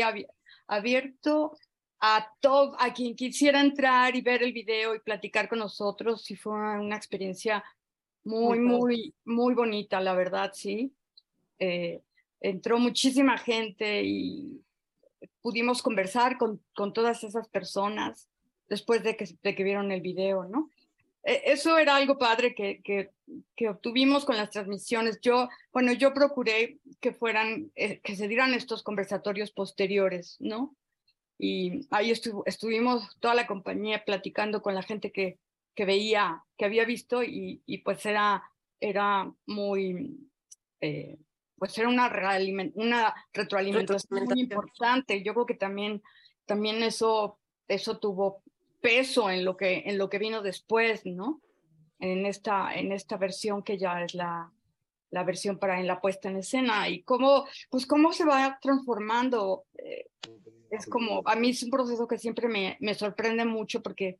abierto 0.66 1.56
a 2.00 2.32
todo, 2.40 2.76
a 2.78 2.92
quien 2.94 3.14
quisiera 3.14 3.60
entrar 3.60 4.16
y 4.16 4.22
ver 4.22 4.42
el 4.42 4.52
video 4.52 4.94
y 4.94 5.00
platicar 5.00 5.48
con 5.48 5.58
nosotros, 5.58 6.22
sí 6.22 6.34
fue 6.34 6.52
una 6.52 6.96
experiencia 6.96 7.62
muy, 8.24 8.58
muy, 8.58 9.14
muy 9.24 9.54
bonita, 9.54 10.00
la 10.00 10.14
verdad, 10.14 10.52
sí. 10.54 10.92
Eh, 11.58 12.02
entró 12.40 12.78
muchísima 12.78 13.36
gente 13.36 14.02
y 14.02 14.62
pudimos 15.42 15.82
conversar 15.82 16.38
con, 16.38 16.62
con 16.74 16.92
todas 16.92 17.22
esas 17.24 17.48
personas 17.48 18.28
después 18.68 19.02
de 19.02 19.16
que, 19.16 19.28
de 19.42 19.54
que 19.54 19.64
vieron 19.64 19.92
el 19.92 20.00
video, 20.00 20.44
¿no? 20.44 20.70
E, 21.22 21.42
eso 21.46 21.78
era 21.78 21.96
algo 21.96 22.18
padre 22.18 22.54
que, 22.54 22.80
que, 22.82 23.10
que, 23.56 23.68
obtuvimos 23.68 24.24
con 24.24 24.36
las 24.36 24.50
transmisiones. 24.50 25.20
Yo, 25.20 25.48
bueno, 25.72 25.92
yo 25.92 26.14
procuré 26.14 26.78
que 27.00 27.12
fueran, 27.12 27.70
eh, 27.74 28.00
que 28.00 28.16
se 28.16 28.28
dieran 28.28 28.54
estos 28.54 28.82
conversatorios 28.82 29.50
posteriores, 29.50 30.36
¿no? 30.40 30.76
Y 31.38 31.86
ahí 31.90 32.10
estuvimos 32.10 33.16
toda 33.18 33.34
la 33.34 33.46
compañía 33.46 34.04
platicando 34.04 34.60
con 34.60 34.74
la 34.74 34.82
gente 34.82 35.10
que, 35.10 35.38
que 35.74 35.86
veía, 35.86 36.44
que 36.58 36.66
había 36.66 36.84
visto 36.84 37.22
y, 37.22 37.62
y 37.64 37.78
pues 37.78 38.04
era, 38.04 38.42
era 38.78 39.32
muy, 39.46 40.28
eh, 40.82 41.18
pues 41.56 41.76
era 41.78 41.88
una, 41.88 42.12
una 42.74 43.14
retroalimentación 43.32 44.24
muy 44.24 44.40
importante. 44.40 45.22
Yo 45.22 45.32
creo 45.32 45.46
que 45.46 45.54
también, 45.54 46.02
también 46.44 46.82
eso, 46.82 47.38
eso 47.68 47.98
tuvo 47.98 48.42
peso 48.80 49.30
en 49.30 49.44
lo 49.44 49.56
que, 49.56 49.82
en 49.86 49.98
lo 49.98 50.08
que 50.08 50.18
vino 50.18 50.42
después, 50.42 51.04
¿no? 51.06 51.40
En 51.98 52.26
esta, 52.26 52.74
en 52.74 52.92
esta 52.92 53.16
versión 53.16 53.62
que 53.62 53.78
ya 53.78 54.02
es 54.02 54.14
la, 54.14 54.50
la 55.10 55.24
versión 55.24 55.58
para 55.58 55.80
en 55.80 55.86
la 55.86 56.00
puesta 56.00 56.28
en 56.28 56.36
escena 56.36 56.88
y 56.88 57.02
cómo, 57.02 57.46
pues 57.68 57.86
cómo 57.86 58.12
se 58.12 58.24
va 58.24 58.58
transformando. 58.60 59.64
Eh, 59.76 60.06
es 60.70 60.86
como, 60.86 61.22
a 61.24 61.34
mí 61.34 61.50
es 61.50 61.62
un 61.62 61.70
proceso 61.70 62.06
que 62.06 62.18
siempre 62.18 62.48
me, 62.48 62.76
me 62.80 62.94
sorprende 62.94 63.44
mucho 63.44 63.82
porque, 63.82 64.18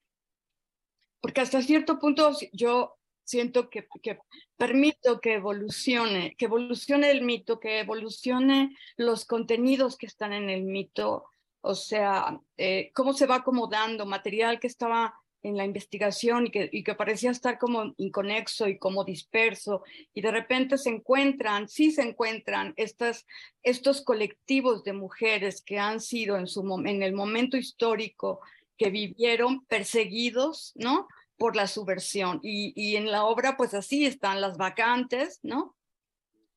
porque 1.21 1.41
hasta 1.41 1.63
cierto 1.63 1.99
punto 1.99 2.33
yo 2.53 2.97
siento 3.25 3.71
que, 3.71 3.87
que, 4.03 4.19
permito 4.57 5.21
que 5.21 5.35
evolucione, 5.35 6.35
que 6.37 6.47
evolucione 6.47 7.11
el 7.13 7.23
mito, 7.23 7.61
que 7.61 7.79
evolucione 7.79 8.77
los 8.97 9.25
contenidos 9.25 9.97
que 9.97 10.07
están 10.07 10.33
en 10.33 10.51
el 10.51 10.65
mito, 10.65 11.27
o 11.61 11.75
sea, 11.75 12.41
eh, 12.57 12.91
cómo 12.95 13.13
se 13.13 13.27
va 13.27 13.37
acomodando 13.37 14.07
material 14.07 14.61
que 14.61 14.67
estaba 14.67 15.15
en 15.43 15.57
la 15.57 15.65
investigación 15.65 16.47
y 16.47 16.51
que, 16.51 16.69
y 16.71 16.85
que 16.85 16.95
parecía 16.95 17.31
estar 17.31 17.59
como 17.59 17.95
inconexo 17.97 18.69
y 18.69 18.79
como 18.79 19.05
disperso, 19.05 19.83
y 20.13 20.21
de 20.21 20.31
repente 20.31 20.77
se 20.77 20.91
encuentran, 20.91 21.69
sí 21.69 21.93
se 21.93 22.03
encuentran 22.03 22.75
estas, 22.77 23.27
estos 23.63 24.03
colectivos 24.03 24.85
de 24.85 24.93
mujeres 24.93 25.63
que 25.63 25.79
han 25.79 26.01
sido 26.01 26.37
en, 26.37 26.47
su, 26.47 26.63
en 26.85 27.03
el 27.03 27.15
momento 27.15 27.57
histórico 27.57 28.41
que 28.77 28.91
vivieron 28.91 29.65
perseguidos, 29.67 30.73
¿no? 30.75 31.09
Por 31.37 31.57
la 31.57 31.67
subversión. 31.67 32.41
Y, 32.43 32.73
y 32.77 32.97
en 32.97 33.11
la 33.11 33.25
obra, 33.25 33.57
pues 33.57 33.73
así 33.73 34.05
están 34.05 34.41
las 34.41 34.59
vacantes, 34.59 35.41
¿no? 35.43 35.75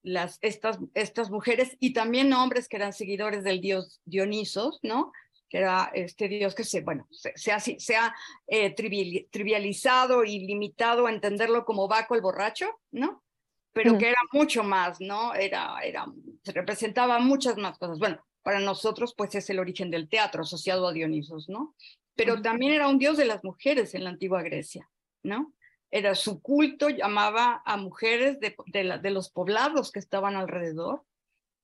Las, 0.03 0.37
estas, 0.41 0.79
estas 0.93 1.31
mujeres 1.31 1.75
y 1.79 1.93
también 1.93 2.33
hombres 2.33 2.67
que 2.67 2.75
eran 2.75 2.93
seguidores 2.93 3.43
del 3.43 3.61
dios 3.61 4.01
Dionisos, 4.05 4.79
¿no? 4.83 5.11
que 5.53 5.59
era 5.59 5.91
este 5.93 6.27
dios 6.27 6.55
que 6.55 6.63
se, 6.63 6.81
bueno, 6.81 7.07
se, 7.11 7.51
ha, 7.51 7.59
se 7.59 7.95
ha 7.95 8.15
eh, 8.47 8.73
trivializado 8.73 10.23
y 10.23 10.39
limitado 10.47 11.05
a 11.05 11.11
entenderlo 11.11 11.63
como 11.63 11.87
Baco 11.87 12.15
el 12.15 12.21
borracho, 12.21 12.65
¿no? 12.89 13.23
Pero 13.71 13.95
que 13.99 14.09
era 14.09 14.17
mucho 14.31 14.63
más, 14.63 14.99
¿no? 14.99 15.35
Era, 15.35 15.79
era, 15.83 16.07
se 16.43 16.53
representaba 16.53 17.19
muchas 17.19 17.57
más 17.57 17.77
cosas. 17.77 17.99
Bueno, 17.99 18.25
para 18.41 18.59
nosotros, 18.59 19.13
pues 19.15 19.35
es 19.35 19.47
el 19.51 19.59
origen 19.59 19.91
del 19.91 20.09
teatro 20.09 20.41
asociado 20.41 20.87
a 20.87 20.91
Dionisos, 20.91 21.47
¿no? 21.49 21.75
Pero 22.15 22.41
también 22.41 22.73
era 22.73 22.87
un 22.87 22.97
dios 22.97 23.17
de 23.17 23.25
las 23.25 23.43
mujeres 23.43 23.93
en 23.93 24.05
la 24.05 24.09
antigua 24.09 24.41
Grecia, 24.41 24.89
¿no? 25.21 25.53
Era 25.93 26.15
su 26.15 26.41
culto, 26.41 26.89
llamaba 26.89 27.61
a 27.65 27.77
mujeres 27.77 28.39
de, 28.39 28.55
de, 28.65 29.11
los 29.11 29.29
poblados 29.29 29.91
que 29.91 29.99
estaban 29.99 30.35
alrededor 30.35 31.05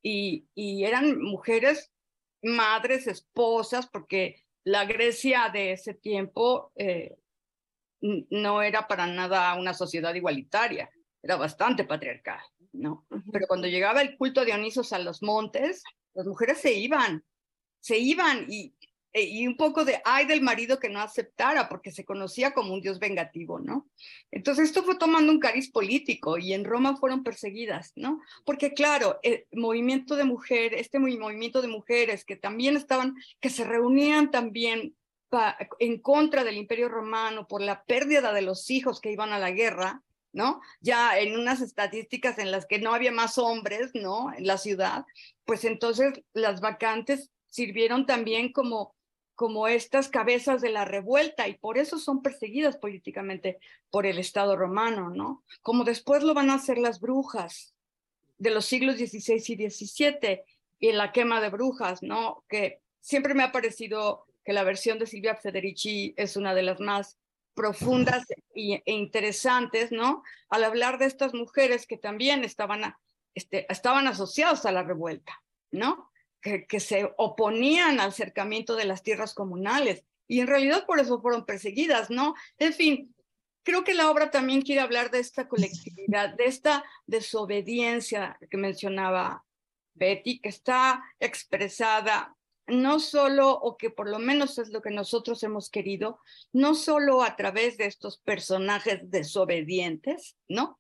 y, 0.04 0.46
y, 0.54 0.84
eran 0.84 1.20
mujeres, 1.20 1.92
madres, 2.44 3.08
esposas, 3.08 3.88
porque 3.88 4.46
la 4.64 4.86
Grecia 4.86 5.50
de 5.52 5.72
ese 5.72 5.96
tiempo 5.96 6.72
eh, 6.76 7.18
no 8.02 8.62
era 8.62 8.88
para 8.88 9.08
nada 9.08 9.56
una 9.56 9.74
sociedad 9.74 10.14
igualitaria, 10.14 10.92
era 11.24 11.36
bastante 11.36 11.84
patriarcal, 11.84 12.40
¿no? 12.72 13.08
Pero 13.32 13.48
cuando 13.48 13.68
llegaba 13.68 14.04
el 14.04 14.16
culto 14.16 14.42
de 14.42 14.46
Dionisos 14.46 14.94
a 14.94 15.00
los 15.00 15.24
montes, 15.24 15.84
las 16.14 16.28
mujeres 16.28 16.60
se 16.60 16.74
iban, 16.74 17.26
se 17.80 17.98
iban 17.98 18.46
y, 18.48 18.76
y 19.14 19.48
un 19.48 19.58
poco 19.58 19.86
de 19.86 20.02
ay 20.06 20.26
del 20.26 20.42
marido 20.42 20.80
que 20.80 20.90
no 20.90 21.00
aceptara 21.00 21.68
porque 21.68 21.92
se 21.92 22.06
conocía 22.06 22.54
como 22.54 22.74
un 22.74 22.82
dios 22.82 23.00
vengativo, 23.00 23.60
¿no? 23.60 23.88
Entonces 24.32 24.66
esto 24.66 24.84
fue 24.84 24.98
tomando 24.98 25.32
un 25.32 25.40
cariz 25.40 25.72
político 25.72 26.38
y 26.38 26.54
en 26.54 26.64
Roma 26.64 26.98
fueron 26.98 27.24
perseguidas, 27.24 27.92
¿no? 27.96 28.22
Porque 28.46 28.74
claro, 28.74 29.20
el 29.24 29.46
movimiento 29.52 30.16
de 30.16 30.26
mujeres, 30.26 30.82
este 30.82 31.00
movimiento 31.00 31.62
de 31.62 31.68
mujeres 31.68 32.24
que 32.24 32.36
también 32.36 32.78
estaban, 32.78 33.16
que 33.40 33.50
se 33.50 33.64
reunían 33.64 34.30
también 34.30 34.96
en 35.80 36.00
contra 36.00 36.44
del 36.44 36.58
imperio 36.58 36.90
romano 36.90 37.48
por 37.48 37.62
la 37.62 37.84
pérdida 37.84 38.34
de 38.34 38.42
los 38.42 38.70
hijos 38.70 39.00
que 39.00 39.12
iban 39.12 39.32
a 39.32 39.40
la 39.40 39.52
guerra, 39.52 40.04
¿no? 40.34 40.62
Ya 40.82 41.18
en 41.20 41.38
unas 41.38 41.62
estadísticas 41.62 42.38
en 42.38 42.52
las 42.52 42.66
que 42.66 42.80
no 42.80 42.94
había 42.94 43.12
más 43.12 43.38
hombres, 43.38 43.92
¿no? 43.94 44.32
En 44.34 44.46
la 44.46 44.58
ciudad, 44.58 45.06
pues 45.46 45.66
entonces 45.66 46.22
las 46.34 46.62
vacantes 46.62 47.32
sirvieron 47.48 48.06
también 48.06 48.52
como 48.52 48.96
como 49.40 49.70
estas 49.70 50.10
cabezas 50.10 50.60
de 50.60 50.70
la 50.70 50.84
revuelta 50.84 51.48
y 51.48 51.54
por 51.54 51.78
eso 51.78 51.98
son 51.98 52.22
perseguidas 52.22 52.76
políticamente 52.76 53.58
por 53.90 54.06
el 54.06 54.20
Estado 54.20 54.58
romano, 54.58 55.12
¿no? 55.12 55.46
Como 55.62 55.86
después 55.86 56.24
lo 56.24 56.34
van 56.34 56.50
a 56.50 56.56
hacer 56.56 56.78
las 56.78 57.00
brujas 57.00 57.74
de 58.38 58.50
los 58.50 58.66
siglos 58.66 58.98
XVI 58.98 59.36
y 59.48 59.70
XVII 59.70 60.42
y 60.78 60.92
la 60.92 61.14
quema 61.14 61.40
de 61.40 61.52
brujas, 61.52 62.04
¿no? 62.04 62.44
Que 62.50 62.82
siempre 63.00 63.34
me 63.34 63.44
ha 63.44 63.54
parecido 63.54 64.26
que 64.44 64.52
la 64.52 64.66
versión 64.66 65.00
de 65.00 65.08
Silvia 65.08 65.38
Federici 65.38 66.14
es 66.18 66.36
una 66.36 66.54
de 66.54 66.64
las 66.64 66.82
más 66.82 67.18
profundas 67.54 68.26
e 68.54 68.82
interesantes, 68.88 69.94
¿no? 69.94 70.22
Al 70.50 70.66
hablar 70.66 70.98
de 70.98 71.06
estas 71.06 71.34
mujeres 71.34 71.88
que 71.88 71.98
también 71.98 72.44
estaban, 72.44 72.94
este, 73.34 73.72
estaban 73.72 74.06
asociadas 74.06 74.66
a 74.66 74.74
la 74.74 74.84
revuelta, 74.84 75.42
¿no? 75.72 76.09
Que, 76.42 76.80
se 76.80 77.12
oponían 77.18 78.00
al 78.00 78.10
acercamiento 78.10 78.76
de 78.76 78.86
las 78.86 79.04
tierras 79.04 79.34
comunales 79.34 80.04
y 80.28 80.40
en 80.40 80.48
realidad 80.48 80.86
por 80.86 81.00
eso 81.00 81.22
fueron 81.22 81.46
perseguidas, 81.46 82.10
¿no? 82.10 82.36
En 82.58 82.74
fin, 82.74 83.16
creo 83.64 83.84
que 83.84 83.94
la 83.94 84.10
obra 84.10 84.32
también 84.32 84.62
quiere 84.62 84.82
hablar 84.82 85.12
de 85.12 85.20
esta 85.20 85.48
colectividad, 85.48 86.36
de 86.36 86.46
esta 86.46 86.84
desobediencia 87.08 88.38
que 88.50 88.58
mencionaba 88.58 89.44
Betty, 89.96 90.40
que 90.40 90.50
está 90.50 91.04
expresada 91.20 92.36
no 92.68 93.00
solo, 93.00 93.52
o 93.52 93.78
que 93.78 93.90
por 93.90 94.08
lo 94.08 94.20
menos 94.20 94.60
es 94.60 94.70
lo 94.70 94.82
que 94.82 94.92
nosotros 94.92 95.42
hemos 95.42 95.70
querido, 95.72 96.20
no 96.54 96.76
solo 96.76 97.24
a 97.24 97.36
través 97.36 97.78
de 97.78 97.86
estos 97.86 98.20
personajes 98.20 99.00
desobedientes, 99.10 100.38
¿no? 100.48 100.78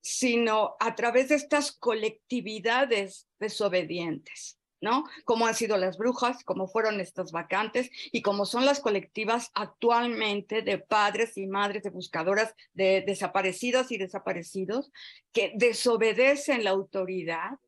Sino 0.00 0.76
a 0.78 0.94
través 0.94 1.28
de 1.28 1.34
estas 1.34 1.72
colectividades 1.72 3.26
desobedientes. 3.40 4.59
¿No? 4.80 5.04
Cómo 5.24 5.46
han 5.46 5.54
sido 5.54 5.76
las 5.76 5.98
brujas, 5.98 6.42
cómo 6.44 6.66
fueron 6.66 7.00
estas 7.00 7.32
vacantes 7.32 7.90
y 8.12 8.22
cómo 8.22 8.46
son 8.46 8.64
las 8.64 8.80
colectivas 8.80 9.50
actualmente 9.54 10.62
de 10.62 10.78
padres 10.78 11.36
y 11.36 11.46
madres 11.46 11.82
de 11.82 11.90
buscadoras 11.90 12.54
de 12.72 13.02
desaparecidas 13.06 13.90
y 13.92 13.98
desaparecidos 13.98 14.90
que 15.32 15.52
desobedecen 15.54 16.64
la 16.64 16.70
autoridad, 16.70 17.58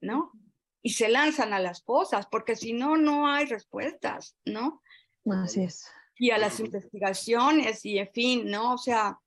¿no? 0.00 0.32
Y 0.82 0.90
se 0.90 1.08
lanzan 1.08 1.52
a 1.52 1.58
las 1.58 1.82
cosas, 1.82 2.26
porque 2.30 2.56
si 2.56 2.72
no, 2.72 2.96
no 2.96 3.28
hay 3.28 3.46
respuestas, 3.46 4.36
¿no? 4.44 4.82
Así 5.30 5.64
es. 5.64 5.86
Y 6.16 6.30
a 6.30 6.38
las 6.38 6.60
investigaciones 6.60 7.84
y 7.84 7.98
en 7.98 8.10
fin, 8.12 8.50
¿no? 8.50 8.74
O 8.74 8.78
sea, 8.78 9.18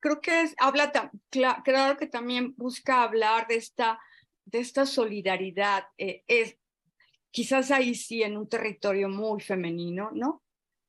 creo 0.00 0.20
que 0.20 0.42
es, 0.42 0.54
habla, 0.58 0.92
claro 1.30 1.96
que 1.96 2.06
también 2.06 2.54
busca 2.56 3.02
hablar 3.02 3.46
de 3.48 3.56
esta 3.56 3.98
de 4.50 4.60
esta 4.60 4.86
solidaridad. 4.86 5.84
Eh, 5.98 6.24
es, 6.26 6.56
quizás 7.38 7.70
ahí 7.70 7.94
sí 7.94 8.24
en 8.24 8.36
un 8.36 8.48
territorio 8.48 9.08
muy 9.08 9.40
femenino, 9.40 10.10
¿no? 10.12 10.42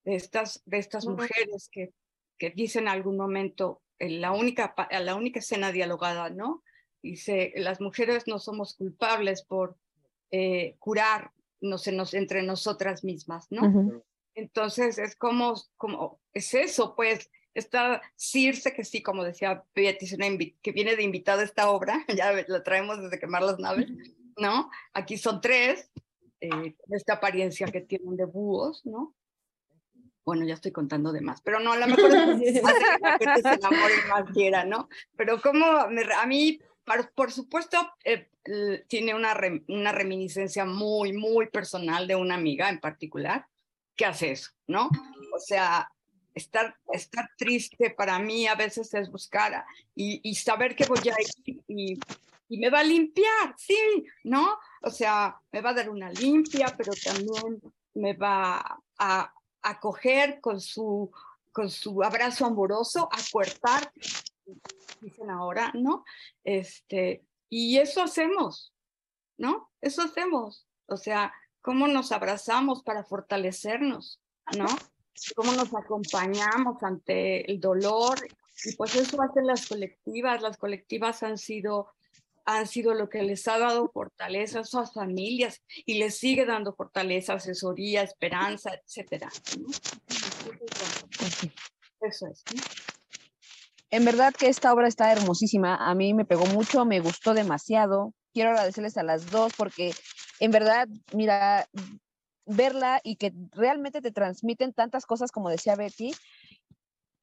De 0.04 0.16
estas, 0.16 0.64
de 0.66 0.80
estas 0.80 1.06
mujeres 1.06 1.70
que, 1.72 1.94
que 2.40 2.50
dicen 2.50 2.86
en 2.86 2.88
algún 2.88 3.18
momento, 3.18 3.84
en 4.00 4.20
la 4.20 4.32
única, 4.32 4.74
la 4.90 5.14
única 5.14 5.42
escena 5.42 5.72
dialogada, 5.72 6.32
¿no? 6.32 6.64
Dice, 7.04 7.54
las 7.58 7.80
mujeres 7.82 8.24
no 8.26 8.40
somos 8.40 8.74
culpables 8.74 9.44
por 9.44 9.78
eh, 10.32 10.76
curar 10.80 11.30
entre 11.62 12.42
nosotras 12.42 13.04
mismas, 13.04 13.46
¿no? 13.52 14.02
Entonces 14.34 14.98
es 14.98 15.16
como, 15.16 15.54
como, 15.78 16.20
es 16.34 16.56
eso, 16.56 16.96
pues, 16.96 17.30
esta 17.54 18.02
Circe, 18.16 18.74
que 18.74 18.86
sí, 18.86 19.04
como 19.04 19.24
decía 19.24 19.64
Betty, 19.76 20.56
que 20.64 20.72
viene 20.72 20.96
de 20.96 21.04
invitada 21.04 21.44
a 21.44 21.46
esta 21.46 21.70
obra, 21.70 22.04
ya 22.18 22.34
la 22.48 22.64
traemos 22.64 23.00
desde 23.00 23.20
quemar 23.20 23.44
las 23.44 23.60
naves, 23.60 23.86
¿no? 24.36 24.72
Aquí 24.94 25.16
son 25.16 25.42
tres, 25.42 25.92
eh, 26.42 26.76
esta 26.92 27.14
apariencia 27.14 27.68
que 27.68 27.82
tienen 27.82 28.16
de 28.16 28.26
búhos, 28.26 28.86
¿no? 28.86 29.16
Bueno, 30.26 30.46
ya 30.46 30.54
estoy 30.54 30.72
contando 30.72 31.12
de 31.12 31.22
más, 31.22 31.42
pero 31.42 31.60
no, 31.60 31.72
a 31.74 31.78
lo 31.78 31.88
mejor 31.88 32.12
se 32.12 32.60
enamore 32.60 34.06
más 34.08 34.32
quiera, 34.32 34.64
¿no? 34.64 34.88
Pero 35.16 35.42
como 35.42 35.66
a 35.66 36.26
mí, 36.28 36.60
por, 37.16 37.32
supuesto, 37.32 37.78
eh, 38.04 38.30
tiene 38.88 39.16
una, 39.16 39.36
una 39.68 39.92
reminiscencia 39.92 40.66
muy, 40.66 41.14
muy 41.14 41.48
personal 41.48 42.08
de 42.08 42.16
una 42.16 42.36
amiga 42.36 42.70
en 42.70 42.80
particular 42.80 43.48
que 43.96 44.06
hace 44.06 44.32
eso, 44.32 44.52
¿no? 44.68 44.90
O 45.34 45.40
sea, 45.40 45.90
estar, 46.34 46.76
estar 46.94 47.30
triste 47.38 47.92
para 47.92 48.18
mí 48.20 48.48
a 48.48 48.56
veces 48.56 48.94
es 48.94 49.12
buscar 49.12 49.66
y, 49.96 50.36
saber 50.36 50.76
que 50.76 50.86
voy 50.86 51.00
a 51.00 51.16
ir 51.22 51.64
y, 51.68 52.00
me 52.58 52.70
va 52.70 52.80
a 52.80 52.84
limpiar, 52.84 53.54
sí, 53.58 54.06
¿no? 54.24 54.58
O 54.82 54.90
sea, 54.90 55.40
me 55.52 55.62
va 55.62 55.72
a 55.72 55.74
dar 55.74 55.90
una 55.90 56.12
limpia, 56.12 56.74
pero 56.78 56.92
también 57.04 57.62
me 57.94 58.14
va 58.14 58.82
a 58.98 59.34
acoger 59.62 60.40
con 60.42 60.62
su, 60.62 61.12
con 61.52 61.70
su 61.70 62.02
abrazo 62.04 62.46
amoroso, 62.46 63.10
a 63.12 63.18
cuertar, 63.32 63.92
dicen 65.02 65.30
ahora, 65.30 65.72
¿no? 65.74 66.04
Este, 66.44 67.24
y 67.50 67.78
eso 67.78 68.02
hacemos, 68.02 68.74
¿no? 69.38 69.70
Eso 69.82 70.02
hacemos. 70.02 70.66
O 70.86 70.98
sea, 70.98 71.34
cómo 71.62 71.88
nos 71.88 72.12
abrazamos 72.12 72.84
para 72.84 73.04
fortalecernos, 73.04 74.22
¿no? 74.58 74.68
Cómo 75.36 75.52
nos 75.54 75.74
acompañamos 75.74 76.82
ante 76.84 77.50
el 77.52 77.60
dolor. 77.60 78.18
Y 78.64 78.76
pues 78.76 78.96
eso 78.96 79.22
hacen 79.22 79.48
las 79.48 79.68
colectivas. 79.68 80.42
Las 80.42 80.58
colectivas 80.58 81.24
han 81.24 81.38
sido 81.38 81.92
han 82.58 82.68
sido 82.68 82.94
lo 82.96 83.10
que 83.10 83.22
les 83.22 83.48
ha 83.48 83.60
dado 83.60 83.92
fortaleza 83.92 84.62
a 84.62 84.64
sus 84.64 84.92
familias 84.94 85.62
y 85.86 86.00
les 86.00 86.18
sigue 86.18 86.46
dando 86.46 86.74
fortaleza, 86.74 87.34
asesoría, 87.34 88.02
esperanza, 88.02 88.72
etcétera. 88.74 89.30
Eso 92.02 92.28
es. 92.28 92.44
En 93.92 94.04
verdad 94.06 94.34
que 94.34 94.48
esta 94.48 94.74
obra 94.74 94.88
está 94.88 95.12
hermosísima. 95.12 95.76
A 95.76 95.94
mí 95.94 96.14
me 96.14 96.26
pegó 96.26 96.46
mucho, 96.48 96.86
me 96.86 97.00
gustó 97.00 97.34
demasiado. 97.34 98.14
Quiero 98.34 98.50
agradecerles 98.52 98.98
a 98.98 99.04
las 99.04 99.30
dos 99.30 99.54
porque 99.56 99.94
en 100.40 100.50
verdad, 100.50 100.88
mira, 101.14 101.68
verla 102.46 103.00
y 103.04 103.18
que 103.18 103.32
realmente 103.52 104.02
te 104.02 104.12
transmiten 104.12 104.74
tantas 104.74 105.06
cosas 105.06 105.32
como 105.32 105.50
decía 105.50 105.76
Betty. 105.76 106.16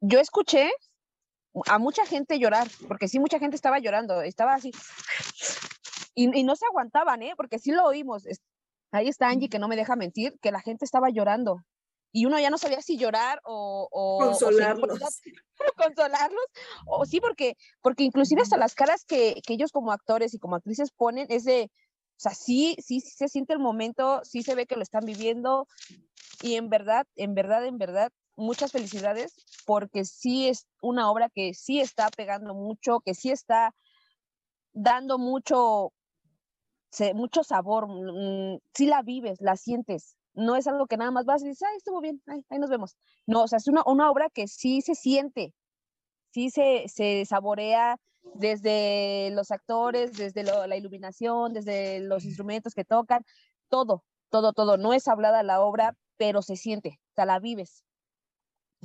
Yo 0.01 0.21
escuché 0.21 0.71
a 1.67 1.79
mucha 1.79 2.05
gente 2.07 2.39
llorar, 2.39 2.69
porque 2.89 3.09
sí, 3.09 3.19
mucha 3.19 3.39
gente 3.39 3.57
estaba 3.57 3.79
llorando, 3.79 4.23
estaba 4.23 4.55
así. 4.55 4.73
Y, 6.15 6.45
no 6.45 6.57
se 6.57 6.67
aguantaban, 6.67 7.23
¿eh? 7.23 7.35
Porque 7.37 7.59
sí 7.59 7.73
lo 7.73 7.85
oímos. 7.85 8.25
Ahí 8.91 9.09
está 9.09 9.29
Angie, 9.29 9.49
que 9.49 9.59
no 9.59 9.69
me 9.69 9.77
deja 9.77 9.97
mentir, 9.97 10.39
que 10.41 10.51
la 10.51 10.61
gente 10.61 10.85
estaba 10.85 11.11
llorando. 11.11 11.63
Y 12.13 12.25
uno 12.25 12.39
ya 12.41 12.49
no 12.49 12.57
sabía 12.57 12.81
si 12.81 12.97
llorar 12.97 13.41
o... 13.45 14.19
consolarlos. 14.19 15.03
O 15.03 15.07
consolarlos. 15.77 16.47
O 16.87 17.05
sí, 17.05 17.21
porque, 17.21 17.57
porque 17.83 18.05
inclusive 18.05 18.41
hasta 18.41 18.57
las 18.57 18.75
caras 18.75 19.05
que, 19.05 19.43
que 19.47 19.55
ellos 19.55 19.73
como 19.73 19.93
actores 19.93 20.33
y 20.33 20.39
como 20.39 20.57
actrices 20.57 20.91
ponen 20.93 21.27
es 21.29 21.45
de, 21.45 21.71
o 22.17 22.19
sea, 22.19 22.33
sí, 22.33 22.77
sí, 22.79 23.01
sí 23.01 23.11
se 23.11 23.29
siente 23.29 23.53
el 23.53 23.59
momento, 23.59 24.23
sí 24.25 24.43
se 24.43 24.55
ve 24.55 24.67
que 24.67 24.77
lo 24.77 24.83
están 24.83 25.05
viviendo 25.05 25.69
y 26.41 26.55
en 26.55 26.71
verdad, 26.71 27.07
en 27.17 27.35
verdad, 27.35 27.67
en 27.67 27.77
verdad, 27.77 28.13
muchas 28.37 28.73
felicidades 28.73 29.35
porque 29.65 30.05
sí 30.05 30.49
es 30.49 30.67
una 30.81 31.11
obra 31.11 31.31
que 31.31 31.55
sí 31.55 31.81
está 31.81 32.09
pegando 32.11 32.55
mucho, 32.55 33.01
que 33.01 33.15
sí 33.15 33.31
está 33.31 33.75
dando 34.73 35.19
mucho, 35.19 35.93
mucho 37.15 37.43
sabor, 37.43 37.89
mm, 37.89 38.61
sí 38.75 38.87
la 38.87 39.03
vives, 39.03 39.41
la 39.41 39.57
sientes. 39.57 40.17
No 40.35 40.55
es 40.57 40.67
algo 40.67 40.87
que 40.87 40.99
nada 40.99 41.11
más 41.11 41.25
vas 41.25 41.43
y 41.43 41.49
dices, 41.49 41.67
ay, 41.69 41.79
estuvo 41.79 42.01
bien, 42.01 42.23
ahí 42.27 42.59
nos 42.59 42.69
vemos. 42.69 42.97
No, 43.27 43.45
o 43.45 43.49
sea, 43.49 43.57
es 43.57 43.69
una, 43.69 43.83
una 43.87 44.11
obra 44.11 44.29
que 44.29 44.49
sí 44.49 44.83
se 44.83 44.95
siente, 44.95 45.55
sí 46.31 46.51
se, 46.51 46.85
se 46.89 47.25
saborea 47.25 47.99
desde 48.35 49.31
los 49.33 49.51
actores, 49.51 50.13
desde 50.13 50.43
la 50.43 50.77
iluminación, 50.77 51.55
desde 51.55 52.01
los 52.01 52.25
instrumentos 52.25 52.75
que 52.75 52.85
tocan, 52.85 53.25
todo, 53.71 54.05
todo, 54.29 54.53
todo. 54.53 54.77
No 54.77 54.93
es 54.93 55.09
hablada 55.09 55.43
la 55.43 55.63
obra, 55.63 55.97
pero 56.19 56.43
se 56.43 56.57
siente, 56.57 57.01
o 57.13 57.15
sea, 57.15 57.25
la 57.25 57.39
vives 57.39 57.87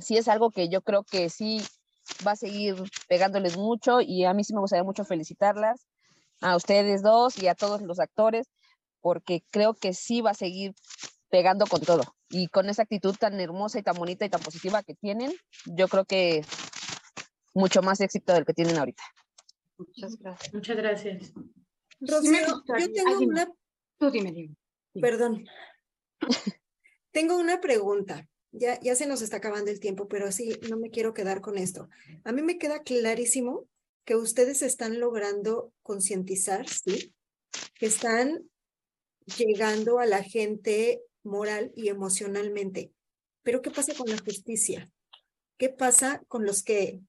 sí 0.02 0.16
es 0.16 0.28
algo 0.28 0.50
que 0.50 0.68
yo 0.68 0.82
creo 0.82 1.04
que 1.04 1.30
sí 1.30 1.62
va 2.26 2.32
a 2.32 2.36
seguir 2.36 2.76
pegándoles 3.08 3.56
mucho 3.56 4.00
y 4.00 4.24
a 4.24 4.34
mí 4.34 4.44
sí 4.44 4.54
me 4.54 4.60
gustaría 4.60 4.84
mucho 4.84 5.04
felicitarlas, 5.04 5.86
a 6.40 6.56
ustedes 6.56 7.02
dos 7.02 7.40
y 7.40 7.46
a 7.46 7.54
todos 7.54 7.82
los 7.82 8.00
actores, 8.00 8.48
porque 9.00 9.42
creo 9.50 9.74
que 9.74 9.94
sí 9.94 10.20
va 10.20 10.30
a 10.30 10.34
seguir 10.34 10.74
pegando 11.30 11.66
con 11.66 11.80
todo. 11.80 12.02
Y 12.28 12.48
con 12.48 12.68
esa 12.68 12.82
actitud 12.82 13.14
tan 13.16 13.38
hermosa 13.40 13.78
y 13.78 13.82
tan 13.82 13.94
bonita 13.94 14.24
y 14.24 14.30
tan 14.30 14.40
positiva 14.40 14.82
que 14.82 14.94
tienen, 14.94 15.32
yo 15.66 15.88
creo 15.88 16.04
que 16.04 16.44
mucho 17.54 17.82
más 17.82 18.00
éxito 18.00 18.32
del 18.32 18.44
que 18.44 18.54
tienen 18.54 18.76
ahorita. 18.76 19.02
Muchas 19.78 20.16
gracias. 20.16 20.54
Muchas 20.54 20.76
gracias. 20.76 21.32
Rocío, 22.00 22.64
yo 22.78 22.92
tengo 22.92 23.18
una... 23.18 23.48
Tú 23.98 24.10
dime, 24.10 24.32
dime. 24.32 24.56
Perdón. 25.00 25.44
tengo 27.12 27.36
una 27.36 27.60
pregunta 27.60 28.28
ya, 28.52 28.94
se 28.94 29.06
nos 29.06 29.22
está 29.22 29.38
acabando 29.38 29.70
el 29.70 29.80
tiempo, 29.80 30.08
pero 30.08 30.30
sí, 30.30 30.52
no 30.68 30.76
me 30.76 30.90
quiero 30.90 31.14
quedar 31.14 31.40
con 31.40 31.56
esto. 31.56 31.88
A 32.24 32.32
mí 32.32 32.42
me 32.42 32.58
queda 32.58 32.82
clarísimo 32.82 33.66
que 34.04 34.14
ustedes 34.14 34.62
están 34.62 35.00
logrando 35.00 35.72
concientizar, 35.82 36.68
¿sí? 36.68 37.14
Que 37.74 37.86
están 37.86 38.48
llegando 39.38 39.98
a 39.98 40.06
la 40.06 40.22
gente 40.22 41.02
moral 41.22 41.72
y 41.74 41.88
emocionalmente. 41.88 42.92
Pero 43.42 43.62
¿qué 43.62 43.70
pasa 43.70 43.94
con 43.94 44.10
la 44.10 44.18
justicia? 44.18 44.90
¿Qué 45.56 45.68
pasa 45.68 46.22
con 46.28 46.44
los 46.44 46.62
que 46.62 47.00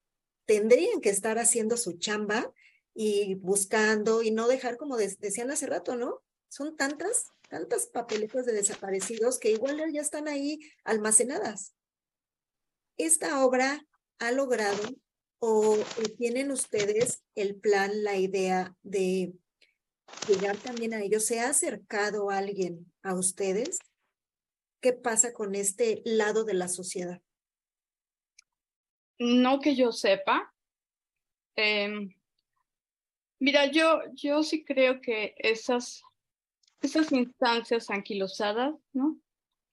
tendrían 0.46 1.00
que 1.00 1.10
estar 1.10 1.38
haciendo 1.38 1.76
su 1.76 1.98
chamba 1.98 2.52
y 2.94 3.34
buscando 3.34 4.22
y 4.22 4.30
no 4.30 4.48
dejar, 4.48 4.76
como 4.76 4.96
decían 4.96 5.50
hace 5.50 5.66
rato, 5.66 5.96
¿no? 5.96 6.22
Son 6.48 6.76
tantas 6.76 7.26
tantas 7.48 7.86
papeletas 7.86 8.46
de 8.46 8.52
desaparecidos 8.52 9.38
que 9.38 9.50
igual 9.50 9.80
ya 9.92 10.00
están 10.00 10.28
ahí 10.28 10.60
almacenadas. 10.84 11.74
Esta 12.96 13.44
obra 13.44 13.86
ha 14.18 14.32
logrado 14.32 14.82
o 15.38 15.76
tienen 16.16 16.50
ustedes 16.50 17.22
el 17.34 17.56
plan, 17.56 18.02
la 18.02 18.16
idea 18.16 18.74
de 18.82 19.34
llegar 20.28 20.56
también 20.56 20.94
a 20.94 21.02
ellos. 21.02 21.26
¿Se 21.26 21.40
ha 21.40 21.50
acercado 21.50 22.30
alguien 22.30 22.90
a 23.02 23.14
ustedes? 23.14 23.78
¿Qué 24.80 24.92
pasa 24.92 25.32
con 25.32 25.54
este 25.54 26.02
lado 26.04 26.44
de 26.44 26.54
la 26.54 26.68
sociedad? 26.68 27.20
No 29.18 29.60
que 29.60 29.76
yo 29.76 29.92
sepa. 29.92 30.52
Em, 31.56 32.14
mira, 33.38 33.70
yo, 33.70 34.00
yo 34.12 34.42
sí 34.42 34.64
creo 34.64 35.00
que 35.00 35.34
esas 35.38 36.02
esas 36.84 37.12
instancias 37.12 37.90
anquilosadas, 37.90 38.74
¿no? 38.92 39.18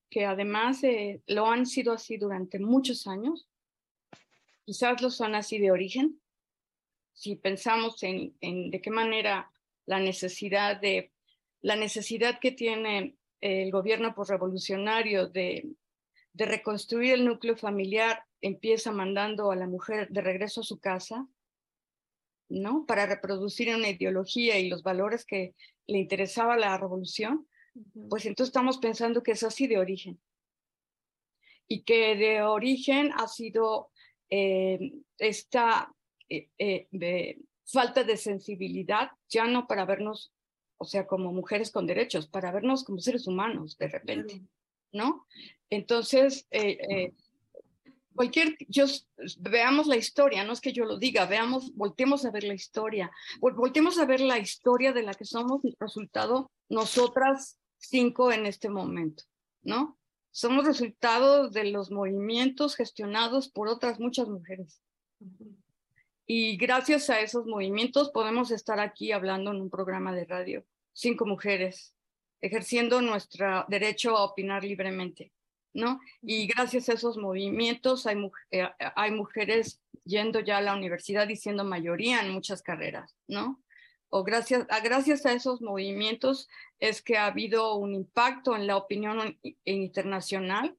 que 0.09 0.25
además 0.25 0.83
eh, 0.83 1.21
lo 1.27 1.47
han 1.47 1.65
sido 1.65 1.93
así 1.93 2.17
durante 2.17 2.59
muchos 2.59 3.07
años, 3.07 3.47
quizás 4.65 5.01
lo 5.01 5.09
son 5.09 5.35
así 5.35 5.57
de 5.57 5.71
origen, 5.71 6.21
si 7.13 7.37
pensamos 7.37 8.03
en, 8.03 8.35
en, 8.41 8.71
de 8.71 8.81
qué 8.81 8.91
manera 8.91 9.51
la 9.85 9.99
necesidad 9.99 10.79
de 10.79 11.11
la 11.61 11.75
necesidad 11.75 12.39
que 12.39 12.51
tiene 12.51 13.15
el 13.39 13.71
gobierno 13.71 14.13
revolucionario 14.27 15.27
de, 15.27 15.75
de 16.33 16.45
reconstruir 16.45 17.13
el 17.13 17.25
núcleo 17.25 17.55
familiar 17.55 18.23
empieza 18.41 18.91
mandando 18.91 19.51
a 19.51 19.55
la 19.55 19.67
mujer 19.67 20.09
de 20.09 20.21
regreso 20.21 20.61
a 20.61 20.63
su 20.63 20.79
casa, 20.79 21.27
¿no? 22.49 22.85
Para 22.85 23.05
reproducir 23.05 23.73
una 23.73 23.89
ideología 23.89 24.57
y 24.57 24.69
los 24.69 24.83
valores 24.83 25.25
que 25.25 25.53
le 25.91 25.99
interesaba 25.99 26.57
la 26.57 26.77
revolución, 26.77 27.47
pues 28.09 28.25
entonces 28.25 28.49
estamos 28.49 28.77
pensando 28.77 29.23
que 29.23 29.31
es 29.31 29.43
así 29.43 29.67
de 29.67 29.77
origen. 29.77 30.19
Y 31.67 31.83
que 31.83 32.15
de 32.15 32.41
origen 32.41 33.11
ha 33.13 33.27
sido 33.27 33.91
eh, 34.29 34.93
esta 35.17 35.93
eh, 36.29 36.49
eh, 36.57 37.37
falta 37.65 38.03
de 38.03 38.17
sensibilidad, 38.17 39.11
ya 39.29 39.45
no 39.45 39.67
para 39.67 39.85
vernos, 39.85 40.33
o 40.77 40.85
sea, 40.85 41.07
como 41.07 41.31
mujeres 41.33 41.71
con 41.71 41.87
derechos, 41.87 42.27
para 42.27 42.51
vernos 42.51 42.83
como 42.83 42.99
seres 42.99 43.27
humanos 43.27 43.77
de 43.77 43.87
repente, 43.87 44.41
¿no? 44.91 45.25
Entonces, 45.69 46.47
cualquier, 48.15 48.57
veamos 49.39 49.87
la 49.87 49.95
historia, 49.95 50.43
no 50.43 50.53
es 50.53 50.61
que 50.61 50.73
yo 50.73 50.85
lo 50.85 50.97
diga, 50.97 51.25
veamos, 51.25 51.73
volteemos 51.75 52.25
a 52.25 52.31
ver 52.31 52.43
la 52.43 52.53
historia, 52.53 53.11
volteemos 53.39 53.97
a 53.97 54.05
ver 54.05 54.21
la 54.21 54.39
historia 54.39 54.93
de 54.93 55.03
la 55.03 55.13
que 55.13 55.25
somos 55.25 55.61
resultado 55.79 56.51
nosotras 56.69 57.59
cinco 57.77 58.31
en 58.31 58.45
este 58.45 58.69
momento, 58.69 59.23
¿no? 59.63 59.97
Somos 60.31 60.65
resultado 60.65 61.49
de 61.49 61.65
los 61.65 61.91
movimientos 61.91 62.75
gestionados 62.75 63.49
por 63.49 63.67
otras 63.67 63.99
muchas 63.99 64.29
mujeres. 64.29 64.81
Y 66.25 66.55
gracias 66.55 67.09
a 67.09 67.19
esos 67.19 67.45
movimientos 67.45 68.11
podemos 68.11 68.51
estar 68.51 68.79
aquí 68.79 69.11
hablando 69.11 69.51
en 69.51 69.59
un 69.59 69.69
programa 69.69 70.13
de 70.13 70.25
radio, 70.25 70.65
cinco 70.93 71.25
mujeres, 71.25 71.93
ejerciendo 72.39 73.01
nuestro 73.01 73.65
derecho 73.67 74.15
a 74.15 74.23
opinar 74.23 74.63
libremente. 74.63 75.33
¿No? 75.73 75.99
Y 76.21 76.47
gracias 76.47 76.89
a 76.89 76.93
esos 76.93 77.17
movimientos 77.17 78.05
hay, 78.05 78.17
eh, 78.51 78.69
hay 78.95 79.11
mujeres 79.11 79.81
yendo 80.03 80.39
ya 80.39 80.57
a 80.57 80.61
la 80.61 80.75
universidad 80.75 81.27
diciendo 81.27 81.63
mayoría 81.63 82.21
en 82.21 82.31
muchas 82.31 82.61
carreras, 82.61 83.15
¿no? 83.27 83.61
O 84.09 84.23
gracias 84.23 84.65
a, 84.69 84.79
gracias 84.81 85.25
a 85.25 85.33
esos 85.33 85.61
movimientos 85.61 86.49
es 86.79 87.01
que 87.01 87.17
ha 87.17 87.27
habido 87.27 87.75
un 87.75 87.93
impacto 87.93 88.55
en 88.55 88.67
la 88.67 88.75
opinión 88.75 89.39
internacional 89.63 90.75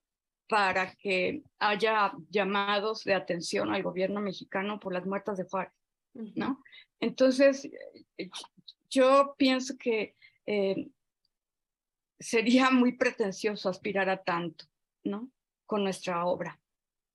para 0.49 0.93
que 0.97 1.43
haya 1.59 2.13
llamados 2.29 3.05
de 3.05 3.15
atención 3.15 3.73
al 3.73 3.83
gobierno 3.83 4.21
mexicano 4.21 4.79
por 4.79 4.93
las 4.93 5.07
muertas 5.07 5.39
de 5.39 5.45
Juárez, 5.45 5.73
¿no? 6.13 6.63
Entonces, 7.01 7.71
eh, 8.19 8.29
yo 8.91 9.35
pienso 9.39 9.79
que 9.79 10.15
eh, 10.45 10.91
sería 12.21 12.71
muy 12.71 12.93
pretencioso 12.93 13.69
aspirar 13.69 14.11
a 14.11 14.23
tanto, 14.23 14.67
¿no? 15.05 15.31
Con 15.67 15.85
nuestra 15.85 16.25
obra. 16.27 16.61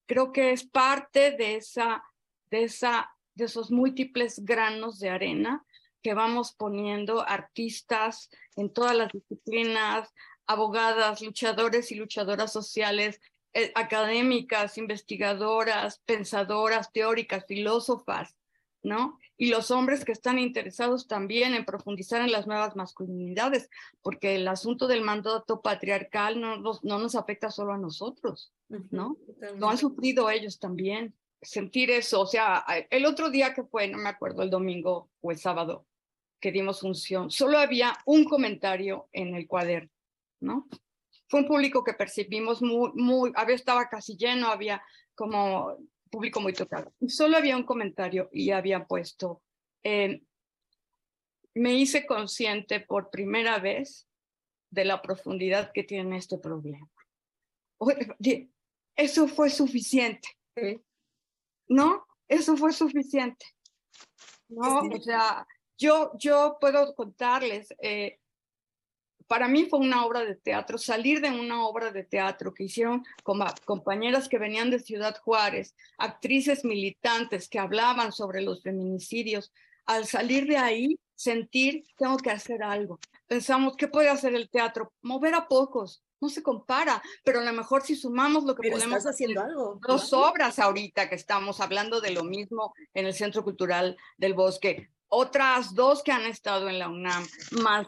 Creo 0.06 0.32
que 0.32 0.52
es 0.52 0.66
parte 0.66 1.32
de 1.32 1.56
esa, 1.58 2.04
de 2.50 2.64
esa, 2.64 3.12
de 3.36 3.46
esos 3.46 3.72
múltiples 3.72 4.44
granos 4.46 5.00
de 5.00 5.10
arena 5.10 5.66
que 6.02 6.14
vamos 6.14 6.54
poniendo 6.54 7.28
artistas 7.28 8.30
en 8.56 8.72
todas 8.72 8.96
las 8.96 9.12
disciplinas, 9.12 10.14
abogadas, 10.46 11.22
luchadores 11.22 11.92
y 11.92 11.96
luchadoras 11.96 12.54
sociales, 12.54 13.20
eh, 13.54 13.72
académicas, 13.76 14.78
investigadoras, 14.78 16.00
pensadoras, 16.06 16.92
teóricas, 16.92 17.46
filósofas, 17.48 18.36
¿no? 18.84 19.20
Y 19.38 19.48
los 19.48 19.70
hombres 19.70 20.04
que 20.04 20.12
están 20.12 20.40
interesados 20.40 21.08
también 21.08 21.54
en 21.54 21.64
profundizar 21.64 22.22
en 22.22 22.32
las 22.32 22.48
nuevas 22.48 22.76
masculinidades, 22.76 23.70
porque 24.02 24.36
el 24.36 24.48
asunto 24.48 24.88
del 24.88 25.02
mandato 25.02 25.62
patriarcal 25.62 26.42
no 26.42 26.58
nos, 26.58 26.84
no 26.84 26.98
nos 26.98 27.16
afecta 27.16 27.52
solo 27.52 27.74
a 27.74 27.78
nosotros, 27.78 28.52
¿no? 28.90 29.18
Lo 29.58 29.70
han 29.70 29.78
sufrido 29.78 30.30
ellos 30.30 30.60
también. 30.60 31.14
Sentir 31.40 31.92
eso, 31.92 32.22
o 32.22 32.26
sea, 32.26 32.66
el 32.90 33.06
otro 33.06 33.30
día 33.30 33.54
que 33.54 33.64
fue, 33.64 33.88
no 33.88 34.00
me 34.00 34.10
acuerdo, 34.10 34.42
el 34.42 34.50
domingo 34.50 35.12
o 35.22 35.32
el 35.32 35.38
sábado, 35.38 35.86
que 36.40 36.52
dimos 36.52 36.82
función, 36.82 37.30
solo 37.30 37.60
había 37.60 37.96
un 38.06 38.26
comentario 38.26 39.08
en 39.12 39.36
el 39.36 39.48
cuaderno 39.48 39.92
¿no? 40.40 40.68
Fue 41.28 41.42
un 41.42 41.48
público 41.48 41.84
que 41.84 41.94
percibimos 41.94 42.62
muy, 42.62 42.92
muy, 42.94 43.32
había 43.36 43.56
estaba 43.56 43.90
casi 43.90 44.16
lleno, 44.16 44.48
había 44.48 44.82
como 45.14 45.78
público 46.08 46.40
muy 46.40 46.54
tocado. 46.54 46.94
Solo 47.08 47.38
había 47.38 47.58
un 47.58 47.64
comentario 47.64 48.30
y 48.32 48.52
había 48.52 48.86
puesto, 48.86 49.42
eh, 49.84 50.22
me 51.54 51.74
hice 51.74 52.06
consciente 52.06 52.80
por 52.80 53.10
primera 53.10 53.60
vez 53.60 54.08
de 54.70 54.86
la 54.86 55.02
profundidad 55.02 55.72
que 55.74 55.84
tiene 55.84 56.18
este 56.18 56.38
problema. 56.38 56.90
Eso 58.96 59.28
fue 59.28 59.50
suficiente. 59.50 60.30
¿No? 61.68 62.06
Eso 62.28 62.58
fue 62.58 62.74
suficiente. 62.74 63.46
No, 64.50 64.80
o 64.80 65.02
sea, 65.02 65.46
yo, 65.78 66.12
yo 66.18 66.58
puedo 66.60 66.96
contarles, 66.96 67.74
eh, 67.82 68.20
para 69.28 69.48
mí 69.48 69.68
fue 69.70 69.80
una 69.80 70.06
obra 70.06 70.24
de 70.24 70.36
teatro, 70.36 70.78
salir 70.78 71.22
de 71.22 71.30
una 71.30 71.66
obra 71.66 71.92
de 71.92 72.04
teatro 72.04 72.54
que 72.54 72.64
hicieron 72.64 73.06
con 73.24 73.40
compañeras 73.66 74.28
que 74.30 74.40
venían 74.40 74.70
de 74.70 74.80
Ciudad 74.80 75.18
Juárez, 75.22 75.76
actrices 75.98 76.64
militantes 76.64 77.50
que 77.50 77.60
hablaban 77.60 78.12
sobre 78.12 78.42
los 78.42 78.64
feminicidios. 78.64 79.52
Al 79.86 80.06
salir 80.06 80.48
de 80.48 80.58
ahí, 80.58 81.00
sentir, 81.16 81.86
tengo 81.98 82.18
que 82.18 82.32
hacer 82.32 82.64
algo. 82.64 83.00
Pensamos, 83.28 83.76
¿qué 83.76 83.88
puede 83.88 84.10
hacer 84.10 84.34
el 84.34 84.50
teatro? 84.50 84.94
Mover 85.02 85.36
a 85.36 85.48
pocos, 85.48 86.04
no 86.22 86.30
se 86.30 86.42
compara, 86.42 87.02
pero 87.24 87.42
a 87.42 87.44
lo 87.44 87.54
mejor 87.54 87.84
si 87.84 87.96
sumamos 87.96 88.44
lo 88.44 88.56
que 88.56 88.64
pero 88.64 88.78
podemos 88.78 88.98
estás 88.98 89.14
haciendo 89.14 89.42
algo. 89.42 89.80
Dos 89.86 90.14
obras 90.14 90.60
ahorita 90.60 91.10
que 91.10 91.16
estamos 91.16 91.60
hablando 91.60 92.02
de 92.02 92.12
lo 92.12 92.24
mismo 92.24 92.74
en 92.94 93.06
el 93.06 93.14
Centro 93.14 93.44
Cultural 93.44 93.98
del 94.18 94.34
Bosque, 94.34 94.90
otras 95.10 95.74
dos 95.74 96.04
que 96.04 96.12
han 96.12 96.26
estado 96.26 96.70
en 96.70 96.80
la 96.80 96.90
UNAM, 96.90 97.26
más 97.64 97.88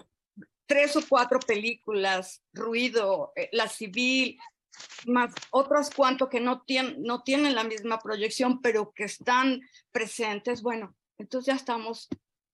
tres 0.70 0.96
o 0.96 1.02
cuatro 1.10 1.40
películas, 1.40 2.44
Ruido, 2.54 3.34
eh, 3.36 3.50
La 3.52 3.68
Civil, 3.68 4.38
más 5.08 5.34
otras 5.50 5.90
cuanto 5.90 6.30
que 6.30 6.40
no, 6.40 6.62
tienen, 6.62 7.02
no 7.02 7.24
tienen 7.24 7.56
la 7.56 7.64
misma 7.64 7.98
proyección, 8.00 8.62
pero 8.62 8.94
que 8.94 9.06
están 9.06 9.62
presentes, 9.92 10.62
bueno, 10.62 10.96
entonces 11.18 11.48
ya 11.48 11.56
estamos 11.56 12.08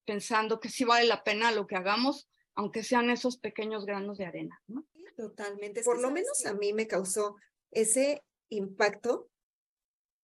pensando 0.06 0.62
que 0.62 0.70
sí 0.70 0.86
vale 0.86 1.06
la 1.06 1.26
pena 1.26 1.52
lo 1.52 1.68
que 1.68 1.76
hagamos, 1.76 2.30
aunque 2.56 2.84
sean 2.84 3.10
esos 3.10 3.38
pequeños 3.38 3.86
granos 3.86 4.18
de 4.18 4.26
arena. 4.26 4.62
¿no? 4.68 4.86
Totalmente. 5.18 5.84
Por 5.84 6.02
lo 6.02 6.10
menos 6.10 6.46
a 6.46 6.54
mí 6.54 6.72
me 6.72 6.88
causó 6.88 7.36
ese 7.72 8.24
impacto 8.48 9.30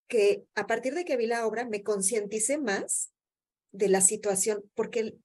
que 0.08 0.46
a 0.56 0.66
partir 0.66 0.94
de 0.94 1.04
que 1.04 1.18
vi 1.18 1.28
la 1.28 1.46
obra 1.46 1.66
me 1.66 1.84
concienticé 1.84 2.58
más 2.58 3.12
de 3.74 3.90
la 3.90 4.00
situación, 4.00 4.64
porque 4.76 5.18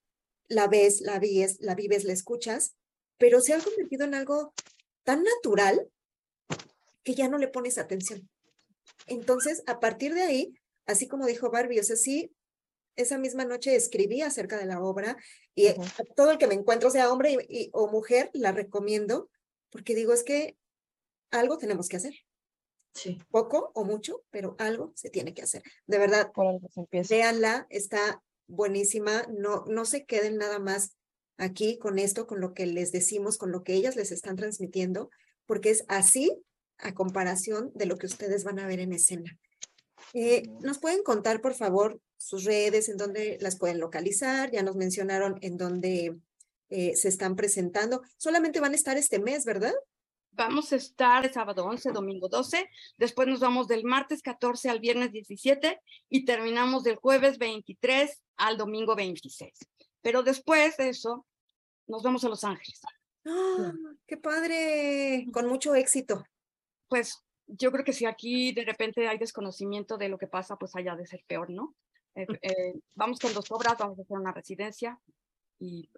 la 0.49 0.69
ves, 0.69 1.01
la 1.01 1.19
vives, 1.19 1.59
la 1.61 1.75
vives, 1.75 2.05
la 2.05 2.13
escuchas, 2.13 2.77
pero 3.19 3.41
se 3.41 3.55
ha 3.55 3.59
convertido 3.59 4.05
en 4.05 4.15
algo 4.15 4.53
tan 5.05 5.23
natural 5.23 5.89
que 7.03 7.15
ya 7.15 7.29
no 7.29 7.39
le 7.39 7.49
pones 7.49 7.79
atención. 7.79 8.29
Entonces, 9.07 9.63
a 9.67 9.81
partir 9.81 10.15
de 10.15 10.23
ahí, 10.23 10.55
así 10.87 11.09
como 11.09 11.27
dijo 11.27 11.51
Barbie, 11.51 11.81
o 11.81 11.85
sea, 11.85 11.97
sí, 11.97 12.33
esa 12.97 13.19
misma 13.19 13.45
noche 13.45 13.77
escribí 13.77 14.23
acerca 14.23 14.59
de 14.59 14.67
la 14.67 14.81
obra 14.81 15.17
y 15.55 15.69
todo 16.17 16.31
el 16.31 16.39
que 16.39 16.47
me 16.47 16.55
encuentro, 16.55 16.91
sea 16.91 17.13
hombre 17.13 17.37
o 17.73 17.89
mujer, 17.89 18.31
la 18.33 18.53
recomiendo 18.53 19.29
porque 19.71 19.95
digo, 19.95 20.13
es 20.13 20.25
que 20.25 20.57
algo 21.31 21.59
tenemos 21.59 21.89
que 21.89 21.99
hacer. 21.99 22.15
Sí. 22.95 23.19
Poco 23.31 23.73
o 23.75 23.85
mucho, 23.85 24.25
pero 24.31 24.57
algo 24.59 24.93
se 24.95 25.11
tiene 25.11 25.35
que 25.35 25.43
hacer. 25.43 25.63
De 25.87 25.99
verdad, 25.99 26.33
véanla, 27.11 27.67
está 27.69 28.23
buenísima, 28.47 29.27
no, 29.29 29.65
no 29.67 29.85
se 29.85 30.05
queden 30.05 30.37
nada 30.37 30.59
más 30.59 30.97
aquí 31.37 31.79
con 31.79 31.99
esto, 31.99 32.27
con 32.27 32.41
lo 32.41 32.55
que 32.55 32.67
les 32.67 32.93
decimos, 32.93 33.39
con 33.39 33.53
lo 33.53 33.63
que 33.63 33.75
ellas 33.75 33.97
les 33.97 34.13
están 34.13 34.37
transmitiendo, 34.37 35.11
porque 35.47 35.71
es 35.71 35.85
así 35.89 36.43
a 36.79 36.95
comparación 36.95 37.71
de 37.75 37.87
lo 37.87 37.97
que 37.97 38.07
ustedes 38.07 38.45
van 38.45 38.59
a 38.59 38.67
ver 38.67 38.81
en 38.81 38.93
escena. 38.93 39.39
Eh, 40.13 40.43
¿Nos 40.61 40.79
pueden 40.79 41.03
contar, 41.03 41.41
por 41.41 41.55
favor, 41.55 42.01
sus 42.17 42.45
redes, 42.45 42.89
en 42.89 42.97
dónde 42.97 43.39
las 43.41 43.59
pueden 43.59 43.81
localizar? 43.81 44.51
Ya 44.51 44.63
nos 44.63 44.77
mencionaron 44.77 45.39
en 45.43 45.57
dónde 45.57 46.17
eh, 46.69 46.97
se 46.97 47.09
están 47.09 47.37
presentando. 47.37 48.03
Solamente 48.17 48.61
van 48.61 48.73
a 48.73 48.77
estar 48.77 48.97
este 48.97 49.19
mes, 49.19 49.45
¿verdad? 49.45 49.75
Vamos 50.37 50.71
a 50.73 50.77
estar 50.77 51.33
sábado 51.33 51.65
11, 51.65 51.93
domingo 51.93 52.29
12, 52.29 52.69
después 52.99 53.27
nos 53.27 53.41
vamos 53.41 53.69
del 53.69 53.85
martes 53.85 54.21
14 54.21 54.69
al 54.69 54.81
viernes 54.81 55.11
17 55.11 55.81
y 56.11 56.27
terminamos 56.27 56.85
del 56.85 56.97
jueves 56.97 57.39
23 57.39 58.23
al 58.37 58.59
domingo 58.59 58.95
26. 58.95 59.51
Pero 60.03 60.23
después 60.23 60.77
de 60.77 60.91
eso, 60.91 61.27
nos 61.87 62.03
vamos 62.03 62.23
a 62.25 62.29
Los 62.29 62.45
Ángeles. 62.45 62.83
¡Ah! 63.25 63.73
¡Qué 64.07 64.19
padre! 64.19 65.27
Con 65.33 65.49
mucho 65.49 65.75
éxito. 65.75 66.23
Pues 66.87 67.25
yo 67.47 67.73
creo 67.73 67.85
que 67.85 67.95
si 67.95 68.05
aquí 68.05 68.53
de 68.53 68.67
repente 68.67 69.09
hay 69.09 69.17
desconocimiento 69.17 69.97
de 69.97 70.11
lo 70.11 70.19
que 70.19 70.27
pasa, 70.27 70.57
pues 70.57 70.77
allá 70.77 70.97
de 70.97 71.07
ser 71.07 71.25
peor, 71.27 71.49
¿no? 71.49 71.75
Eh, 72.15 72.27
eh, 72.43 72.75
vamos 72.95 73.19
con 73.21 73.33
dos 73.33 73.51
obras, 73.53 73.79
vamos 73.79 73.99
a 73.99 74.03
hacer 74.03 74.19
una 74.19 74.33
residencia 74.33 75.01
y, 75.59 75.89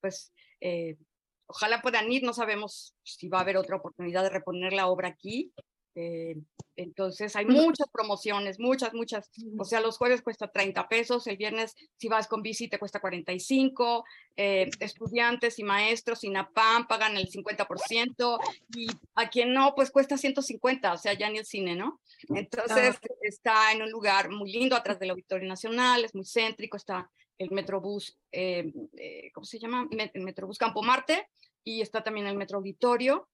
pues 0.00 0.32
eh, 0.62 0.96
ojalá 1.50 1.82
puedan 1.82 2.10
ir, 2.12 2.22
no 2.22 2.32
sabemos 2.32 2.94
si 3.02 3.28
va 3.28 3.38
a 3.38 3.40
haber 3.42 3.56
otra 3.56 3.76
oportunidad 3.76 4.22
de 4.22 4.30
reponer 4.30 4.72
la 4.72 4.86
obra 4.86 5.08
aquí, 5.08 5.52
eh, 5.94 6.36
entonces 6.76 7.34
hay 7.36 7.44
muchas 7.44 7.88
promociones, 7.92 8.58
muchas, 8.58 8.94
muchas. 8.94 9.30
O 9.58 9.64
sea, 9.64 9.80
los 9.80 9.98
jueves 9.98 10.22
cuesta 10.22 10.48
30 10.48 10.88
pesos, 10.88 11.26
el 11.26 11.36
viernes 11.36 11.74
si 11.96 12.08
vas 12.08 12.26
con 12.26 12.42
bici 12.42 12.68
te 12.68 12.78
cuesta 12.78 13.00
45, 13.00 14.04
eh, 14.36 14.70
estudiantes 14.78 15.58
y 15.58 15.64
maestros 15.64 16.24
y 16.24 16.30
NAPAM 16.30 16.86
pagan 16.86 17.16
el 17.16 17.28
50% 17.28 18.38
y 18.76 18.86
a 19.14 19.28
quien 19.28 19.52
no, 19.52 19.74
pues 19.74 19.90
cuesta 19.90 20.16
150, 20.16 20.92
o 20.92 20.96
sea, 20.96 21.12
ya 21.12 21.28
ni 21.28 21.38
el 21.38 21.44
cine, 21.44 21.76
¿no? 21.76 22.00
Entonces 22.28 22.96
está 23.20 23.72
en 23.72 23.82
un 23.82 23.90
lugar 23.90 24.30
muy 24.30 24.52
lindo 24.52 24.76
atrás 24.76 24.98
del 24.98 25.10
Auditorio 25.10 25.48
Nacional, 25.48 26.04
es 26.04 26.14
muy 26.14 26.24
céntrico, 26.24 26.76
está 26.76 27.10
el 27.36 27.50
Metrobús, 27.50 28.16
eh, 28.32 28.72
¿cómo 29.34 29.44
se 29.44 29.58
llama? 29.58 29.88
El 29.90 30.22
Metrobús 30.22 30.58
Campo 30.58 30.82
Marte 30.82 31.28
y 31.64 31.80
está 31.80 32.02
también 32.02 32.26
el 32.26 32.36
Metro 32.36 32.58
Auditorio 32.58 33.28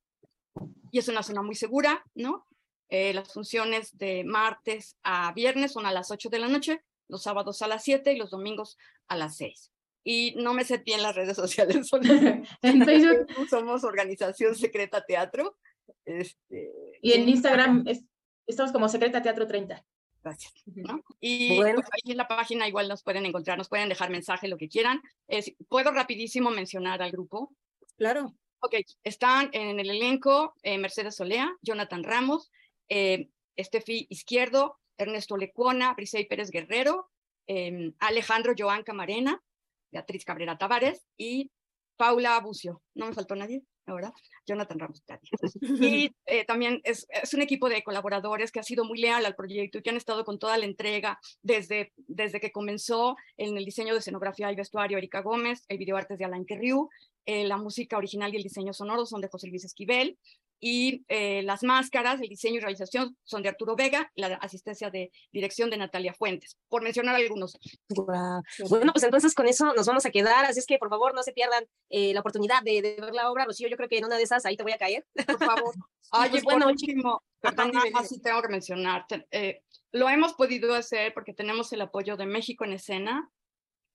y 0.90 0.98
es 0.98 1.08
una 1.08 1.22
zona 1.22 1.42
muy 1.42 1.54
segura, 1.54 2.04
¿no? 2.14 2.46
Eh, 2.88 3.12
las 3.12 3.32
funciones 3.32 3.96
de 3.98 4.24
martes 4.24 4.96
a 5.02 5.32
viernes 5.32 5.72
son 5.72 5.86
a 5.86 5.92
las 5.92 6.10
8 6.10 6.28
de 6.28 6.38
la 6.38 6.48
noche, 6.48 6.82
los 7.08 7.22
sábados 7.22 7.60
a 7.62 7.68
las 7.68 7.82
7 7.84 8.12
y 8.12 8.16
los 8.16 8.30
domingos 8.30 8.78
a 9.08 9.16
las 9.16 9.36
6. 9.36 9.72
Y 10.04 10.34
no 10.36 10.54
me 10.54 10.64
sé 10.64 10.78
bien 10.78 11.02
las 11.02 11.16
redes 11.16 11.36
sociales. 11.36 11.90
en 12.62 12.84
Facebook. 12.84 13.26
Somos 13.50 13.84
Organización 13.84 14.54
Secreta 14.54 15.04
Teatro. 15.04 15.56
Este, 16.04 16.72
y 17.02 17.12
en 17.12 17.28
Instagram 17.28 17.84
estamos 18.46 18.72
como 18.72 18.88
Secreta 18.88 19.22
Teatro 19.22 19.46
30. 19.46 19.84
Gracias. 20.22 20.54
Y 21.20 21.56
pues, 21.56 21.76
ahí 21.76 22.10
en 22.10 22.16
la 22.16 22.26
página 22.26 22.66
igual 22.66 22.88
nos 22.88 23.04
pueden 23.04 23.26
encontrar, 23.26 23.58
nos 23.58 23.68
pueden 23.68 23.88
dejar 23.88 24.10
mensaje, 24.10 24.48
lo 24.48 24.56
que 24.56 24.68
quieran. 24.68 25.00
Puedo 25.68 25.92
rapidísimo 25.92 26.50
mencionar 26.50 27.00
al 27.00 27.12
grupo. 27.12 27.54
Claro. 27.96 28.34
Ok, 28.60 28.74
están 29.04 29.50
en 29.52 29.78
el 29.78 29.90
elenco 29.90 30.54
eh, 30.62 30.78
Mercedes 30.78 31.16
Solea, 31.16 31.54
Jonathan 31.62 32.02
Ramos, 32.02 32.50
eh, 32.88 33.28
Estefi 33.54 34.06
Izquierdo, 34.10 34.78
Ernesto 34.98 35.36
Lecuona, 35.36 35.94
Brisey 35.94 36.26
Pérez 36.26 36.50
Guerrero, 36.50 37.10
em, 37.46 37.92
Alejandro 37.98 38.54
Joan 38.56 38.82
Camarena, 38.82 39.42
Beatriz 39.92 40.24
Cabrera 40.24 40.58
Tavares 40.58 41.06
y 41.16 41.50
Paula 41.96 42.40
Bucio, 42.40 42.82
no 42.94 43.06
me 43.06 43.14
faltó 43.14 43.34
nadie 43.36 43.62
ahora, 43.86 44.12
Jonathan 44.46 44.78
Ramos. 44.78 45.02
Y 45.62 46.10
eh, 46.26 46.44
también 46.44 46.80
es, 46.84 47.06
es, 47.08 47.34
un 47.34 47.42
equipo 47.42 47.68
de 47.68 47.82
colaboradores 47.82 48.50
que 48.50 48.60
ha 48.60 48.64
sido 48.64 48.84
muy 48.84 49.00
leal 49.00 49.24
al 49.24 49.36
proyecto 49.36 49.78
y 49.78 49.82
que 49.82 49.90
han 49.90 49.96
estado 49.96 50.24
con 50.24 50.38
toda 50.38 50.58
la 50.58 50.64
entrega 50.64 51.18
desde, 51.42 51.92
desde 51.96 52.40
que 52.40 52.52
comenzó 52.52 53.16
en 53.36 53.56
el 53.56 53.64
diseño 53.64 53.92
de 53.92 54.00
escenografía 54.00 54.50
y 54.50 54.56
vestuario 54.56 54.98
Erika 54.98 55.22
Gómez, 55.22 55.64
el 55.68 55.78
videoarte 55.78 56.16
de 56.16 56.24
Alain 56.24 56.46
Querriu, 56.46 56.88
eh, 57.26 57.46
la 57.46 57.56
música 57.56 57.98
original 57.98 58.32
y 58.32 58.36
el 58.36 58.42
diseño 58.42 58.72
sonoro 58.72 59.04
son 59.06 59.20
de 59.20 59.28
José 59.28 59.48
Luis 59.48 59.64
Esquivel, 59.64 60.18
y 60.58 61.04
eh, 61.08 61.42
las 61.42 61.62
máscaras, 61.62 62.20
el 62.20 62.28
diseño 62.28 62.56
y 62.56 62.60
realización 62.60 63.16
son 63.24 63.42
de 63.42 63.50
Arturo 63.50 63.76
Vega, 63.76 64.10
la 64.14 64.36
asistencia 64.36 64.90
de 64.90 65.10
dirección 65.32 65.68
de 65.68 65.76
Natalia 65.76 66.14
Fuentes, 66.14 66.56
por 66.68 66.82
mencionar 66.82 67.14
algunos. 67.14 67.58
Bueno, 67.88 68.92
pues 68.92 69.04
entonces 69.04 69.34
con 69.34 69.46
eso 69.46 69.74
nos 69.74 69.86
vamos 69.86 70.06
a 70.06 70.10
quedar, 70.10 70.44
así 70.46 70.60
es 70.60 70.66
que 70.66 70.78
por 70.78 70.88
favor 70.88 71.14
no 71.14 71.22
se 71.22 71.32
pierdan 71.32 71.64
eh, 71.90 72.14
la 72.14 72.20
oportunidad 72.20 72.62
de, 72.62 72.80
de, 72.80 72.96
ver 73.00 73.14
la 73.14 73.30
obra, 73.30 73.44
Rocío, 73.44 73.68
yo 73.68 73.76
creo 73.76 73.88
que 73.88 73.98
en 73.98 74.06
una 74.06 74.16
de 74.16 74.22
esas 74.22 74.46
ahí 74.46 74.56
te 74.56 74.62
voy 74.62 74.72
a 74.72 74.78
caer. 74.78 75.06
Por 75.26 75.38
favor. 75.38 75.74
Ay, 76.12 76.30
pues, 76.30 76.44
bueno, 76.44 76.68
último, 76.68 77.22
perdón, 77.40 77.72
así 77.94 78.20
tengo 78.20 78.40
que 78.40 78.48
mencionar, 78.48 79.06
eh, 79.30 79.62
lo 79.92 80.08
hemos 80.08 80.34
podido 80.34 80.74
hacer 80.74 81.12
porque 81.14 81.32
tenemos 81.34 81.72
el 81.72 81.80
apoyo 81.80 82.16
de 82.16 82.26
México 82.26 82.64
en 82.64 82.72
escena, 82.72 83.30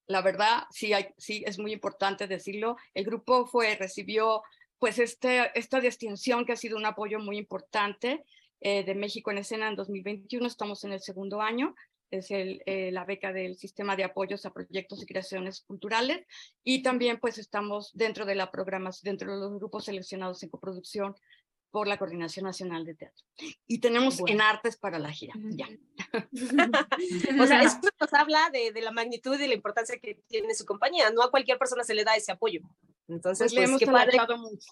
la 0.07 0.21
verdad, 0.21 0.63
sí, 0.71 0.91
sí, 1.17 1.43
es 1.45 1.59
muy 1.59 1.73
importante 1.73 2.27
decirlo. 2.27 2.77
El 2.93 3.05
grupo 3.05 3.45
fue, 3.45 3.75
recibió 3.75 4.43
pues 4.79 4.97
este, 4.99 5.57
esta 5.57 5.79
distinción 5.79 6.43
que 6.43 6.53
ha 6.53 6.57
sido 6.57 6.75
un 6.75 6.85
apoyo 6.85 7.19
muy 7.19 7.37
importante 7.37 8.25
eh, 8.61 8.83
de 8.83 8.95
México 8.95 9.31
en 9.31 9.39
escena 9.39 9.67
en 9.67 9.75
2021, 9.75 10.45
estamos 10.47 10.83
en 10.83 10.93
el 10.93 11.01
segundo 11.01 11.41
año, 11.41 11.75
es 12.11 12.29
el, 12.29 12.61
eh, 12.65 12.91
la 12.91 13.05
beca 13.05 13.31
del 13.31 13.55
sistema 13.55 13.95
de 13.95 14.03
apoyos 14.03 14.45
a 14.45 14.53
proyectos 14.53 15.01
y 15.01 15.05
creaciones 15.05 15.61
culturales 15.61 16.25
y 16.63 16.83
también 16.83 17.19
pues 17.19 17.37
estamos 17.37 17.91
dentro 17.93 18.25
de 18.25 18.35
la 18.35 18.51
programación, 18.51 19.11
dentro 19.11 19.33
de 19.33 19.39
los 19.39 19.57
grupos 19.57 19.85
seleccionados 19.85 20.43
en 20.43 20.49
coproducción 20.49 21.15
por 21.71 21.87
la 21.87 21.97
Coordinación 21.97 22.45
Nacional 22.45 22.85
de 22.85 22.95
Teatro. 22.95 23.25
Y 23.65 23.79
tenemos 23.79 24.19
bueno. 24.19 24.33
en 24.33 24.41
artes 24.41 24.77
para 24.77 24.99
la 24.99 25.11
gira, 25.11 25.33
ya. 25.51 25.67
o 27.41 27.47
sea, 27.47 27.63
esto 27.63 27.87
nos 27.99 28.13
habla 28.13 28.49
de, 28.51 28.71
de, 28.71 28.81
la 28.81 28.91
magnitud 28.91 29.39
y 29.39 29.47
la 29.47 29.53
importancia 29.53 29.97
que 29.97 30.15
tiene 30.27 30.53
su 30.53 30.65
compañía. 30.65 31.09
No 31.11 31.23
a 31.23 31.31
cualquier 31.31 31.57
persona 31.57 31.83
se 31.83 31.95
le 31.95 32.03
da 32.03 32.15
ese 32.15 32.33
apoyo. 32.33 32.61
Entonces, 33.07 33.53
pues, 33.53 33.53
pues 33.53 33.53
le 33.53 33.63
hemos 33.63 33.79
qué 33.79 33.87
padre. 33.87 34.37
mucho. 34.37 34.71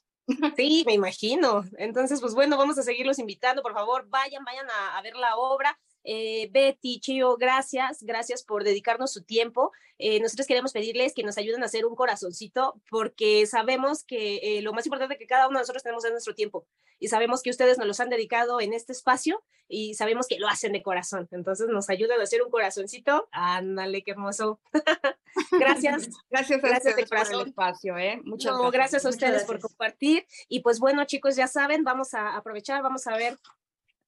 Sí, 0.56 0.84
me 0.86 0.94
imagino. 0.94 1.64
Entonces, 1.78 2.22
pues 2.22 2.36
bueno, 2.36 2.58
vamos 2.58 2.78
a 2.78 2.84
seguirlos 2.84 3.18
invitando. 3.18 3.64
Por 3.64 3.74
favor, 3.74 4.08
vayan, 4.10 4.44
vayan 4.44 4.70
a, 4.70 4.98
a 4.98 5.02
ver 5.02 5.16
la 5.16 5.38
obra. 5.38 5.80
Eh, 6.04 6.50
Betty, 6.52 7.00
Chio, 7.00 7.38
gracias, 7.38 8.04
gracias 8.04 8.44
por 8.44 8.64
dedicarnos 8.64 9.12
su 9.12 9.24
tiempo. 9.24 9.72
Eh, 9.98 10.20
nosotros 10.22 10.48
queremos 10.48 10.72
pedirles 10.72 11.14
que 11.14 11.24
nos 11.24 11.38
ayuden 11.38 11.62
a 11.62 11.66
hacer 11.66 11.86
un 11.86 11.96
corazoncito 11.96 12.82
porque 12.90 13.46
sabemos 13.46 14.04
que 14.06 14.38
eh, 14.38 14.62
lo 14.62 14.72
más 14.72 14.86
importante 14.86 15.18
que 15.18 15.28
cada 15.28 15.48
uno 15.48 15.60
de 15.60 15.64
nosotros 15.64 15.84
tenemos 15.84 16.06
es 16.06 16.12
nuestro 16.12 16.34
tiempo 16.34 16.66
y 17.00 17.10
sabemos 17.10 17.42
que 17.42 17.50
ustedes 17.50 17.78
nos 17.78 17.86
los 17.86 18.00
han 18.00 18.10
dedicado 18.10 18.62
en 18.62 18.74
este 18.74 18.94
espacio 18.94 19.44
y 19.68 19.94
sabemos 19.94 20.28
que 20.28 20.40
lo 20.40 20.48
hacen 20.48 20.74
de 20.74 20.82
corazón. 20.82 21.28
Entonces 21.32 21.68
nos 21.68 21.90
ayudan 21.90 22.20
a 22.20 22.24
hacer 22.24 22.42
un 22.42 22.50
corazoncito. 22.50 23.30
Ándale, 23.32 24.04
qué 24.04 24.12
hermoso. 24.12 24.60
gracias. 25.52 26.10
gracias, 26.30 26.62
gracias 26.62 26.96
de 26.96 27.06
corazón. 27.06 27.34
por 27.34 27.42
el 27.42 27.48
espacio. 27.50 27.98
¿eh? 27.98 28.20
Muchas 28.24 28.54
no, 28.54 28.72
gracias. 28.72 28.74
gracias 28.74 29.06
a 29.06 29.10
ustedes 29.10 29.32
gracias. 29.32 29.48
por 29.48 29.60
compartir. 29.60 30.26
Y 30.48 30.62
pues 30.62 30.80
bueno, 30.80 31.06
chicos, 31.06 31.36
ya 31.36 31.48
saben, 31.48 31.84
vamos 31.84 32.14
a 32.14 32.36
aprovechar, 32.36 32.82
vamos 32.82 33.06
a 33.06 33.16
ver 33.16 33.38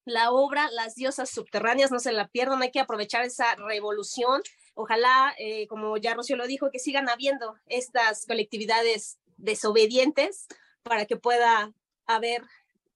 la 0.05 0.31
obra 0.31 0.69
Las 0.71 0.95
diosas 0.95 1.29
subterráneas, 1.29 1.91
no 1.91 1.99
se 1.99 2.11
la 2.11 2.27
pierdan, 2.27 2.61
hay 2.61 2.71
que 2.71 2.79
aprovechar 2.79 3.23
esa 3.25 3.55
revolución. 3.55 4.41
Ojalá, 4.73 5.33
eh, 5.37 5.67
como 5.67 5.97
ya 5.97 6.13
Rocío 6.13 6.37
lo 6.37 6.47
dijo, 6.47 6.71
que 6.71 6.79
sigan 6.79 7.09
habiendo 7.09 7.55
estas 7.67 8.25
colectividades 8.25 9.19
desobedientes 9.37 10.47
para 10.83 11.05
que 11.05 11.17
pueda 11.17 11.73
haber 12.05 12.43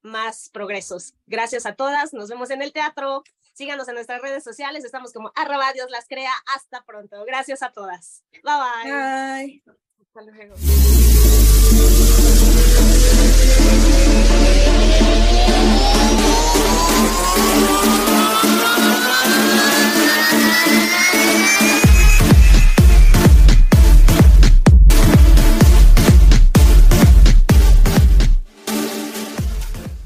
más 0.01 0.49
progresos. 0.49 1.13
Gracias 1.25 1.65
a 1.65 1.75
todas, 1.75 2.13
nos 2.13 2.29
vemos 2.29 2.49
en 2.51 2.61
el 2.61 2.71
teatro. 2.71 3.23
Síganos 3.53 3.87
en 3.87 3.95
nuestras 3.95 4.21
redes 4.21 4.43
sociales, 4.43 4.83
estamos 4.83 5.13
como 5.13 5.31
arroba 5.35 5.71
Dios 5.73 5.89
las 5.89 6.07
crea. 6.07 6.33
Hasta 6.53 6.83
pronto. 6.83 7.23
Gracias 7.25 7.63
a 7.63 7.71
todas. 7.71 8.23
Bye 8.31 8.41
bye. 8.43 8.91
Bye. 8.91 9.63
Hasta 10.01 10.21
luego. 10.21 10.55